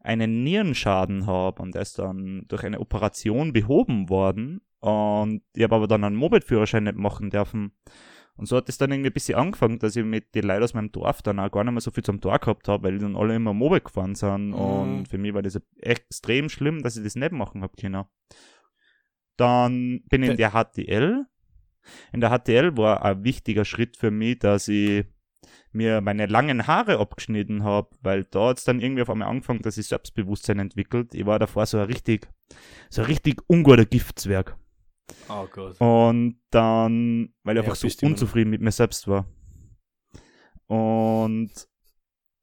einen 0.04 0.43
Nierenschaden 0.43 1.26
habe 1.26 1.62
und 1.62 1.76
der 1.76 1.84
ist 1.84 1.99
dann 1.99 2.45
durch 2.47 2.64
eine 2.64 2.80
Operation 2.80 3.54
behoben 3.54 4.10
worden 4.10 4.62
und 4.80 5.43
ich 5.54 5.64
habe 5.64 5.76
aber 5.76 5.88
dann 5.88 6.04
einen 6.04 6.16
Moped-Führerschein 6.16 6.84
nicht 6.84 6.97
machen 6.97 7.30
dürfen. 7.30 7.72
Und 8.36 8.47
so 8.47 8.58
hat 8.58 8.70
es 8.70 8.80
dann 8.80 8.91
irgendwie 8.91 9.10
ein 9.12 9.14
bisschen 9.14 9.38
angefangen, 9.38 9.78
dass 9.78 9.95
ich 9.95 10.04
mit 10.04 10.34
den 10.34 10.45
Leuten 10.45 10.64
aus 10.64 10.74
meinem 10.74 10.91
Dorf 10.91 11.22
dann 11.22 11.39
auch 11.39 11.52
gar 11.52 11.64
nicht 11.64 11.74
mehr 11.74 11.82
so 11.82 11.91
viel 11.91 12.04
zum 12.04 12.22
Tor 12.22 12.39
gehabt 12.39 12.68
habe, 12.68 12.84
weil 12.84 12.93
die 12.93 12.99
dann 12.99 13.16
alle 13.16 13.36
immer 13.36 13.54
Moped 13.54 13.86
gefahren 13.86 14.16
sind. 14.16 14.47
Mhm. 14.47 14.56
Und 14.56 15.08
für 15.08 15.20
mich 15.20 15.36
war 15.36 15.43
das 15.43 15.62
extrem 15.80 16.49
schlimm, 16.49 16.82
dass 16.82 16.97
ich 16.97 17.04
das 17.04 17.16
nicht 17.16 17.34
machen 17.34 17.62
habe 17.62 17.76
können. 17.80 18.06
Dann 19.38 20.02
bin 20.10 20.24
ich 20.24 20.32
in 20.32 20.38
der 20.38 20.52
HTL. 20.52 21.26
In 22.12 22.22
der 22.22 22.30
HTL 22.30 22.76
war 22.78 23.04
ein 23.06 23.24
wichtiger 23.24 23.66
Schritt 23.66 23.97
für 23.97 24.10
mich, 24.12 24.39
dass 24.39 24.68
ich 24.68 25.06
mir 25.74 26.02
meine 26.02 26.26
langen 26.26 26.68
Haare 26.68 27.00
abgeschnitten 27.00 27.64
habe, 27.64 27.90
weil 28.02 28.26
da 28.26 28.50
hat's 28.50 28.64
dann 28.64 28.80
irgendwie 28.80 29.02
auf 29.02 29.10
einmal 29.10 29.30
angefangen, 29.30 29.62
dass 29.62 29.78
ich 29.78 29.88
Selbstbewusstsein 29.88 30.60
entwickelt. 30.60 31.14
Ich 31.14 31.26
war 31.26 31.40
davor 31.40 31.66
so 31.66 31.80
ein 31.80 31.86
richtig, 31.86 32.28
so 32.90 33.02
ein 33.02 33.08
richtig 33.08 33.42
unguter 33.48 33.86
Giftzwerg. 33.86 34.58
Oh 35.30 35.48
Gott. 35.52 35.80
Und 35.80 36.42
dann, 36.52 37.34
weil 37.44 37.58
ich 37.58 37.64
Ja, 37.64 37.70
einfach 37.72 37.76
so 37.76 38.06
unzufrieden 38.06 38.50
mit 38.50 38.62
mir 38.62 38.72
selbst 38.72 39.08
war. 39.08 39.26
Und 40.68 41.52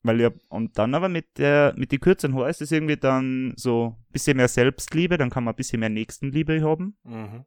weil 0.03 0.21
ich, 0.21 0.31
und 0.49 0.79
dann 0.79 0.95
aber 0.95 1.09
mit 1.09 1.39
der, 1.39 1.75
mit 1.77 1.93
die 1.93 1.99
kürzeren 1.99 2.35
Haare 2.35 2.51
ist 2.51 2.63
es 2.63 2.73
irgendwie 2.73 2.97
dann 2.97 3.55
so 3.57 3.97
ein 3.99 4.13
bisschen 4.13 4.37
mehr 4.37 4.49
Selbstliebe, 4.49 5.19
dann 5.19 5.31
kann 5.31 5.45
man 5.45 5.55
ein 5.55 5.57
bisschen 5.57 5.81
mehr 5.81 5.89
Nächstenliebe 5.89 6.63
haben. 6.63 6.97
Mhm. 7.05 7.45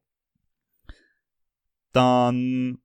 Dann 1.93 2.81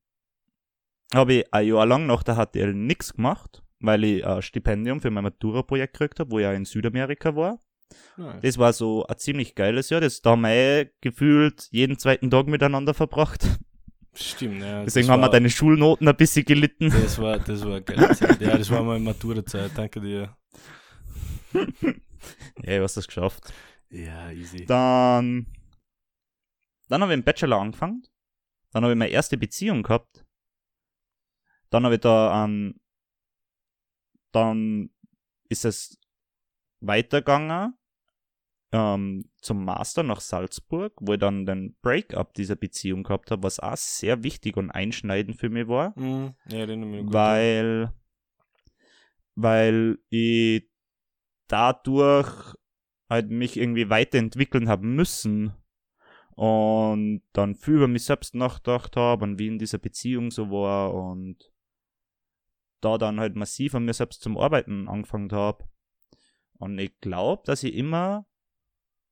habe 1.14 1.34
ich 1.34 1.54
ein 1.54 1.66
Jahr 1.66 1.86
lang 1.86 2.06
nach 2.06 2.22
der 2.22 2.36
HTL 2.36 2.74
nichts 2.74 3.14
gemacht, 3.14 3.62
weil 3.80 4.04
ich 4.04 4.26
ein 4.26 4.42
Stipendium 4.42 5.00
für 5.00 5.10
mein 5.10 5.24
Matura-Projekt 5.24 5.94
gekriegt 5.94 6.20
habe, 6.20 6.30
wo 6.30 6.38
ich 6.38 6.46
auch 6.46 6.52
in 6.52 6.64
Südamerika 6.64 7.34
war. 7.36 7.60
Nice. 8.16 8.40
Das 8.42 8.58
war 8.58 8.72
so 8.72 9.06
ein 9.06 9.16
ziemlich 9.18 9.54
geiles 9.54 9.90
Jahr. 9.90 10.00
Das 10.00 10.20
da 10.20 10.30
haben 10.30 10.42
wir 10.42 10.90
gefühlt 11.00 11.68
jeden 11.70 11.98
zweiten 11.98 12.30
Tag 12.30 12.46
miteinander 12.46 12.94
verbracht. 12.94 13.46
Stimmt, 14.14 14.62
ja. 14.62 14.82
Deswegen 14.82 15.08
haben 15.08 15.20
wir 15.20 15.28
deine 15.28 15.50
Schulnoten 15.50 16.08
ein 16.08 16.16
bisschen 16.16 16.44
gelitten. 16.44 16.90
Das 16.90 17.18
war, 17.18 17.38
das 17.38 17.64
war 17.64 17.80
geil. 17.82 18.16
Ja, 18.40 18.56
das 18.56 18.70
war 18.70 18.82
meine 18.82 19.00
Maturazeit. 19.00 19.72
Danke 19.74 20.00
dir. 20.00 20.36
Ja, 22.64 22.78
du 22.78 22.82
hast 22.82 22.96
das 22.96 23.06
geschafft. 23.06 23.52
Ja, 23.90 24.32
easy. 24.32 24.64
Dann, 24.66 25.46
dann 26.88 27.02
habe 27.02 27.12
ich 27.12 27.18
im 27.18 27.22
Bachelor 27.22 27.60
angefangen. 27.60 28.02
Dann 28.72 28.82
habe 28.82 28.94
ich 28.94 28.98
meine 28.98 29.12
erste 29.12 29.36
Beziehung 29.36 29.84
gehabt. 29.84 30.25
Dann 31.76 31.84
habe 31.84 31.96
ich 31.96 32.00
da, 32.00 32.42
ähm, 32.42 32.80
dann 34.32 34.88
ist 35.50 35.66
es 35.66 36.00
weitergegangen 36.80 37.74
ähm, 38.72 39.28
zum 39.42 39.62
Master 39.62 40.02
nach 40.02 40.22
Salzburg, 40.22 40.94
wo 41.02 41.12
ich 41.12 41.18
dann 41.18 41.44
den 41.44 41.76
Breakup 41.82 42.32
dieser 42.32 42.56
Beziehung 42.56 43.02
gehabt 43.02 43.30
habe, 43.30 43.42
was 43.42 43.60
auch 43.60 43.76
sehr 43.76 44.22
wichtig 44.22 44.56
und 44.56 44.70
einschneidend 44.70 45.36
für 45.36 45.50
mich 45.50 45.68
war. 45.68 45.92
Mhm. 45.98 46.34
Ja, 46.48 46.64
gut. 46.64 47.12
weil, 47.12 47.92
weil 49.34 49.98
ich 50.08 50.66
dadurch 51.46 52.54
halt 53.10 53.28
mich 53.28 53.58
irgendwie 53.58 53.90
weiterentwickeln 53.90 54.70
haben 54.70 54.94
müssen 54.94 55.52
und 56.36 57.20
dann 57.34 57.54
viel 57.54 57.74
über 57.74 57.88
mich 57.88 58.04
selbst 58.04 58.34
nachgedacht 58.34 58.96
habe 58.96 59.24
und 59.24 59.38
wie 59.38 59.48
in 59.48 59.58
dieser 59.58 59.76
Beziehung 59.76 60.30
so 60.30 60.50
war 60.50 60.94
und 60.94 61.52
da 62.86 62.98
dann 62.98 63.18
halt 63.20 63.34
massiv 63.36 63.74
an 63.74 63.84
mir 63.84 63.94
selbst 63.94 64.22
zum 64.22 64.38
Arbeiten 64.38 64.88
angefangen 64.88 65.32
habe. 65.32 65.68
Und 66.54 66.78
ich 66.78 66.98
glaube, 67.00 67.42
dass 67.44 67.62
ich 67.62 67.74
immer, 67.74 68.26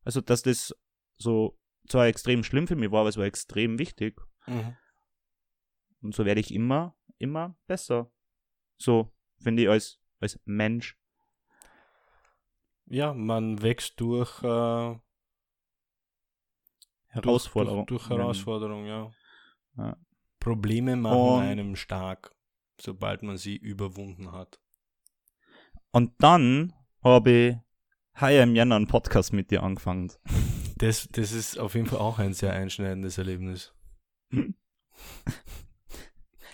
also 0.04 0.20
dass 0.20 0.42
das 0.42 0.74
so 1.16 1.58
zwar 1.88 2.06
extrem 2.06 2.44
schlimm 2.44 2.66
für 2.66 2.76
mich 2.76 2.90
war, 2.90 3.00
aber 3.00 3.08
es 3.08 3.16
war 3.16 3.24
extrem 3.24 3.78
wichtig. 3.78 4.20
Mhm. 4.46 4.76
Und 6.02 6.14
so 6.14 6.24
werde 6.24 6.40
ich 6.40 6.54
immer, 6.54 6.96
immer 7.18 7.56
besser. 7.66 8.10
So, 8.76 9.12
finde 9.38 9.62
ich 9.64 9.68
als, 9.68 10.00
als 10.20 10.38
Mensch. 10.44 10.96
Ja, 12.86 13.12
man 13.14 13.62
wächst 13.62 14.00
durch, 14.00 14.42
äh, 14.42 14.98
Herausforderung. 17.08 17.86
Durch, 17.86 18.06
durch 18.06 18.18
Herausforderung, 18.18 18.86
ja. 18.86 19.10
Ja. 19.76 19.96
Probleme 20.40 20.96
machen 20.96 21.18
Und- 21.18 21.42
einem 21.42 21.76
stark, 21.76 22.34
sobald 22.80 23.22
man 23.22 23.36
sie 23.36 23.56
überwunden 23.56 24.32
hat. 24.32 24.60
Und 25.92 26.12
dann 26.18 26.72
habe 27.02 27.30
ich 27.30 27.56
heuer 28.20 28.42
im 28.42 28.54
Jänner 28.54 28.76
einen 28.76 28.88
Podcast 28.88 29.32
mit 29.32 29.50
dir 29.50 29.62
angefangen. 29.62 30.12
Das, 30.78 31.08
das 31.12 31.32
ist 31.32 31.58
auf 31.58 31.74
jeden 31.74 31.86
Fall 31.86 32.00
auch 32.00 32.18
ein 32.18 32.32
sehr 32.32 32.52
einschneidendes 32.52 33.18
Erlebnis. 33.18 33.72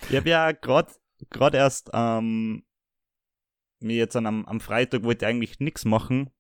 Ich 0.09 0.17
habe 0.17 0.29
ja 0.29 0.53
gerade 0.53 1.57
erst 1.57 1.91
ähm, 1.93 2.65
mir 3.81 3.97
jetzt 3.97 4.17
an, 4.17 4.27
am, 4.27 4.45
am 4.47 4.61
Freitag 4.61 5.05
wollte 5.05 5.25
ich 5.25 5.29
eigentlich 5.29 5.61
nichts 5.61 5.85
machen. 5.85 6.31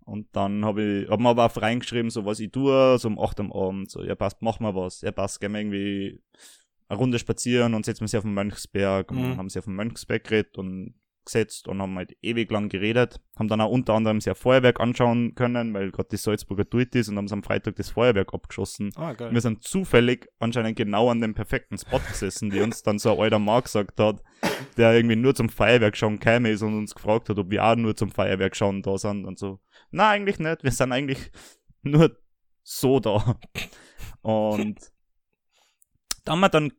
Und 0.00 0.34
dann 0.34 0.64
habe 0.64 1.02
ich, 1.02 1.10
hab 1.10 1.20
mir 1.20 1.28
aber 1.28 1.44
auch 1.44 1.56
reingeschrieben, 1.60 2.10
so 2.10 2.24
was 2.24 2.40
ich 2.40 2.50
tue, 2.50 2.98
so 2.98 3.08
um 3.08 3.18
8 3.18 3.40
am 3.40 3.52
Abend, 3.52 3.90
so, 3.90 4.02
ja 4.02 4.14
passt, 4.14 4.40
mach 4.40 4.58
mal 4.58 4.74
was. 4.74 5.02
Ja 5.02 5.12
passt, 5.12 5.40
gehen 5.40 5.52
wir 5.52 5.60
irgendwie 5.60 6.22
eine 6.88 6.98
Runde 6.98 7.18
spazieren 7.18 7.74
und 7.74 7.84
setzen 7.84 8.00
wir 8.02 8.08
sie 8.08 8.16
auf 8.18 8.24
den 8.24 8.34
Mönchsberg. 8.34 9.10
Und 9.10 9.18
Mhm. 9.18 9.22
dann 9.22 9.36
haben 9.38 9.48
sie 9.50 9.58
auf 9.58 9.66
den 9.66 9.74
Mönchsberg 9.74 10.24
geredet 10.24 10.56
und 10.58 10.94
gesetzt 11.24 11.68
und 11.68 11.82
haben 11.82 11.94
halt 11.96 12.16
ewig 12.22 12.50
lang 12.50 12.70
geredet. 12.70 13.20
Haben 13.38 13.48
dann 13.48 13.60
auch 13.60 13.70
unter 13.70 13.92
anderem 13.92 14.18
sehr 14.22 14.34
Feuerwerk 14.34 14.80
anschauen 14.80 15.34
können, 15.34 15.74
weil 15.74 15.90
gerade 15.90 16.08
die 16.08 16.16
Salzburger 16.16 16.64
Duit 16.64 16.94
ist 16.94 17.10
und 17.10 17.18
haben 17.18 17.28
sie 17.28 17.34
am 17.34 17.42
Freitag 17.42 17.76
das 17.76 17.90
Feuerwerk 17.90 18.32
abgeschossen. 18.32 18.92
Ah, 18.96 19.12
geil. 19.12 19.30
Wir 19.34 19.40
sind 19.42 19.62
zufällig 19.62 20.26
anscheinend 20.38 20.76
genau 20.76 21.10
an 21.10 21.20
dem 21.20 21.34
perfekten 21.34 21.76
Spot 21.76 21.98
gesessen, 21.98 22.48
die 22.48 22.60
uns 22.60 22.82
dann 22.82 22.98
so 22.98 23.12
ein 23.12 23.20
alter 23.20 23.38
Mann 23.38 23.62
gesagt 23.62 24.00
hat, 24.00 24.22
der 24.78 24.94
irgendwie 24.94 25.16
nur 25.16 25.34
zum 25.34 25.50
Feuerwerk 25.50 25.98
schauen 25.98 26.18
käme 26.18 26.48
ist 26.50 26.62
und 26.62 26.74
uns 26.78 26.94
gefragt 26.94 27.28
hat, 27.28 27.38
ob 27.38 27.50
wir 27.50 27.62
auch 27.62 27.76
nur 27.76 27.94
zum 27.94 28.10
Feuerwerk 28.10 28.56
schauen 28.56 28.80
da 28.80 28.96
sind 28.96 29.26
und 29.26 29.38
so. 29.38 29.60
Na, 29.90 30.08
eigentlich 30.08 30.38
nicht. 30.38 30.64
Wir 30.64 30.72
sind 30.72 30.92
eigentlich 30.92 31.30
nur 31.82 32.16
so 32.62 33.00
da. 33.00 33.38
Und 34.22 34.78
da 36.28 36.32
haben 36.32 36.40
wir 36.40 36.48
dann 36.48 36.72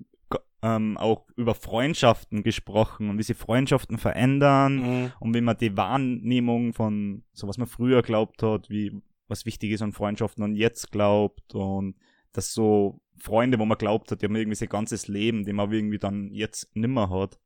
ähm, 0.61 0.97
auch 0.97 1.25
über 1.35 1.55
Freundschaften 1.55 2.43
gesprochen 2.43 3.09
und 3.09 3.17
wie 3.17 3.23
sich 3.23 3.37
Freundschaften 3.37 3.97
verändern 3.97 4.75
Mhm. 4.75 5.11
und 5.19 5.33
wie 5.33 5.41
man 5.41 5.57
die 5.57 5.75
Wahrnehmung 5.77 6.73
von 6.73 7.23
so 7.33 7.47
was 7.47 7.57
man 7.57 7.67
früher 7.67 8.01
glaubt 8.01 8.43
hat, 8.43 8.69
wie 8.69 9.01
was 9.27 9.45
wichtig 9.45 9.71
ist 9.71 9.81
an 9.81 9.93
Freundschaften 9.93 10.43
und 10.43 10.55
jetzt 10.55 10.91
glaubt 10.91 11.55
und 11.55 11.95
dass 12.33 12.53
so 12.53 12.99
Freunde, 13.17 13.57
wo 13.59 13.65
man 13.65 13.77
glaubt 13.77 14.11
hat, 14.11 14.21
die 14.21 14.25
haben 14.25 14.35
irgendwie 14.35 14.55
sein 14.55 14.69
ganzes 14.69 15.07
Leben, 15.07 15.45
die 15.45 15.53
man 15.53 15.71
irgendwie 15.71 15.99
dann 15.99 16.31
jetzt 16.31 16.75
nimmer 16.75 17.09
hat. 17.09 17.39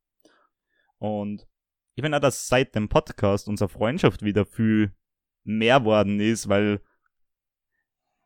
Und 0.97 1.47
ich 1.95 2.01
finde 2.03 2.17
auch, 2.17 2.21
dass 2.21 2.47
seit 2.47 2.75
dem 2.75 2.89
Podcast 2.89 3.47
unsere 3.47 3.69
Freundschaft 3.69 4.23
wieder 4.23 4.45
viel 4.45 4.93
mehr 5.43 5.83
worden 5.85 6.19
ist, 6.19 6.47
weil 6.49 6.81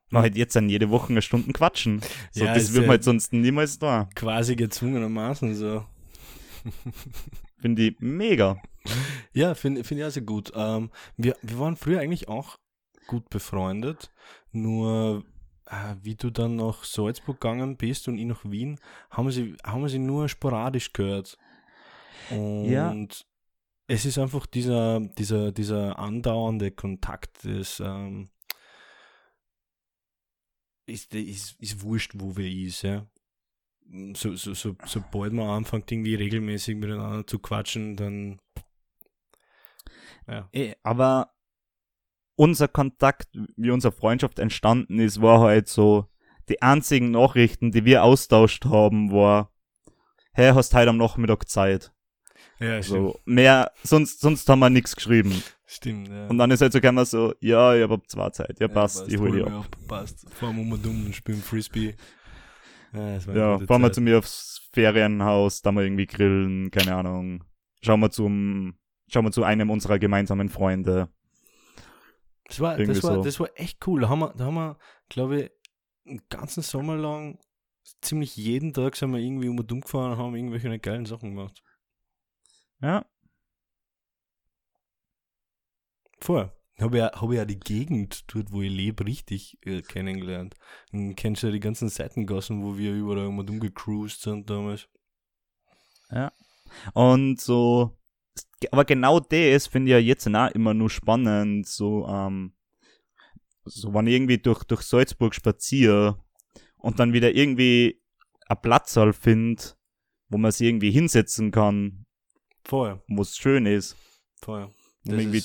wir 0.09 0.21
halt 0.21 0.37
jetzt 0.37 0.55
an 0.57 0.69
jede 0.69 0.89
Woche 0.89 1.09
eine 1.09 1.21
Stunde 1.21 1.51
quatschen. 1.53 2.01
So, 2.31 2.45
Ja, 2.45 2.53
das 2.53 2.73
würden 2.73 2.85
ja- 2.85 2.89
halt 2.91 3.03
sonst 3.03 3.33
niemals 3.33 3.79
da. 3.79 4.09
Quasi 4.15 4.55
gezwungenermaßen 4.55 5.53
so. 5.55 5.85
Finde 7.59 7.81
ich 7.87 7.95
mega. 7.99 8.61
Ja, 9.33 9.53
finde 9.55 9.83
find 9.83 9.99
ich 9.99 10.03
also 10.05 10.21
gut. 10.21 10.51
Ähm, 10.55 10.91
wir, 11.17 11.35
wir 11.41 11.59
waren 11.59 11.75
früher 11.75 11.99
eigentlich 11.99 12.27
auch 12.27 12.57
gut 13.07 13.29
befreundet, 13.29 14.11
nur 14.51 15.23
äh, 15.65 15.95
wie 16.03 16.15
du 16.15 16.29
dann 16.29 16.55
nach 16.55 16.83
Salzburg 16.83 17.41
gegangen 17.41 17.77
bist 17.77 18.07
und 18.07 18.17
ich 18.17 18.25
nach 18.25 18.43
Wien, 18.45 18.79
haben 19.09 19.25
wir 19.25 19.31
sie, 19.31 19.55
haben 19.65 19.87
sie 19.89 19.99
nur 19.99 20.29
sporadisch 20.29 20.93
gehört. 20.93 21.37
Und 22.29 22.69
Ja. 22.69 22.95
es 23.87 24.05
ist 24.05 24.17
einfach 24.17 24.45
dieser, 24.45 24.99
dieser, 24.99 25.51
dieser 25.51 25.97
andauernde 25.99 26.71
Kontakt, 26.71 27.43
das 27.45 27.81
ähm, 27.83 28.29
ist, 30.87 31.13
ist, 31.13 31.59
ist 31.61 31.81
wurscht, 31.81 32.13
wo 32.15 32.35
wir 32.35 32.49
ist, 32.49 32.81
ja. 32.81 33.05
so, 34.13 34.35
so, 34.35 34.53
so, 34.53 34.75
sobald 34.85 35.33
man 35.33 35.49
anfängt, 35.49 35.91
irgendwie 35.91 36.15
regelmäßig 36.15 36.75
miteinander 36.75 37.27
zu 37.27 37.39
quatschen, 37.39 37.95
dann. 37.95 38.39
Ja. 40.27 40.49
Eh, 40.51 40.75
aber 40.83 41.33
unser 42.35 42.67
Kontakt, 42.67 43.29
wie 43.55 43.71
unsere 43.71 43.91
Freundschaft 43.91 44.39
entstanden 44.39 44.99
ist, 44.99 45.21
war 45.21 45.41
halt 45.41 45.67
so, 45.67 46.07
die 46.49 46.61
einzigen 46.61 47.11
Nachrichten, 47.11 47.71
die 47.71 47.85
wir 47.85 48.03
austauscht 48.03 48.65
haben, 48.65 49.11
war, 49.11 49.51
hey, 50.33 50.51
hast 50.53 50.73
heute 50.73 50.89
am 50.89 50.97
Nachmittag 50.97 51.49
Zeit? 51.49 51.91
Ja, 52.59 52.81
so, 52.81 53.19
mehr, 53.25 53.71
sonst, 53.83 54.19
sonst 54.21 54.47
haben 54.49 54.59
wir 54.59 54.69
nichts 54.69 54.95
geschrieben. 54.95 55.43
Stimmt, 55.69 56.07
ja. 56.07 56.27
Und 56.27 56.37
dann 56.37 56.49
ist 56.49 56.61
halt 56.61 56.71
so 56.71 56.79
immer 56.79 57.05
so, 57.05 57.33
ja, 57.41 57.75
ich 57.75 57.83
hab 57.83 57.91
ab 57.91 58.03
zwei 58.07 58.29
Zeit, 58.29 58.57
ja, 58.59 58.69
passt, 58.69 58.99
ja, 58.99 59.01
passt 59.01 59.13
ich 59.13 59.19
hol 59.19 59.31
dich 59.33 59.45
ab. 59.45 59.51
ab. 59.51 59.77
Passt, 59.85 60.29
fahren 60.33 60.55
wir 60.55 60.63
mal 60.63 60.79
dumm 60.79 61.05
und 61.05 61.13
spielen 61.13 61.41
Frisbee. 61.41 61.93
Ja, 62.93 63.17
ja 63.17 63.59
fahren 63.59 63.81
wir 63.81 63.91
zu 63.91 63.99
mir 63.99 64.17
aufs 64.19 64.61
Ferienhaus, 64.71 65.61
da 65.61 65.73
mal 65.73 65.83
irgendwie 65.83 66.05
grillen, 66.05 66.71
keine 66.71 66.95
Ahnung. 66.95 67.43
Schauen 67.81 67.99
wir 67.99 68.09
zum, 68.09 68.77
schauen 69.09 69.25
wir 69.25 69.31
zu 69.33 69.43
einem 69.43 69.69
unserer 69.69 69.99
gemeinsamen 69.99 70.47
Freunde. 70.47 71.09
Das 72.45 72.61
war, 72.61 72.77
das 72.77 73.03
war, 73.03 73.15
so. 73.15 73.23
das 73.23 73.39
war 73.41 73.49
echt 73.55 73.85
cool. 73.87 74.01
Da 74.01 74.09
haben 74.09 74.19
wir, 74.19 74.33
da 74.37 74.45
haben 74.45 74.55
wir, 74.55 74.77
glaube 75.09 75.41
ich, 75.41 75.51
einen 76.07 76.21
ganzen 76.29 76.63
Sommer 76.63 76.95
lang 76.95 77.39
ziemlich 78.01 78.37
jeden 78.37 78.73
Tag 78.73 78.95
sind 78.95 79.11
wir 79.11 79.19
irgendwie 79.19 79.49
um 79.49 79.59
und 79.59 79.69
um 79.69 79.81
gefahren 79.81 80.13
und 80.13 80.17
haben 80.17 80.35
irgendwelche 80.35 80.79
geilen 80.79 81.05
Sachen 81.05 81.35
gemacht. 81.35 81.61
Ja. 82.81 83.05
Vorher. 86.19 86.53
Habe 86.79 86.97
ja, 86.99 87.11
hab 87.13 87.31
ja 87.33 87.45
die 87.45 87.59
Gegend 87.59 88.23
dort, 88.33 88.51
wo 88.51 88.61
ich 88.61 88.71
lebe, 88.71 89.05
richtig 89.05 89.57
äh, 89.65 89.81
kennengelernt. 89.81 90.55
Und 90.91 91.15
kennst 91.15 91.41
du 91.41 91.47
ja 91.47 91.53
die 91.53 91.59
ganzen 91.59 91.89
Seitengassen, 91.89 92.63
wo 92.63 92.77
wir 92.77 92.93
überall 92.93 93.25
um 93.25 93.39
und 93.39 93.49
um 93.49 93.59
gecruised 93.59 94.21
sind 94.21 94.49
damals. 94.49 94.87
Ja. 96.11 96.31
Und 96.93 97.41
so, 97.41 97.97
aber 98.71 98.85
genau 98.85 99.19
das 99.19 99.67
finde 99.67 99.89
ich 99.89 99.91
ja 99.93 99.99
jetzt 99.99 100.27
auch 100.27 100.51
immer 100.51 100.73
nur 100.73 100.89
spannend, 100.89 101.67
so, 101.67 102.07
ähm, 102.07 102.53
so, 103.65 103.93
wenn 103.93 104.07
ich 104.07 104.13
irgendwie 104.13 104.37
durch, 104.37 104.63
durch 104.63 104.81
Salzburg 104.81 105.35
spaziere 105.35 106.23
und 106.77 106.99
dann 106.99 107.13
wieder 107.13 107.33
irgendwie 107.33 108.01
ein 108.47 108.61
Platzsaal 108.61 109.13
finde, 109.13 109.63
wo 110.29 110.37
man 110.37 110.51
sich 110.51 110.67
irgendwie 110.67 110.91
hinsetzen 110.91 111.51
kann. 111.51 112.05
Vorher. 112.63 113.01
Wo 113.07 113.21
es 113.21 113.37
schön 113.37 113.65
ist. 113.65 113.95
Vorher. 114.41 114.71
Man 115.05 115.19
irgendwie 115.19 115.43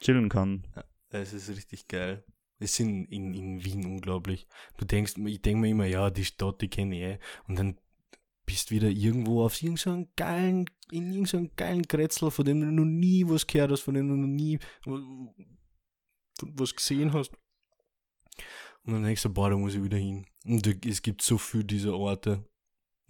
chillen 0.00 0.28
kann. 0.28 0.66
Es 1.10 1.32
ist 1.32 1.48
richtig 1.48 1.88
geil. 1.88 2.24
Es 2.58 2.76
sind 2.76 3.06
in, 3.06 3.32
in 3.32 3.64
Wien 3.64 3.86
unglaublich. 3.86 4.46
Du 4.76 4.84
denkst, 4.84 5.14
ich 5.16 5.40
denke 5.40 5.62
mir 5.62 5.70
immer, 5.70 5.86
ja, 5.86 6.10
die 6.10 6.24
Stadt, 6.24 6.60
die 6.60 6.68
kenne 6.68 6.96
ich 6.96 7.02
eh. 7.02 7.18
Und 7.48 7.58
dann 7.58 7.80
bist 8.44 8.70
wieder 8.70 8.88
irgendwo 8.88 9.44
auf 9.44 9.62
irgendeinen 9.62 10.08
geilen, 10.16 10.66
in 10.90 11.12
irgendeinem 11.12 11.50
geilen 11.56 11.88
Kretzel, 11.88 12.30
von 12.30 12.44
dem 12.44 12.60
du 12.60 12.66
noch 12.66 12.84
nie 12.84 13.24
was 13.26 13.46
gehört 13.46 13.70
hast, 13.70 13.82
von 13.82 13.94
dem 13.94 14.08
du 14.08 14.16
noch 14.16 14.26
nie 14.26 14.58
was 16.42 16.74
gesehen 16.74 17.12
hast. 17.12 17.32
Und 18.84 18.94
dann 18.94 19.04
denkst 19.04 19.22
du, 19.22 19.30
boah, 19.30 19.50
da 19.50 19.56
muss 19.56 19.74
ich 19.74 19.82
wieder 19.82 19.98
hin. 19.98 20.26
Und 20.44 20.66
es 20.84 21.02
gibt 21.02 21.22
so 21.22 21.38
viel 21.38 21.64
dieser 21.64 21.94
Orte. 21.94 22.44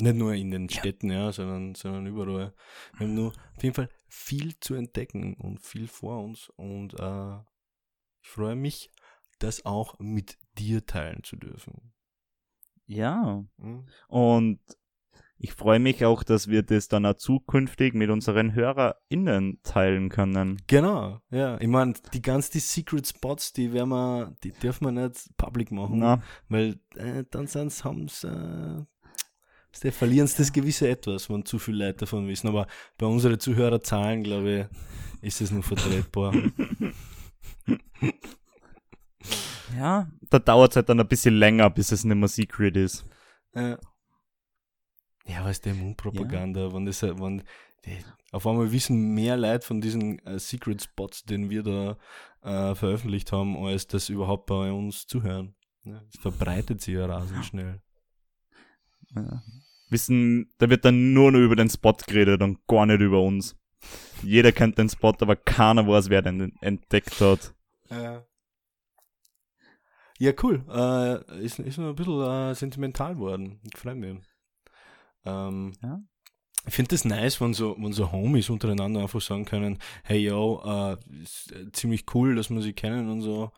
Nicht 0.01 0.17
nur 0.17 0.35
in 0.35 0.51
den 0.51 0.69
Städten, 0.69 1.11
ja, 1.11 1.33
sondern, 1.33 1.75
sondern 1.75 2.07
überall. 2.07 2.55
Wir 2.97 3.07
haben 3.07 3.15
nur 3.15 3.29
auf 3.29 3.63
jeden 3.63 3.75
Fall 3.75 3.89
viel 4.09 4.59
zu 4.61 4.75
entdecken 4.75 5.35
und 5.35 5.61
viel 5.61 5.89
vor 5.89 6.23
uns. 6.23 6.51
Und 6.57 6.99
äh, 6.99 7.37
ich 8.23 8.29
freue 8.29 8.57
mich, 8.57 8.91
das 9.39 9.65
auch 9.65 9.99
mit 9.99 10.39
dir 10.59 10.85
teilen 10.87 11.23
zu 11.25 11.37
dürfen. 11.37 11.93
Ja. 12.87 13.45
Mhm. 13.57 13.87
Und 14.09 14.61
ich 15.43 15.55
freue 15.55 15.79
mich 15.79 16.05
auch, 16.05 16.23
dass 16.23 16.49
wir 16.49 16.63
das 16.63 16.89
dann 16.89 17.07
auch 17.07 17.15
zukünftig 17.15 17.95
mit 17.95 18.11
unseren 18.11 18.55
HörerInnen 18.55 19.61
teilen 19.63 20.11
können. 20.11 20.61
Genau, 20.67 21.21
ja. 21.31 21.59
Ich 21.61 21.67
meine, 21.67 21.95
die 22.13 22.21
ganzen 22.21 22.53
die 22.53 22.59
Secret 22.61 23.07
Spots, 23.07 23.55
die 23.55 23.73
werden 23.73 23.89
wir, 23.89 24.37
die 24.45 24.53
dürfen 24.53 24.85
wir 24.85 24.93
nicht 24.93 25.35
public 25.39 25.73
machen. 25.73 25.99
Na. 25.99 26.23
Weil 26.51 26.79
äh, 26.95 27.25
dann 27.31 27.47
sind's, 27.47 27.85
haben's, 27.85 28.23
äh, 28.25 28.85
die 29.83 29.91
verlieren 29.91 30.27
sie 30.27 30.39
das 30.39 30.53
gewisse 30.53 30.89
Etwas, 30.89 31.31
wenn 31.31 31.45
zu 31.45 31.59
viele 31.59 31.87
Leute 31.87 32.01
davon 32.01 32.27
wissen. 32.29 32.49
Aber 32.49 32.67
bei 32.99 33.07
unseren 33.07 33.39
Zuhörerzahlen, 33.39 34.23
glaube 34.23 34.69
ich, 35.23 35.27
ist 35.29 35.41
es 35.41 35.51
nur 35.51 35.63
vertretbar. 35.63 36.35
ja, 39.77 40.11
da 40.31 40.39
dauert 40.39 40.73
es 40.73 40.77
halt 40.77 40.89
dann 40.89 41.01
ein 41.01 41.09
bisschen 41.09 41.37
länger, 41.37 41.71
bis 41.71 41.93
es 41.93 42.05
nicht 42.05 42.17
mehr 42.17 42.29
Secret 42.29 42.77
ist. 42.77 43.07
Ja. 43.55 43.79
Ja, 45.27 45.45
was 45.45 45.53
ist 45.53 45.67
der 45.67 45.75
Mundpropaganda, 45.75 46.61
ja. 46.61 46.73
wenn 46.73 46.87
das, 46.87 47.03
wenn, 47.03 47.45
die, 47.85 47.99
auf 48.33 48.47
einmal 48.47 48.73
wissen 48.73 49.15
mehr 49.15 49.37
Leute 49.37 49.67
von 49.67 49.81
diesen 49.81 50.19
äh, 50.27 50.39
Secret 50.39 50.83
Spots, 50.83 51.25
den 51.25 51.51
wir 51.51 51.63
da 51.63 51.97
äh, 52.43 52.75
veröffentlicht 52.75 53.31
haben, 53.31 53.57
als 53.57 53.87
das 53.87 54.09
überhaupt 54.09 54.47
bei 54.47 54.73
uns 54.73 55.07
zuhören. 55.07 55.55
Ja, 55.85 56.03
es 56.13 56.21
verbreitet 56.21 56.81
sich 56.81 56.95
ja 56.95 57.07
rasend 57.07 57.45
schnell. 57.45 57.81
Ja. 59.15 59.43
Wissen, 59.89 60.53
da 60.59 60.71
wird 60.71 60.85
dann 60.85 61.13
nur 61.13 61.33
noch 61.33 61.41
über 61.41 61.57
den 61.57 61.69
Spot 61.69 61.97
geredet 62.07 62.43
und 62.43 62.67
gar 62.67 62.87
nicht 62.87 63.01
über 63.01 63.21
uns. 63.21 63.57
Jeder 64.23 64.53
kennt 64.53 64.79
den 64.79 64.89
Spot, 64.89 65.15
aber 65.21 65.37
keiner 65.37 65.87
weiß, 65.87 66.11
wer 66.11 66.23
den 66.23 66.53
entdeckt 66.61 67.21
hat. 67.21 67.55
Ja. 67.91 68.25
Ja, 70.19 70.33
cool. 70.43 70.65
Äh, 70.69 71.45
ist, 71.45 71.59
ist 71.59 71.79
noch 71.79 71.89
ein 71.89 71.95
bisschen 71.95 72.21
äh, 72.21 72.55
sentimental 72.55 73.15
geworden. 73.15 73.59
Ich 73.65 73.79
freue 73.79 73.95
mich. 73.95 74.19
Ähm, 75.25 75.73
ja. 75.83 76.03
Ich 76.67 76.75
finde 76.75 76.91
das 76.91 77.07
nice, 77.07 77.41
wenn 77.41 77.55
so, 77.55 77.75
wenn 77.79 77.95
so 77.95 78.13
Homies 78.13 78.51
untereinander 78.51 79.01
einfach 79.01 79.23
sagen 79.23 79.47
können, 79.47 79.79
hey 80.05 80.19
yo, 80.19 80.63
äh, 80.63 81.23
ist 81.23 81.55
ziemlich 81.73 82.05
cool, 82.15 82.35
dass 82.35 82.51
wir 82.51 82.61
sie 82.61 82.75
kennen 82.75 83.09
und 83.09 83.23
so. 83.23 83.51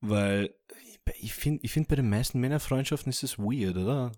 Weil 0.00 0.54
ich 1.20 1.34
finde, 1.34 1.60
ich 1.62 1.72
find 1.72 1.88
bei 1.88 1.96
den 1.96 2.08
meisten 2.08 2.40
Männerfreundschaften 2.40 3.10
ist 3.10 3.22
das 3.22 3.38
weird, 3.38 3.76
oder? 3.76 4.12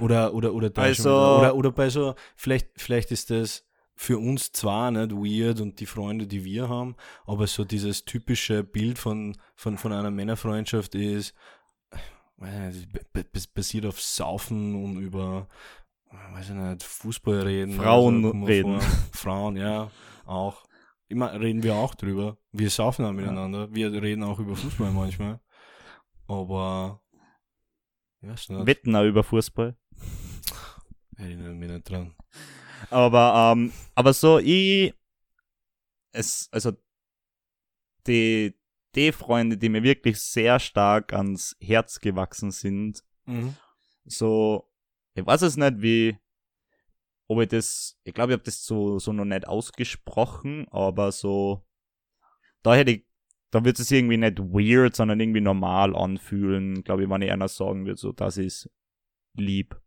Oder, 0.00 0.34
oder, 0.34 0.52
oder, 0.54 0.70
also, 0.74 1.38
oder, 1.38 1.54
oder 1.54 1.70
bei 1.70 1.88
so, 1.88 2.14
vielleicht, 2.36 2.68
vielleicht 2.76 3.12
ist 3.12 3.30
das 3.30 3.64
für 3.96 4.18
uns 4.18 4.52
zwar 4.52 4.90
nicht 4.90 5.12
weird 5.12 5.60
und 5.60 5.78
die 5.78 5.86
Freunde, 5.86 6.26
die 6.26 6.44
wir 6.44 6.68
haben, 6.68 6.96
aber 7.26 7.46
so 7.46 7.64
dieses 7.64 8.04
typische 8.04 8.64
Bild 8.64 8.98
von, 8.98 9.36
von, 9.54 9.78
von 9.78 9.92
einer 9.92 10.10
Männerfreundschaft 10.10 10.94
ist, 10.94 11.34
basiert 13.54 13.86
auf 13.86 14.00
Saufen 14.00 14.74
und 14.82 14.98
über, 15.00 15.48
weiß 16.32 16.50
ich 16.50 16.54
nicht, 16.54 16.82
Fußball 16.82 17.42
reden. 17.42 17.74
Frauen 17.74 18.24
also, 18.24 18.44
reden. 18.44 18.80
Vor. 18.80 18.90
Frauen, 19.12 19.56
ja, 19.56 19.90
auch. 20.26 20.64
Immer 21.08 21.38
reden 21.38 21.62
wir 21.62 21.74
auch 21.74 21.94
drüber. 21.94 22.38
Wir 22.50 22.70
saufen 22.70 23.04
auch 23.04 23.12
miteinander. 23.12 23.72
Wir 23.72 23.92
reden 23.92 24.24
auch 24.24 24.38
über 24.40 24.56
Fußball 24.56 24.90
manchmal. 24.90 25.38
Aber, 26.26 27.02
ich 28.20 28.28
weiß 28.28 28.48
nicht. 28.48 28.66
Wetten 28.66 28.96
auch 28.96 29.04
über 29.04 29.22
Fußball. 29.22 29.76
Erinnere 31.16 31.54
mich 31.54 31.70
nicht 31.70 31.88
dran. 31.90 32.14
Aber, 32.90 33.52
ähm, 33.52 33.72
aber 33.94 34.12
so, 34.12 34.38
ich, 34.38 34.94
es, 36.12 36.48
also, 36.52 36.72
die, 38.06 38.54
die 38.94 39.12
Freunde, 39.12 39.56
die 39.56 39.68
mir 39.68 39.82
wirklich 39.82 40.20
sehr 40.20 40.58
stark 40.60 41.12
ans 41.12 41.56
Herz 41.60 42.00
gewachsen 42.00 42.50
sind. 42.50 43.02
Mhm. 43.26 43.56
So, 44.04 44.70
ich 45.14 45.26
weiß 45.26 45.42
es 45.42 45.56
nicht, 45.56 45.80
wie, 45.80 46.18
ob 47.26 47.40
ich 47.40 47.48
das, 47.48 47.98
ich 48.04 48.14
glaube, 48.14 48.32
ich 48.32 48.38
habe 48.38 48.44
das 48.44 48.64
so, 48.64 48.98
so 48.98 49.12
noch 49.12 49.24
nicht 49.24 49.48
ausgesprochen, 49.48 50.66
aber 50.70 51.12
so, 51.12 51.66
da 52.62 52.74
hätte 52.74 52.92
ich, 52.92 53.06
da 53.50 53.64
wird 53.64 53.78
es 53.78 53.90
irgendwie 53.90 54.16
nicht 54.16 54.38
weird, 54.38 54.96
sondern 54.96 55.20
irgendwie 55.20 55.40
normal 55.40 55.94
anfühlen, 55.94 56.82
glaube 56.82 57.04
ich, 57.04 57.08
wenn 57.08 57.22
ich 57.22 57.30
einer 57.30 57.48
sagen 57.48 57.86
würde, 57.86 57.98
so, 57.98 58.12
das 58.12 58.36
ist 58.36 58.70
lieb. 59.34 59.80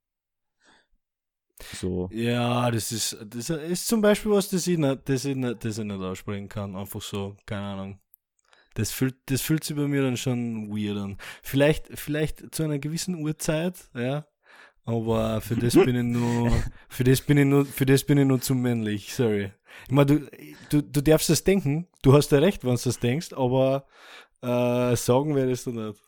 So. 1.63 2.09
Ja, 2.11 2.69
das 2.71 2.91
ist, 2.91 3.17
das 3.25 3.49
ist 3.49 3.87
zum 3.87 4.01
Beispiel 4.01 4.31
was, 4.31 4.49
das 4.49 4.67
ich 4.67 4.77
nicht, 4.77 5.09
das 5.09 5.25
ich 5.25 5.35
nicht, 5.35 5.63
das 5.63 5.77
ich 5.77 5.85
nicht 5.85 6.01
aussprechen 6.01 6.49
kann. 6.49 6.75
Einfach 6.75 7.01
so, 7.01 7.35
keine 7.45 7.65
Ahnung. 7.65 7.99
Das 8.75 8.91
fühlt, 8.91 9.15
das 9.25 9.41
fühlt 9.41 9.63
sich 9.63 9.75
bei 9.75 9.87
mir 9.87 10.03
dann 10.03 10.17
schon 10.17 10.69
weird 10.69 10.97
an. 10.97 11.17
Vielleicht, 11.41 11.87
vielleicht 11.97 12.53
zu 12.53 12.63
einer 12.63 12.77
gewissen 12.77 13.15
Uhrzeit, 13.15 13.75
ja. 13.95 14.27
Aber 14.85 15.41
für 15.41 15.55
das 15.55 15.73
bin 15.73 15.95
ich 15.95 16.03
nur, 16.03 16.51
für 16.89 17.03
das 17.03 17.21
bin 17.21 17.37
ich 17.37 17.45
nur, 17.45 17.65
für 17.65 17.85
das 17.85 18.03
bin 18.03 18.19
ich 18.19 18.25
nur 18.25 18.39
zu 18.39 18.53
männlich, 18.55 19.13
sorry. 19.13 19.51
Ich 19.85 19.91
meine, 19.91 20.05
du, 20.05 20.29
du, 20.69 20.81
du 20.81 21.01
darfst 21.01 21.29
das 21.29 21.43
denken, 21.43 21.87
du 22.03 22.13
hast 22.13 22.31
ja 22.31 22.39
recht, 22.39 22.63
wenn 22.63 22.75
du 22.75 22.81
das 22.81 22.99
denkst, 22.99 23.33
aber 23.33 23.85
äh, 24.41 24.95
sagen 24.95 25.35
werdest 25.35 25.65
du 25.65 25.71
nicht. 25.71 25.99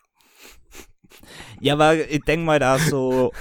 Ja, 1.59 1.73
aber 1.73 2.09
ich 2.09 2.21
denke 2.21 2.45
mal 2.45 2.59
da 2.59 2.77
so, 2.77 3.31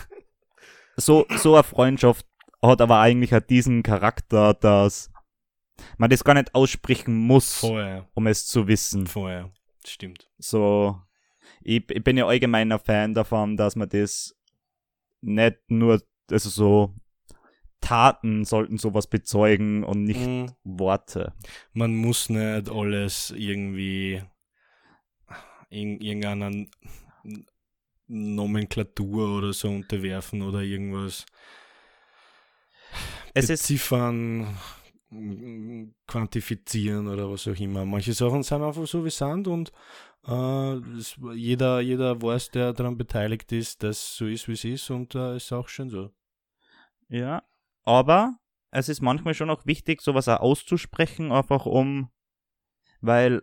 so, 0.99 1.26
so 1.36 1.55
eine 1.55 1.62
Freundschaft 1.64 2.26
hat 2.62 2.80
aber 2.80 3.01
eigentlich 3.01 3.34
auch 3.34 3.40
diesen 3.40 3.82
Charakter, 3.82 4.55
dass 4.55 5.11
man 5.96 6.11
das 6.11 6.24
gar 6.24 6.34
nicht 6.34 6.55
aussprechen 6.55 7.16
muss, 7.16 7.61
Vorher. 7.61 8.09
um 8.14 8.26
es 8.26 8.46
zu 8.46 8.66
wissen. 8.66 9.07
Vorher, 9.07 9.53
stimmt. 9.86 10.28
So, 10.38 11.01
ich, 11.62 11.88
ich 11.90 12.03
bin 12.03 12.16
ja 12.16 12.26
allgemeiner 12.26 12.78
Fan 12.78 13.14
davon, 13.14 13.57
dass 13.57 13.76
man 13.76 13.88
das 13.88 14.36
nicht 15.20 15.59
nur, 15.68 16.03
also 16.30 16.49
so 16.51 16.94
Taten 17.80 18.44
sollten 18.44 18.76
sowas 18.76 19.07
bezeugen 19.07 19.84
und 19.84 20.03
nicht 20.03 20.18
Mhm. 20.26 20.51
Worte. 20.64 21.32
Man 21.72 21.94
muss 21.94 22.28
nicht 22.28 22.68
alles 22.68 23.30
irgendwie 23.36 24.20
in 25.70 26.01
irgendeiner 26.01 26.66
Nomenklatur 28.09 29.38
oder 29.38 29.52
so 29.52 29.68
unterwerfen 29.68 30.42
oder 30.42 30.61
irgendwas 30.61 31.26
Es 33.34 33.46
beziffern, 33.46 34.56
quantifizieren 36.06 37.09
oder 37.09 37.30
was 37.30 37.46
auch 37.48 37.59
immer. 37.59 37.84
Manche 37.84 38.12
Sachen 38.12 38.42
sind 38.42 38.62
einfach 38.62 38.86
so 38.86 39.04
wie 39.04 39.11
Sand 39.11 39.46
und 39.48 39.72
äh, 40.26 40.74
es, 40.98 41.16
jeder, 41.34 41.80
jeder 41.80 42.20
weiß, 42.20 42.50
der 42.50 42.72
daran 42.72 42.98
beteiligt 42.98 43.52
ist, 43.52 43.82
dass 43.82 44.16
so 44.16 44.26
ist, 44.26 44.48
wie 44.48 44.52
es 44.52 44.64
ist 44.64 44.90
und 44.90 45.14
äh, 45.14 45.36
ist 45.36 45.52
auch 45.52 45.68
schön 45.68 45.90
so. 45.90 46.11
ja, 47.09 47.42
aber 47.84 48.38
es 48.70 48.88
ist 48.88 49.00
manchmal 49.00 49.34
schon 49.34 49.50
auch 49.50 49.64
wichtig, 49.64 50.02
sowas 50.02 50.28
auch 50.28 50.40
auszusprechen, 50.40 51.32
einfach 51.32 51.64
um, 51.64 52.11
weil 53.00 53.42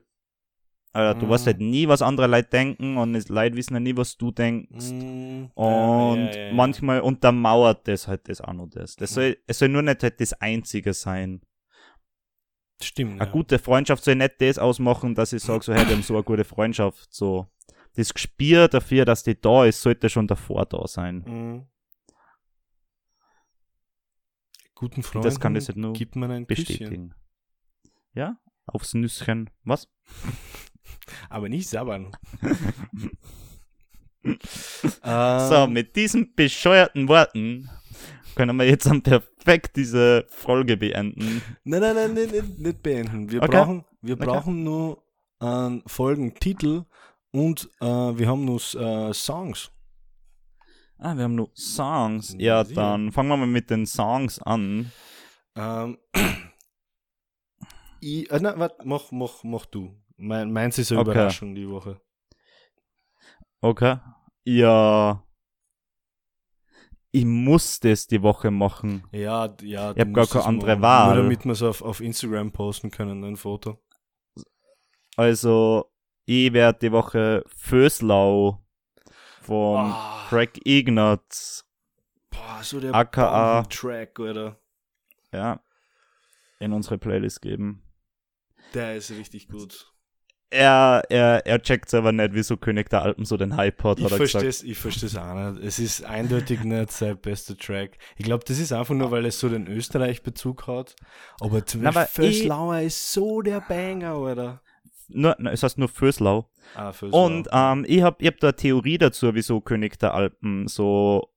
äh, 0.96 1.14
du 1.16 1.26
Mhm. 1.26 1.30
weißt 1.30 1.46
halt 1.48 1.60
nie, 1.60 1.88
was 1.88 2.02
andere 2.02 2.28
Leute 2.28 2.50
denken 2.50 2.98
und 2.98 3.14
es 3.16 3.30
Leute 3.30 3.56
wissen 3.56 3.74
ja 3.76 3.80
nie, 3.80 3.96
was 3.98 4.18
du 4.18 4.32
denkst. 4.32 4.92
Mm, 4.92 5.46
Und 5.54 6.18
ja, 6.26 6.32
ja, 6.32 6.48
ja, 6.48 6.54
manchmal 6.54 7.02
untermauert 7.02 7.88
das 7.88 8.08
halt 8.08 8.28
das 8.30 8.42
auch 8.42 8.54
noch 8.54 8.68
das. 8.70 8.96
das 8.96 9.14
soll, 9.14 9.38
es 9.48 9.60
soll 9.60 9.70
nur 9.70 9.82
nicht 9.82 10.02
halt 10.04 10.20
das 10.20 10.34
Einzige 10.34 10.94
sein. 10.94 11.42
Stimmt. 12.82 13.22
Eine 13.22 13.32
gute 13.32 13.58
Freundschaft 13.60 14.04
soll 14.04 14.16
nicht 14.16 14.36
das 14.40 14.58
ausmachen, 14.58 15.16
dass 15.16 15.32
ich 15.34 15.42
sage, 15.44 15.64
so, 15.64 15.74
hey, 15.74 15.88
wir 15.88 15.96
haben 15.96 16.04
so 16.04 16.16
eine 16.16 16.24
gute 16.24 16.44
Freundschaft. 16.44 17.14
So, 17.14 17.48
das 17.96 18.14
Gespür 18.14 18.68
dafür, 18.68 19.06
dass 19.06 19.24
die 19.24 19.40
da 19.40 19.66
ist, 19.66 19.82
sollte 19.82 20.10
schon 20.10 20.28
davor 20.28 20.66
da 20.66 20.86
sein. 20.88 21.24
Mhm. 21.26 21.68
Guten 24.76 24.98
Und 24.98 25.04
Freunden 25.04 25.24
das 25.26 25.40
kann 25.40 25.54
das 25.54 25.68
halt 25.70 25.78
nur 25.78 25.94
gibt 25.94 26.16
man 26.18 26.32
ein 26.32 26.48
Küsschen. 26.48 26.66
bestätigen. 26.66 27.14
Ja? 28.14 28.38
Aufs 28.66 28.94
Nüsschen. 28.94 29.50
Was? 29.64 29.88
Aber 31.30 31.50
nicht 31.50 31.70
sabbern. 31.70 32.16
So, 34.24 35.68
Ähm, 35.68 35.74
mit 35.74 35.96
diesen 35.96 36.34
bescheuerten 36.36 37.08
Worten 37.08 37.70
können 38.36 38.58
wir 38.58 38.66
jetzt 38.68 38.88
dann 38.88 39.02
perfekt 39.04 39.76
diese 39.76 40.26
Folge 40.30 40.78
beenden. 40.78 41.44
Nein, 41.64 41.82
nein, 41.82 41.96
nein, 41.96 42.14
nein, 42.16 42.30
nicht, 42.32 42.60
nicht 42.60 42.84
beenden. 42.84 43.32
Wir 43.32 43.42
Okay. 43.42 43.52
brauchen, 43.52 43.86
wir 44.02 44.16
Okay. 44.16 44.26
brauchen 44.26 44.64
nur 44.64 45.04
einen 45.40 45.84
Folgentitel 45.86 46.86
und 47.32 47.70
äh, 47.82 47.86
wir 47.86 48.28
haben 48.28 48.46
nur 48.46 48.60
äh, 48.76 49.14
Songs. 49.14 49.72
Ah, 50.98 51.16
wir 51.16 51.26
haben 51.26 51.36
nur 51.36 51.52
Songs. 51.54 52.36
Ja, 52.40 52.64
dann 52.64 53.12
fangen 53.12 53.30
wir 53.30 53.38
mal 53.38 53.48
mit 53.48 53.70
den 53.70 53.86
Songs 53.86 54.40
an. 54.40 54.92
Ähm, 55.56 55.98
ich, 58.02 58.32
äh, 58.32 58.40
nein, 58.40 58.58
warte, 58.58 58.78
mach, 58.86 59.12
mach, 59.12 59.44
mach 59.44 59.66
du. 59.66 59.94
Mein, 60.18 60.52
meins 60.52 60.78
ist 60.78 60.92
eine 60.92 61.02
Okay. 61.02 61.12
Überraschung 61.12 61.56
die 61.56 61.70
Woche. 61.70 62.00
Okay. 63.62 63.98
Ja. 64.44 65.22
Ich 67.12 67.26
muss 67.26 67.80
das 67.80 68.08
die 68.08 68.22
Woche 68.22 68.52
machen. 68.52 69.08
Ja, 69.12 69.56
ja. 69.62 69.92
Ich 69.92 70.00
hab 70.00 70.14
gar 70.14 70.28
keine 70.28 70.46
andere 70.46 70.82
Wahl. 70.82 71.16
Nur 71.16 71.24
damit 71.24 71.46
wir 71.46 71.52
es 71.54 71.62
auf, 71.64 71.82
auf 71.82 72.02
Instagram 72.02 72.52
posten 72.52 72.92
können, 72.92 73.24
ein 73.24 73.38
Foto. 73.38 73.82
Also, 75.16 75.92
ich 76.26 76.52
werde 76.52 76.80
die 76.80 76.92
Woche 76.92 77.44
Föslau 77.48 78.62
vom 79.42 79.78
Ah. 79.92 80.26
Craig 80.28 80.60
Ignatz, 80.66 81.66
Boah, 82.32 82.60
so 82.64 82.80
der 82.82 82.94
AKA. 82.94 83.64
Track, 83.64 84.20
oder? 84.20 84.60
ja, 85.32 85.62
in 86.60 86.74
unsere 86.74 86.98
Playlist 86.98 87.42
geben. 87.42 87.82
Der 88.74 88.96
ist 88.96 89.12
richtig 89.12 89.48
gut. 89.48 89.94
Er, 90.56 91.04
er, 91.10 91.46
er 91.46 91.62
checkt 91.62 91.94
aber 91.94 92.14
nicht, 92.14 92.34
wieso 92.34 92.56
König 92.56 92.90
der 92.90 93.02
Alpen 93.02 93.26
so 93.26 93.36
den 93.36 93.58
Hype 93.58 93.84
hat, 93.84 94.00
Ich 94.00 94.06
er 94.06 94.10
verstehe 94.10 94.48
es 94.48 94.64
ich 94.64 94.78
versteh's 94.78 95.18
auch 95.18 95.34
nicht. 95.34 95.62
Es 95.66 95.80
ist 95.80 96.06
eindeutig 96.06 96.64
nicht 96.64 96.94
sein 96.94 97.18
bester 97.18 97.58
Track. 97.58 97.98
Ich 98.16 98.24
glaube, 98.24 98.46
das 98.48 98.60
ist 98.60 98.72
einfach 98.72 98.96
nur, 98.96 99.12
weil 99.12 99.26
es 99.26 99.38
so 99.38 99.50
den 99.50 99.68
Österreich-Bezug 99.68 100.66
hat. 100.68 100.96
Aber 101.42 101.66
zum 101.66 101.82
Beispiel 101.82 102.32
Föslauer 102.32 102.80
ist 102.80 103.12
so 103.12 103.42
der 103.42 103.60
Banger, 103.60 104.18
oder? 104.18 104.62
Nur, 105.10 105.36
nein, 105.40 105.54
es 105.54 105.62
heißt 105.62 105.78
nur 105.78 105.90
Föslau. 105.90 106.50
Ah, 106.74 106.94
Föslauer. 106.94 107.26
Und 107.26 107.50
ähm, 107.52 107.86
ich 107.86 108.02
hab, 108.02 108.22
ich 108.22 108.28
hab 108.28 108.40
da 108.40 108.48
eine 108.48 108.56
Theorie 108.56 108.98
dazu, 108.98 109.36
wieso 109.36 109.60
König 109.60 110.00
der 110.00 110.14
Alpen 110.14 110.70
so, 110.70 111.34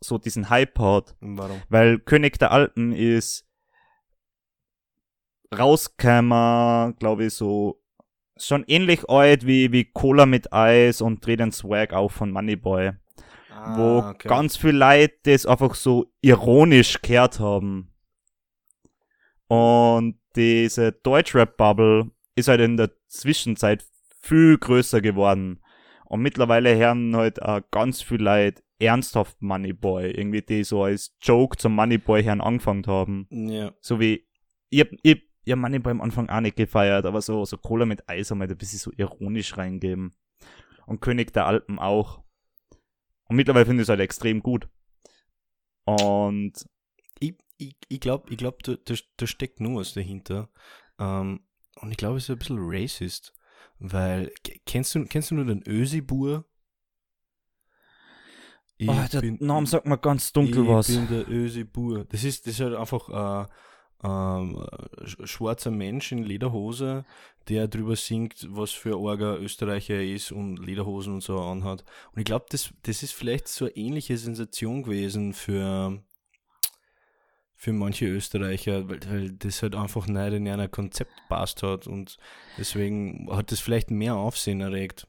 so 0.00 0.16
diesen 0.16 0.48
Hype 0.48 0.78
hat. 0.78 1.14
Warum? 1.20 1.60
Weil 1.68 1.98
König 1.98 2.38
der 2.38 2.50
Alpen 2.50 2.92
ist 2.92 3.46
rausgekommen, 5.54 6.96
glaube 6.96 7.26
ich, 7.26 7.34
so 7.34 7.83
schon 8.36 8.64
ähnlich 8.66 9.08
alt 9.08 9.46
wie, 9.46 9.72
wie 9.72 9.84
Cola 9.84 10.26
mit 10.26 10.52
Eis 10.52 11.00
und 11.00 11.24
Dreh 11.24 11.36
den 11.36 11.52
Swag 11.52 11.92
auf 11.92 12.12
von 12.12 12.30
Moneyboy. 12.30 12.92
wo 13.76 14.00
Ah, 14.00 14.10
okay. 14.10 14.28
ganz 14.28 14.56
viel 14.56 14.76
Leute 14.76 15.14
das 15.22 15.46
einfach 15.46 15.74
so 15.74 16.12
ironisch 16.20 17.00
gehört 17.02 17.40
haben. 17.40 17.92
Und 19.46 20.18
diese 20.36 20.92
Deutschrap-Bubble 20.92 22.10
ist 22.34 22.48
halt 22.48 22.60
in 22.60 22.76
der 22.76 22.90
Zwischenzeit 23.06 23.84
viel 24.20 24.58
größer 24.58 25.00
geworden. 25.00 25.60
Und 26.06 26.20
mittlerweile 26.20 26.76
hören 26.76 27.16
halt 27.16 27.40
auch 27.42 27.60
ganz 27.70 28.02
viele 28.02 28.24
Leute 28.24 28.62
ernsthaft 28.78 29.40
Moneyboy, 29.40 30.10
irgendwie 30.10 30.42
die 30.42 30.64
so 30.64 30.82
als 30.82 31.14
Joke 31.22 31.56
zum 31.56 31.74
Moneyboy 31.74 32.24
hören 32.24 32.40
angefangen 32.40 32.86
haben. 32.86 33.26
Ja. 33.30 33.72
So 33.80 34.00
wie, 34.00 34.26
ich 34.70 34.84
ich, 35.02 35.22
ich 35.44 35.52
hab 35.52 35.58
Moneyboy 35.58 35.90
am 35.92 36.00
Anfang 36.00 36.28
auch 36.28 36.40
nicht 36.40 36.56
gefeiert, 36.56 37.06
aber 37.06 37.20
so, 37.22 37.44
so 37.44 37.56
Cola 37.58 37.84
mit 37.86 38.08
Eis 38.08 38.30
haben 38.30 38.40
halt 38.40 38.50
ein 38.50 38.56
bisschen 38.58 38.78
so 38.78 38.90
ironisch 38.96 39.56
reingeben. 39.56 40.14
Und 40.86 41.00
König 41.00 41.32
der 41.32 41.46
Alpen 41.46 41.78
auch. 41.78 42.22
Und 43.24 43.36
mittlerweile 43.36 43.64
finde 43.66 43.82
ich 43.82 43.86
es 43.86 43.88
halt 43.90 44.00
extrem 44.00 44.42
gut. 44.42 44.68
Und 45.84 46.52
Ich, 47.20 47.34
ich, 47.58 47.76
ich 47.88 48.00
glaube, 48.00 48.30
ich 48.30 48.36
glaub, 48.36 48.62
da, 48.62 48.76
da, 48.84 48.94
da 49.16 49.26
steckt 49.26 49.60
nur 49.60 49.80
was 49.80 49.94
dahinter. 49.94 50.50
Ähm, 50.98 51.46
und 51.80 51.90
ich 51.90 51.96
glaube, 51.96 52.18
es 52.18 52.24
ist 52.24 52.30
ein 52.30 52.38
bisschen 52.38 52.58
racist. 52.60 53.32
Weil, 53.78 54.32
kennst 54.66 54.94
du, 54.94 55.04
kennst 55.04 55.30
du 55.30 55.34
nur 55.34 55.44
den 55.46 55.62
Ösi-Bur? 55.66 56.44
Ich 58.76 58.88
oh, 58.88 59.04
der 59.12 59.20
bin- 59.20 59.38
Name 59.40 59.66
sagt 59.66 59.86
mir 59.86 59.98
ganz 59.98 60.32
dunkel 60.32 60.64
ich 60.64 60.68
was. 60.68 60.86
bin 60.88 61.08
der 61.08 61.28
Ösi 61.28 61.64
Bur. 61.64 62.04
Das 62.06 62.24
ist, 62.24 62.46
das 62.46 62.54
ist 62.54 62.60
halt 62.60 62.74
einfach 62.74 63.08
äh, 63.08 63.48
ähm, 64.04 64.56
äh, 64.56 65.04
sch- 65.04 65.26
schwarzer 65.26 65.70
Mensch 65.70 66.12
in 66.12 66.22
Lederhose, 66.22 67.04
der 67.48 67.68
drüber 67.68 67.96
singt, 67.96 68.46
was 68.50 68.70
für 68.70 68.96
arger 68.96 69.38
Österreicher 69.40 69.94
er 69.94 70.04
ist 70.04 70.32
und 70.32 70.58
Lederhosen 70.58 71.14
und 71.14 71.22
so 71.22 71.40
anhat. 71.40 71.84
Und 72.12 72.18
ich 72.20 72.24
glaube, 72.24 72.46
das, 72.50 72.70
das 72.82 73.02
ist 73.02 73.12
vielleicht 73.12 73.48
so 73.48 73.64
eine 73.66 73.76
ähnliche 73.76 74.16
Sensation 74.16 74.82
gewesen 74.82 75.32
für, 75.32 76.02
für 77.54 77.72
manche 77.72 78.06
Österreicher, 78.06 78.88
weil, 78.88 79.00
weil 79.08 79.32
das 79.32 79.62
halt 79.62 79.74
einfach 79.74 80.06
nicht 80.06 80.32
in 80.32 80.48
einer 80.48 80.68
Konzept 80.68 81.12
passt 81.28 81.62
hat 81.62 81.86
und 81.86 82.18
deswegen 82.58 83.28
hat 83.30 83.52
das 83.52 83.60
vielleicht 83.60 83.90
mehr 83.90 84.16
Aufsehen 84.16 84.60
erregt. 84.60 85.06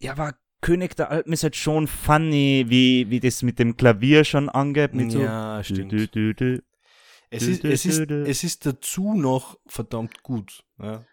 Ja, 0.00 0.12
aber 0.12 0.34
König 0.60 0.96
der 0.96 1.10
Alpen 1.10 1.32
ist 1.32 1.42
halt 1.44 1.56
schon 1.56 1.86
funny, 1.86 2.66
wie, 2.68 3.08
wie 3.10 3.20
das 3.20 3.42
mit 3.42 3.58
dem 3.58 3.76
Klavier 3.76 4.24
schon 4.24 4.48
angeht. 4.48 4.92
Mit 4.94 5.12
so 5.12 5.20
ja, 5.20 5.58
dü, 5.58 5.64
stimmt. 5.64 5.92
dü, 5.92 6.08
dü, 6.08 6.34
dü. 6.34 6.62
Es 7.30 7.42
ist, 7.42 7.64
es, 7.64 7.84
ist, 7.84 8.10
es 8.10 8.44
ist 8.44 8.64
dazu 8.66 9.14
noch 9.14 9.58
verdammt 9.66 10.22
gut. 10.22 10.64
Ja. 10.78 11.04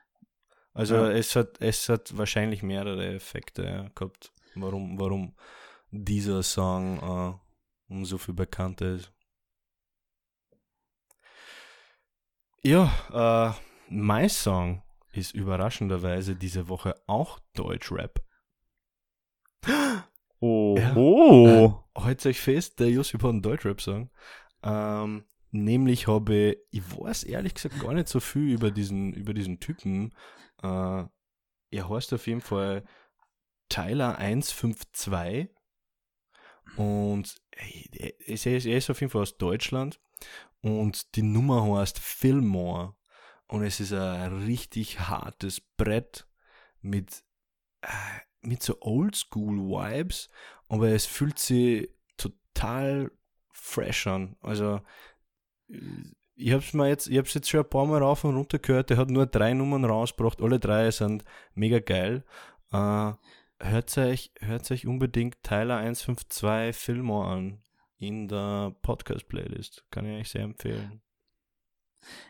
Also 0.73 0.95
Ja. 0.95 1.11
es 1.11 1.35
hat 1.35 1.59
es 1.61 1.89
hat 1.89 2.17
wahrscheinlich 2.17 2.63
mehrere 2.63 3.13
Effekte 3.13 3.63
ja, 3.63 3.89
gehabt, 3.95 4.31
warum, 4.55 4.99
warum 4.99 5.35
dieser 5.91 6.43
Song 6.43 6.97
äh, 6.99 7.93
um 7.93 8.05
so 8.05 8.17
viel 8.17 8.33
bekannter 8.33 8.95
ist. 8.95 9.11
Ja, 12.63 13.53
äh, 13.53 13.53
mein 13.89 14.29
Song 14.29 14.81
ist 15.11 15.33
überraschenderweise 15.35 16.35
diese 16.35 16.67
Woche 16.67 16.95
auch 17.07 17.39
Deutschrap. 17.53 18.23
Oh, 20.41 20.75
Ja. 20.77 20.93
oh. 20.95 21.81
Heute 21.97 22.29
euch 22.29 22.39
fest, 22.41 22.79
der 22.79 22.89
Josip 22.89 23.23
hat 23.23 23.29
einen 23.29 23.41
Deutschrap-Song. 23.41 24.11
Ähm, 24.63 25.23
nämlich 25.63 26.07
habe 26.07 26.57
ich 26.71 26.97
weiß 26.97 27.23
ehrlich 27.23 27.53
gesagt 27.53 27.79
gar 27.79 27.93
nicht 27.93 28.07
so 28.07 28.19
viel 28.19 28.51
über 28.51 28.71
diesen, 28.71 29.13
über 29.13 29.33
diesen 29.33 29.59
Typen. 29.59 30.13
Äh, 30.61 31.03
er 31.71 31.89
heißt 31.89 32.13
auf 32.13 32.27
jeden 32.27 32.41
Fall 32.41 32.83
Tyler 33.69 34.17
152 34.17 35.49
und 36.77 37.35
er 37.51 38.19
ist, 38.27 38.45
er 38.45 38.77
ist 38.77 38.89
auf 38.89 38.99
jeden 38.99 39.11
Fall 39.11 39.23
aus 39.23 39.37
Deutschland 39.37 39.99
und 40.61 41.15
die 41.15 41.23
Nummer 41.23 41.79
heißt 41.79 41.99
Fillmore 41.99 42.95
und 43.47 43.63
es 43.63 43.79
ist 43.79 43.93
ein 43.93 44.45
richtig 44.45 44.99
hartes 44.99 45.61
Brett 45.61 46.27
mit, 46.81 47.23
äh, 47.81 47.87
mit 48.41 48.63
so 48.63 48.77
Oldschool-Vibes, 48.81 50.29
aber 50.67 50.89
es 50.89 51.05
fühlt 51.05 51.39
sich 51.39 51.89
total 52.17 53.11
fresh 53.51 54.07
an. 54.07 54.35
Also 54.41 54.81
ich 55.67 56.51
hab's 56.51 56.73
mir 56.73 56.87
jetzt, 56.87 57.07
ich 57.07 57.17
hab's 57.17 57.33
jetzt 57.33 57.49
schon 57.49 57.61
ein 57.61 57.69
paar 57.69 57.85
Mal 57.85 58.01
rauf 58.01 58.23
und 58.23 58.35
runter 58.35 58.59
gehört, 58.59 58.89
der 58.89 58.97
hat 58.97 59.09
nur 59.09 59.25
drei 59.25 59.53
Nummern 59.53 59.85
rausgebracht, 59.85 60.41
alle 60.41 60.59
drei 60.59 60.91
sind 60.91 61.23
mega 61.53 61.79
geil. 61.79 62.23
Äh, 62.71 63.13
hört 63.59 63.97
euch, 63.97 64.31
hört 64.39 64.69
euch 64.71 64.85
unbedingt 64.85 65.41
Tyler 65.43 65.77
152 65.77 66.75
Fillmore 66.75 67.27
an 67.27 67.61
in 67.97 68.27
der 68.27 68.75
Podcast-Playlist. 68.81 69.85
Kann 69.89 70.05
ich 70.05 70.19
euch 70.19 70.29
sehr 70.29 70.43
empfehlen. 70.43 71.01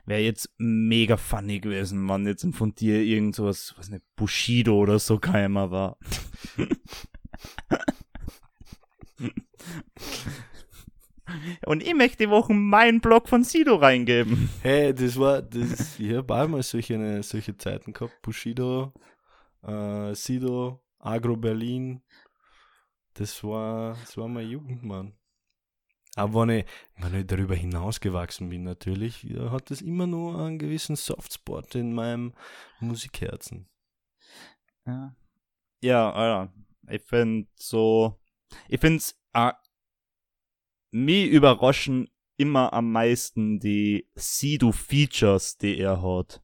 Wäre 0.05 0.21
jetzt 0.21 0.53
mega 0.57 1.17
funny 1.17 1.59
gewesen, 1.59 2.07
wenn 2.07 2.25
jetzt 2.25 2.47
von 2.53 2.73
dir 2.75 3.01
irgend 3.01 3.35
sowas, 3.35 3.73
was 3.77 3.89
nicht, 3.89 4.05
Bushido 4.15 4.77
oder 4.77 4.99
so 4.99 5.17
keimer 5.17 5.71
war. 5.71 5.97
Und 11.65 11.83
ich 11.83 11.93
möchte 11.93 12.17
die 12.17 12.29
Woche 12.29 12.53
meinen 12.53 13.01
Blog 13.01 13.27
von 13.27 13.43
Sido 13.43 13.75
reingeben. 13.75 14.49
Hey, 14.61 14.93
das 14.93 15.19
war, 15.19 15.41
das, 15.41 15.99
ich 15.99 16.13
habe 16.13 16.33
auch 16.33 16.47
mal 16.47 16.63
solche, 16.63 17.23
solche 17.23 17.57
Zeiten 17.57 17.93
gehabt. 17.93 18.21
Bushido, 18.21 18.93
äh, 19.63 20.13
Sido, 20.13 20.83
Agro 20.99 21.35
Berlin. 21.35 22.01
Das 23.13 23.43
war, 23.43 23.95
das 24.01 24.17
war 24.17 24.27
meine 24.27 24.49
Jugend, 24.49 24.83
Mann. 24.83 25.13
Aber 26.15 26.41
wenn 26.41 26.59
ich, 26.59 26.65
wenn 26.97 27.13
ich 27.13 27.27
darüber 27.27 27.55
hinausgewachsen 27.55 28.49
bin, 28.49 28.63
natürlich, 28.63 29.23
hat 29.37 29.69
das 29.69 29.81
immer 29.81 30.07
nur 30.07 30.39
einen 30.39 30.59
gewissen 30.59 30.95
Softspot 30.95 31.75
in 31.75 31.93
meinem 31.93 32.33
Musikherzen. 32.79 33.67
Ja, 34.85 35.15
ja, 35.81 36.25
ja. 36.25 36.53
ich 36.89 37.01
finde 37.03 37.49
so, 37.55 38.17
ich 38.69 38.79
finde 38.79 38.97
es, 38.97 39.19
mich 40.95 41.27
überraschen 41.27 42.09
immer 42.37 42.71
am 42.71 42.91
meisten 42.91 43.59
die 43.59 44.07
Sido-Features, 44.15 45.57
die 45.57 45.77
er 45.77 46.01
hat. 46.01 46.41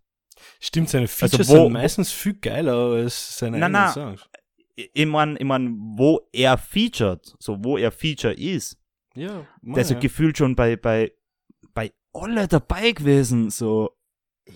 Stimmt, 0.59 0.89
seine 0.89 1.03
also 1.03 1.15
Features 1.15 1.49
also 1.49 1.53
wo, 1.53 1.63
sind 1.63 1.73
meistens 1.73 2.11
viel 2.11 2.33
geiler 2.33 2.73
als 2.73 3.37
seine 3.37 3.59
na, 3.59 3.65
eigenen 3.67 3.93
Songs. 3.93 4.29
Ich 4.75 5.05
meine, 5.05 5.37
ich 5.37 5.45
mein, 5.45 5.77
wo 5.95 6.27
er 6.33 6.57
featured, 6.57 7.35
so 7.39 7.63
wo 7.63 7.77
er 7.77 7.91
Feature 7.91 8.33
ist, 8.33 8.77
ja, 9.13 9.45
man, 9.61 9.75
der 9.75 9.83
ist 9.83 9.91
ja 9.91 9.99
gefühlt 9.99 10.37
schon 10.37 10.55
bei, 10.55 10.75
bei, 10.75 11.11
bei 11.73 11.93
alle 12.13 12.47
dabei 12.47 12.91
gewesen, 12.91 13.49
so. 13.49 13.91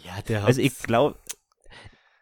Ja, 0.03 0.21
der 0.21 0.41
hat. 0.41 0.47
Also 0.47 0.61
ich 0.61 0.77
glaube, 0.79 1.19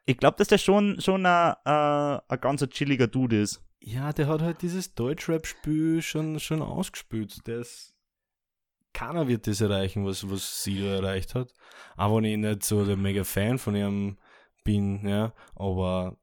ich 0.06 0.18
glaube, 0.18 0.38
dass 0.38 0.48
der 0.48 0.58
schon, 0.58 1.00
schon 1.00 1.26
ein, 1.26 1.56
ein, 1.64 2.20
ein 2.28 2.42
ganz 2.42 2.68
chilliger 2.70 3.08
Dude 3.08 3.42
ist. 3.42 3.64
Ja, 3.86 4.14
der 4.14 4.28
hat 4.28 4.42
halt 4.42 4.62
dieses 4.62 4.96
Deutschrap-Spiel 4.96 6.02
schon, 6.02 6.40
schon 6.40 6.62
ausgespielt. 6.62 7.46
Der 7.48 7.60
ist, 7.60 7.94
keiner 8.94 9.28
wird 9.28 9.46
das 9.46 9.60
erreichen, 9.60 10.06
was, 10.06 10.30
was 10.30 10.64
Sido 10.64 10.86
erreicht 10.86 11.36
hat. 11.36 11.54
Auch 11.98 12.16
wenn 12.16 12.24
ich 12.24 12.38
nicht 12.38 12.64
so 12.64 12.86
der 12.86 12.96
mega 12.96 13.26
Fan 13.26 13.60
von 13.60 13.76
ihm 13.76 14.18
bin, 14.64 15.06
ja, 15.06 15.34
aber 15.56 16.18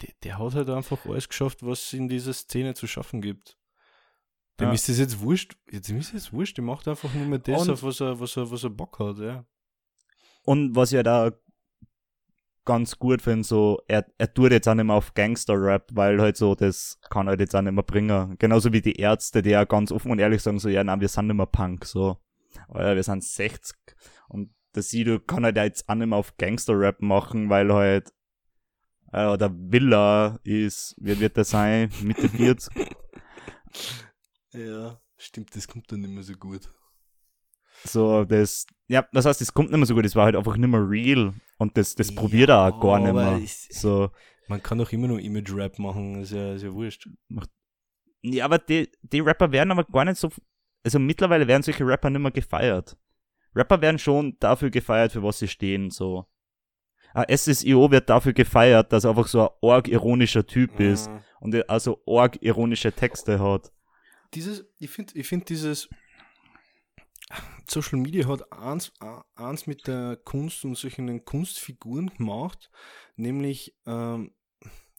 der, 0.00 0.10
der 0.22 0.38
hat 0.38 0.54
halt 0.54 0.70
einfach 0.70 1.04
alles 1.04 1.28
geschafft, 1.28 1.66
was 1.66 1.86
es 1.86 1.92
in 1.94 2.08
dieser 2.08 2.32
Szene 2.32 2.74
zu 2.74 2.86
schaffen 2.86 3.20
gibt. 3.20 3.58
Dem 4.60 4.68
ja. 4.68 4.74
ist 4.74 4.88
das 4.88 4.98
jetzt 4.98 5.20
wurscht. 5.20 5.56
Jetzt 5.68 5.90
ist 5.90 6.14
es 6.14 6.32
wurscht. 6.32 6.58
Der 6.58 6.64
macht 6.64 6.86
einfach 6.86 7.12
nur 7.12 7.26
mehr 7.26 7.40
das, 7.40 7.68
auf 7.68 7.82
was 7.82 8.00
er, 8.00 8.20
was 8.20 8.36
er, 8.36 8.48
was 8.48 8.62
er 8.62 8.70
Bock 8.70 9.00
hat, 9.00 9.18
ja. 9.18 9.44
Und 10.44 10.76
was 10.76 10.92
ja 10.92 11.02
da 11.02 11.32
ganz 12.64 12.98
gut 12.98 13.22
finde, 13.22 13.44
so, 13.44 13.80
er, 13.88 14.06
er 14.18 14.32
tut 14.32 14.52
jetzt 14.52 14.68
auch 14.68 14.74
nicht 14.74 14.84
mehr 14.84 14.96
auf 14.96 15.14
Gangster-Rap, 15.14 15.90
weil 15.92 16.20
halt 16.20 16.36
so, 16.36 16.54
das 16.54 16.98
kann 17.10 17.28
halt 17.28 17.40
jetzt 17.40 17.54
auch 17.56 17.62
nicht 17.62 17.72
mehr 17.72 17.82
bringen. 17.82 18.36
Genauso 18.38 18.72
wie 18.72 18.80
die 18.80 18.96
Ärzte, 18.96 19.42
die 19.42 19.50
ja 19.50 19.64
ganz 19.64 19.92
offen 19.92 20.12
und 20.12 20.18
ehrlich 20.18 20.42
sagen, 20.42 20.58
so, 20.58 20.68
ja, 20.68 20.84
nein, 20.84 21.00
wir 21.00 21.08
sind 21.08 21.26
nicht 21.26 21.36
mehr 21.36 21.46
Punk, 21.46 21.84
so. 21.84 22.18
Oder 22.68 22.96
wir 22.96 23.02
sind 23.02 23.24
60. 23.24 23.76
Und 24.28 24.54
der 24.74 24.82
Sido 24.82 25.18
kann 25.18 25.44
halt 25.44 25.56
jetzt 25.56 25.88
auch 25.88 25.94
nicht 25.94 26.08
mehr 26.08 26.18
auf 26.18 26.36
Gangster-Rap 26.36 27.00
machen, 27.02 27.48
weil 27.50 27.72
halt, 27.72 28.12
äh, 29.12 29.26
oder 29.26 29.50
Villa 29.52 30.38
ist, 30.44 30.94
wie 30.98 31.18
wird 31.18 31.36
der 31.36 31.44
sein, 31.44 31.90
Mitte 32.02 32.28
40. 32.30 32.96
Ja, 34.52 35.00
stimmt, 35.16 35.54
das 35.56 35.66
kommt 35.66 35.90
dann 35.90 36.00
nicht 36.00 36.12
mehr 36.12 36.22
so 36.22 36.34
gut. 36.34 36.70
So, 37.84 38.24
das, 38.24 38.66
ja, 38.90 39.06
das 39.12 39.24
heißt, 39.24 39.40
das 39.40 39.54
kommt 39.54 39.70
nicht 39.70 39.78
mehr 39.78 39.86
so 39.86 39.94
gut, 39.94 40.04
das 40.04 40.16
war 40.16 40.24
halt 40.24 40.34
einfach 40.34 40.56
nicht 40.56 40.68
mehr 40.68 40.84
real 40.84 41.32
und 41.58 41.76
das, 41.76 41.94
das 41.94 42.10
ja, 42.10 42.16
probiert 42.16 42.48
er 42.48 42.66
auch 42.66 42.80
gar 42.80 42.98
nicht 42.98 43.14
mehr. 43.14 43.40
So. 43.70 44.10
Man 44.48 44.60
kann 44.60 44.78
doch 44.78 44.90
immer 44.90 45.06
noch 45.06 45.18
Image-Rap 45.18 45.78
machen, 45.78 46.22
ist 46.22 46.32
ja, 46.32 46.54
ist 46.54 46.62
ja 46.64 46.72
wurscht. 46.72 47.08
Ja, 48.22 48.44
aber 48.44 48.58
die, 48.58 48.90
die 49.02 49.20
Rapper 49.20 49.52
werden 49.52 49.70
aber 49.70 49.84
gar 49.84 50.04
nicht 50.04 50.16
so, 50.16 50.28
also 50.84 50.98
mittlerweile 50.98 51.46
werden 51.46 51.62
solche 51.62 51.86
Rapper 51.86 52.10
nicht 52.10 52.20
mehr 52.20 52.32
gefeiert. 52.32 52.96
Rapper 53.54 53.80
werden 53.80 53.98
schon 54.00 54.36
dafür 54.40 54.70
gefeiert, 54.70 55.12
für 55.12 55.22
was 55.22 55.38
sie 55.38 55.46
stehen, 55.46 55.90
so. 55.90 56.26
Ah, 57.14 57.24
SSIO 57.32 57.92
wird 57.92 58.10
dafür 58.10 58.32
gefeiert, 58.32 58.92
dass 58.92 59.04
er 59.04 59.10
einfach 59.10 59.28
so 59.28 59.42
ein 59.42 59.54
org-ironischer 59.60 60.44
Typ 60.44 60.80
mhm. 60.80 60.86
ist 60.86 61.08
und 61.38 61.70
also 61.70 62.02
org-ironische 62.06 62.92
Texte 62.92 63.38
hat 63.38 63.70
dieses, 64.34 64.64
ich 64.78 64.90
finde, 64.90 65.12
ich 65.16 65.26
finde 65.26 65.46
dieses 65.46 65.88
Social 67.68 67.98
Media 67.98 68.26
hat 68.26 68.52
eins, 68.52 68.92
eins 69.36 69.66
mit 69.66 69.86
der 69.86 70.16
Kunst 70.24 70.64
und 70.64 70.76
solchen 70.76 71.24
Kunstfiguren 71.24 72.10
gemacht, 72.16 72.70
nämlich 73.16 73.76
ähm, 73.86 74.32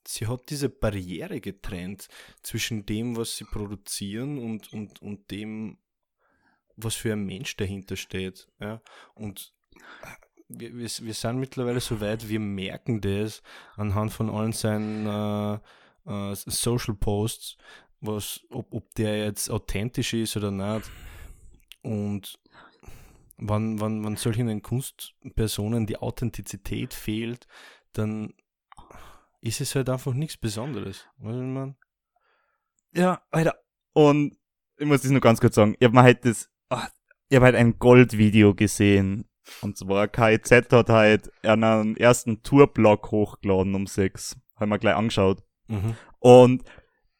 sie 0.07 0.27
hat 0.27 0.49
diese 0.49 0.69
Barriere 0.69 1.41
getrennt 1.41 2.07
zwischen 2.43 2.85
dem, 2.85 3.17
was 3.17 3.37
sie 3.37 3.43
produzieren 3.45 4.37
und, 4.37 4.71
und, 4.73 5.01
und 5.01 5.29
dem, 5.31 5.77
was 6.75 6.95
für 6.95 7.13
ein 7.13 7.25
Mensch 7.25 7.55
dahinter 7.57 7.95
steht. 7.95 8.47
Ja? 8.59 8.81
Und 9.13 9.53
wir, 10.47 10.75
wir, 10.75 10.89
wir 10.89 11.13
sind 11.13 11.39
mittlerweile 11.39 11.79
so 11.79 12.01
weit, 12.01 12.27
wir 12.27 12.39
merken 12.39 13.01
das 13.01 13.41
anhand 13.75 14.11
von 14.11 14.29
allen 14.29 14.53
seinen 14.53 15.05
äh, 15.05 16.31
äh, 16.31 16.35
Social 16.35 16.95
Posts, 16.95 17.57
was, 17.99 18.41
ob, 18.49 18.73
ob 18.73 18.93
der 18.95 19.25
jetzt 19.25 19.49
authentisch 19.49 20.13
ist 20.13 20.35
oder 20.35 20.51
nicht. 20.51 20.89
Und 21.81 22.39
wenn, 23.37 23.81
wenn, 23.81 24.05
wenn 24.05 24.15
solchen 24.15 24.61
Kunstpersonen 24.61 25.87
die 25.87 25.97
Authentizität 25.97 26.93
fehlt, 26.93 27.47
dann 27.93 28.33
ist 29.41 29.61
es 29.61 29.75
halt 29.75 29.89
einfach 29.89 30.13
nichts 30.13 30.37
Besonderes. 30.37 31.07
Weißt 31.17 31.37
du, 31.37 31.43
man? 31.43 31.75
Ja, 32.93 33.21
Alter. 33.31 33.55
Und 33.93 34.37
ich 34.77 34.85
muss 34.85 35.01
das 35.01 35.11
nur 35.11 35.21
ganz 35.21 35.41
kurz 35.41 35.55
sagen. 35.55 35.75
Ich 35.79 35.85
habe 35.85 35.95
mal 35.95 36.03
halt 36.03 36.25
das, 36.25 36.49
ach, 36.69 36.89
ich 37.29 37.35
habe 37.35 37.45
halt 37.45 37.55
ein 37.55 37.79
Goldvideo 37.79 38.53
gesehen. 38.53 39.25
Und 39.61 39.77
zwar 39.77 40.07
KIZ 40.07 40.71
hat 40.71 40.89
halt 40.89 41.31
einen 41.43 41.97
ersten 41.97 42.43
Tourblock 42.43 43.11
hochgeladen 43.11 43.73
um 43.73 43.87
sechs. 43.87 44.37
Haben 44.55 44.69
wir 44.69 44.79
gleich 44.79 44.95
angeschaut. 44.95 45.43
Mhm. 45.67 45.95
Und 46.19 46.63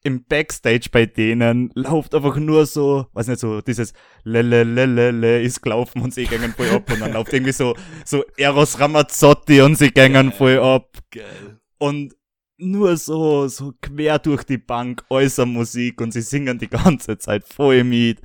im 0.04 0.24
Backstage 0.24 0.90
bei 0.92 1.06
denen 1.06 1.72
läuft 1.76 2.16
einfach 2.16 2.36
nur 2.38 2.66
so, 2.66 3.06
weiß 3.14 3.28
nicht, 3.28 3.40
so 3.40 3.62
dieses 3.62 3.94
Lelelelele 4.24 5.42
ist 5.42 5.62
gelaufen 5.62 6.02
und 6.02 6.14
sie 6.14 6.26
gängen 6.26 6.54
voll 6.54 6.70
ab 6.70 6.92
und 6.92 7.00
dann 7.02 7.14
läuft 7.14 7.34
irgendwie 7.34 7.52
so, 7.52 7.76
so 8.04 8.24
Eros 8.38 8.80
Ramazzotti 8.80 9.62
und 9.62 9.76
sie 9.76 9.92
gängen 9.92 10.30
Geil. 10.30 10.38
voll 10.38 10.60
ab. 10.60 10.98
Geil. 11.12 11.60
Und 11.78 12.16
nur 12.58 12.98
so, 12.98 13.48
so 13.48 13.74
quer 13.82 14.20
durch 14.20 14.44
die 14.44 14.58
Bank 14.58 15.04
äußer 15.10 15.46
Musik 15.46 16.02
und 16.02 16.12
sie 16.14 16.22
singen 16.22 16.58
die 16.58 16.70
ganze 16.70 17.18
Zeit 17.18 17.44
voll 17.48 17.84
mit. 17.84 18.22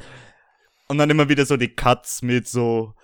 Und 0.88 0.98
dann 0.98 1.10
immer 1.10 1.28
wieder 1.28 1.44
so 1.44 1.56
die 1.56 1.74
Cuts 1.74 2.22
mit 2.22 2.46
so, 2.48 2.94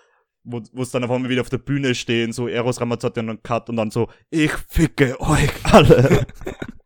wo 0.44 0.62
es 0.80 0.90
dann 0.90 1.04
auf 1.04 1.10
einmal 1.10 1.30
wieder 1.30 1.40
auf 1.42 1.48
der 1.48 1.58
Bühne 1.58 1.94
stehen, 1.94 2.32
so 2.32 2.48
Eros 2.48 2.80
Ramazzotti 2.80 3.20
und 3.20 3.26
dann 3.28 3.42
Cut 3.42 3.68
und 3.68 3.76
dann 3.76 3.90
so, 3.90 4.08
ich 4.30 4.52
ficke 4.68 5.20
euch 5.20 5.50
alle. 5.64 6.26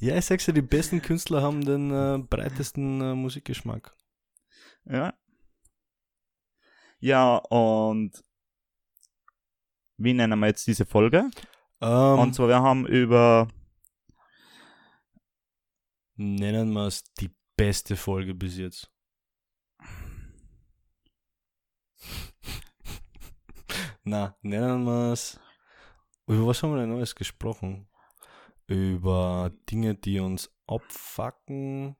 Ja, 0.00 0.16
ich 0.16 0.26
sag's 0.26 0.46
ja, 0.46 0.52
die 0.52 0.62
besten 0.62 1.02
Künstler 1.02 1.42
haben 1.42 1.64
den 1.64 1.90
äh, 1.90 2.18
breitesten 2.18 3.00
äh, 3.00 3.14
Musikgeschmack. 3.14 3.96
Ja. 4.84 5.12
Ja, 7.00 7.36
und 7.36 8.22
wie 9.96 10.14
nennen 10.14 10.38
wir 10.38 10.46
jetzt 10.46 10.68
diese 10.68 10.86
Folge? 10.86 11.28
Um, 11.80 11.88
ähm. 11.88 12.18
und 12.20 12.34
zwar, 12.34 12.46
wir 12.48 12.62
haben 12.62 12.86
über. 12.86 13.48
Nennen 16.14 16.72
wir 16.72 16.86
es 16.86 17.02
die 17.14 17.30
beste 17.56 17.96
Folge 17.96 18.34
bis 18.34 18.56
jetzt. 18.56 18.92
Na, 24.04 24.36
nennen 24.42 24.84
wir 24.84 25.12
es. 25.12 25.40
Über 26.28 26.46
was 26.46 26.62
haben 26.62 26.74
wir 26.74 26.80
denn 26.80 26.90
Neues 26.90 27.14
gesprochen? 27.14 27.87
Über 28.68 29.50
Dinge, 29.70 29.94
die 29.94 30.20
uns 30.20 30.50
abfacken, 30.66 31.96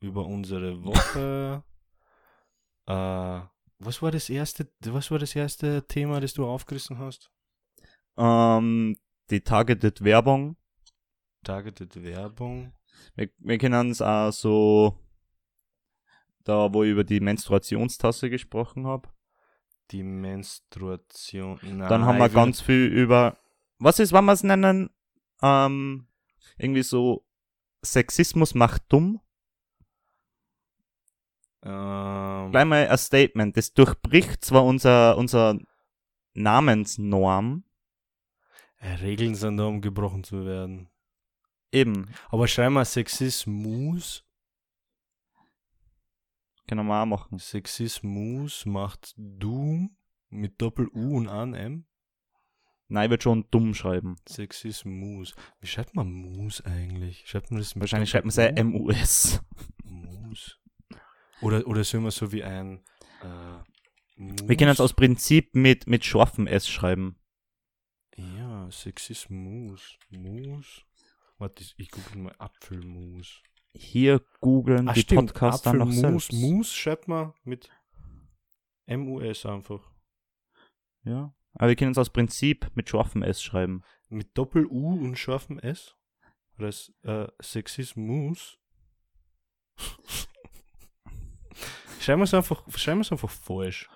über 0.00 0.26
unsere 0.26 0.82
Woche. 0.82 1.62
äh, 2.86 3.40
was 3.78 4.02
war 4.02 4.10
das 4.10 4.28
erste, 4.28 4.68
was 4.80 5.10
war 5.10 5.18
das 5.18 5.36
erste 5.36 5.86
Thema, 5.86 6.20
das 6.20 6.32
du 6.32 6.46
aufgerissen 6.46 6.98
hast? 6.98 7.30
Ähm, 8.16 8.96
die 9.30 9.40
Targeted 9.40 10.02
Werbung. 10.02 10.56
Targeted 11.44 12.02
Werbung. 12.02 12.72
Wir, 13.14 13.30
wir 13.38 13.58
können 13.58 13.90
es 13.90 14.02
auch 14.02 14.32
so, 14.32 14.98
da 16.42 16.72
wo 16.72 16.82
ich 16.82 16.90
über 16.90 17.04
die 17.04 17.20
Menstruationstasse 17.20 18.30
gesprochen 18.30 18.86
habe. 18.86 19.08
Die 19.90 20.02
Menstruation. 20.02 21.60
Nein, 21.62 21.88
Dann 21.88 22.04
haben 22.04 22.18
wir 22.18 22.28
ganz 22.28 22.60
viel 22.60 22.86
über, 22.86 23.38
was 23.78 23.98
ist, 24.00 24.12
wann 24.12 24.24
wir 24.24 24.32
es 24.32 24.42
nennen, 24.42 24.90
ähm, 25.42 26.06
irgendwie 26.56 26.82
so, 26.82 27.24
Sexismus 27.82 28.54
macht 28.54 28.82
dumm. 28.88 29.20
Ähm, 31.62 32.50
Gleich 32.50 32.64
mal 32.64 32.88
ein 32.88 32.98
Statement, 32.98 33.56
das 33.56 33.72
durchbricht 33.72 34.44
zwar 34.44 34.64
unser, 34.64 35.16
unser 35.16 35.58
Namensnorm, 36.34 37.64
äh, 38.80 38.94
Regeln 38.94 39.34
sind 39.34 39.56
da, 39.56 39.66
um 39.66 39.80
gebrochen 39.80 40.22
zu 40.24 40.46
werden. 40.46 40.88
eben, 41.72 42.08
Aber 42.28 42.46
schreib 42.46 42.70
mal 42.70 42.84
Sexismus. 42.84 44.24
können 46.68 46.86
wir 46.86 47.02
auch 47.02 47.06
machen. 47.06 47.38
Sexismus 47.38 48.66
macht 48.66 49.14
du 49.16 49.90
mit 50.28 50.60
Doppel-U 50.60 51.16
und 51.16 51.28
an 51.28 51.54
M. 51.54 51.86
Nein, 52.90 53.04
ich 53.04 53.10
würde 53.10 53.22
schon 53.22 53.46
dumm 53.50 53.74
schreiben. 53.74 54.16
Sexismus. 54.26 55.34
Wie 55.60 55.66
schreibt 55.66 55.94
man 55.94 56.10
Mus 56.10 56.62
eigentlich? 56.62 57.26
Schreibt 57.26 57.50
man 57.50 57.60
das 57.60 57.78
Wahrscheinlich 57.78 58.10
schreibt 58.10 58.24
man 58.24 58.30
es 58.30 58.36
ja? 58.36 58.64
MUS. 58.64 59.40
Mus. 59.84 60.58
Oder, 61.42 61.66
oder 61.66 61.84
sollen 61.84 62.04
wir 62.04 62.10
so 62.10 62.32
wie 62.32 62.42
ein 62.42 62.82
äh, 63.22 63.62
Wir 64.16 64.56
können 64.56 64.70
es 64.70 64.80
aus 64.80 64.94
Prinzip 64.94 65.54
mit, 65.54 65.86
mit 65.86 66.04
scharfem 66.04 66.46
S 66.46 66.66
schreiben. 66.68 67.18
Ja, 68.16 68.68
Sexismus. 68.70 69.98
Mus. 70.10 70.84
Warte, 71.36 71.62
ich, 71.76 71.90
google 71.90 72.22
mal 72.22 72.34
Apfelmus. 72.38 73.42
Hier 73.74 74.20
googeln 74.40 74.88
Ah, 74.88 74.94
die 74.94 75.02
stimmt. 75.02 75.28
Podcaster 75.34 75.72
noch 75.74 75.86
Apfelmus. 75.88 76.26
selbst. 76.26 76.32
Mus 76.32 76.74
schreibt 76.74 77.06
man 77.06 77.32
mit 77.44 77.68
M-U-S 78.86 79.46
einfach. 79.46 79.88
Ja. 81.04 81.32
Aber 81.58 81.68
wir 81.68 81.76
können 81.76 81.92
es 81.92 81.98
aus 81.98 82.10
Prinzip 82.10 82.70
mit 82.74 82.88
scharfem 82.88 83.22
S 83.22 83.42
schreiben. 83.42 83.82
Mit 84.08 84.36
Doppel-U 84.38 84.94
und 84.94 85.16
scharfem 85.18 85.58
S. 85.58 85.96
Oder 86.56 86.68
ist, 86.68 86.94
äh, 87.02 87.26
Sexismus. 87.42 88.58
schreiben 92.00 92.20
wir 92.20 92.24
es 92.24 92.34
einfach, 92.34 92.64
schreiben 92.76 92.98
wir 92.98 93.02
es 93.02 93.12
einfach 93.12 93.30
falsch. 93.30 93.88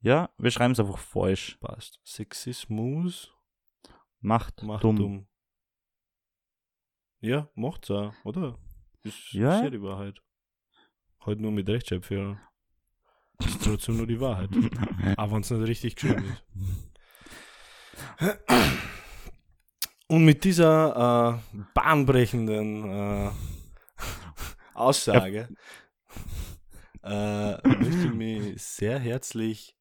Ja, 0.00 0.30
wir 0.38 0.50
schreiben 0.50 0.72
es 0.72 0.80
einfach 0.80 0.98
falsch. 0.98 1.56
Passt. 1.60 2.00
Sexismus 2.04 3.32
Macht, 4.20 4.62
macht 4.62 4.84
dumm. 4.84 4.96
dumm. 4.96 5.26
Ja, 7.20 7.48
macht's 7.54 7.90
auch, 7.90 8.12
oder? 8.24 8.58
Ist, 9.02 9.32
Ja. 9.32 9.56
ist 9.56 9.64
ja 9.64 9.70
die 9.70 9.82
Wahrheit. 9.82 10.22
Halt 11.20 11.38
nur 11.40 11.52
mit 11.52 11.68
Rechtschreibfehlern. 11.68 12.40
Ist 13.44 13.64
trotzdem 13.64 13.96
nur 13.96 14.06
die 14.06 14.20
Wahrheit. 14.20 14.50
Aber 15.16 15.32
wenn 15.32 15.40
es 15.40 15.50
nicht 15.50 15.68
richtig 15.68 15.96
geschrieben 15.96 16.24
ist. 16.24 16.44
Und 20.08 20.24
mit 20.24 20.44
dieser 20.44 21.40
äh, 21.54 21.58
bahnbrechenden 21.74 22.90
äh, 22.90 23.30
Aussage 24.74 25.48
äh, 27.02 27.68
möchte 27.68 28.06
ich 28.06 28.12
mich 28.12 28.62
sehr 28.62 28.98
herzlich 28.98 29.76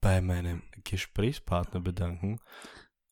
bei 0.00 0.20
meinem 0.20 0.62
Gesprächspartner 0.84 1.80
bedanken, 1.80 2.38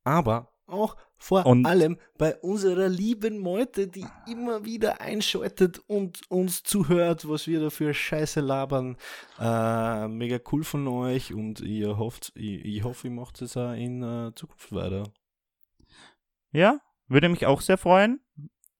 aber 0.04 0.52
auch 0.66 0.96
vor 1.24 1.46
Und- 1.46 1.64
allem 1.64 1.96
bei 2.18 2.36
unserer 2.36 2.88
lieben 2.88 3.38
Meute, 3.38 3.88
die 3.88 4.04
immer 4.30 4.66
wieder 4.66 5.00
einschaltet 5.00 5.80
und 5.86 6.20
uns 6.30 6.62
zuhört, 6.62 7.26
was 7.26 7.46
wir 7.46 7.60
da 7.60 7.70
für 7.70 7.94
Scheiße 7.94 8.40
labern. 8.40 8.96
Äh, 9.40 10.06
mega 10.08 10.38
cool 10.52 10.64
von 10.64 10.86
euch 10.86 11.32
und 11.32 11.60
ihr 11.60 11.96
hofft, 11.96 12.32
ich, 12.34 12.62
ich 12.64 12.84
hoffe, 12.84 13.08
ihr 13.08 13.14
macht 13.14 13.40
es 13.40 13.56
auch 13.56 13.72
in 13.72 14.02
äh, 14.02 14.32
Zukunft 14.34 14.70
weiter. 14.72 15.04
Ja, 16.52 16.78
würde 17.08 17.30
mich 17.30 17.46
auch 17.46 17.62
sehr 17.62 17.78
freuen. 17.78 18.20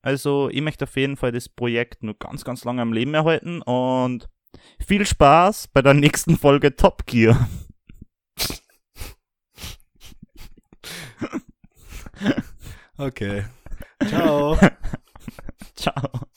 Also, 0.02 0.50
ich 0.50 0.60
möchte 0.60 0.84
auf 0.84 0.96
jeden 0.96 1.16
Fall 1.16 1.32
das 1.32 1.48
Projekt 1.48 2.02
nur 2.02 2.14
ganz, 2.18 2.44
ganz 2.44 2.62
lange 2.64 2.82
am 2.82 2.92
Leben 2.92 3.14
erhalten 3.14 3.62
und 3.62 4.28
viel 4.86 5.06
Spaß 5.06 5.68
bei 5.68 5.80
der 5.80 5.94
nächsten 5.94 6.36
Folge 6.36 6.76
Top 6.76 7.06
Gear. 7.06 7.48
Okay. 12.98 13.44
Ciao. 14.08 14.56
Ciao. 15.74 16.28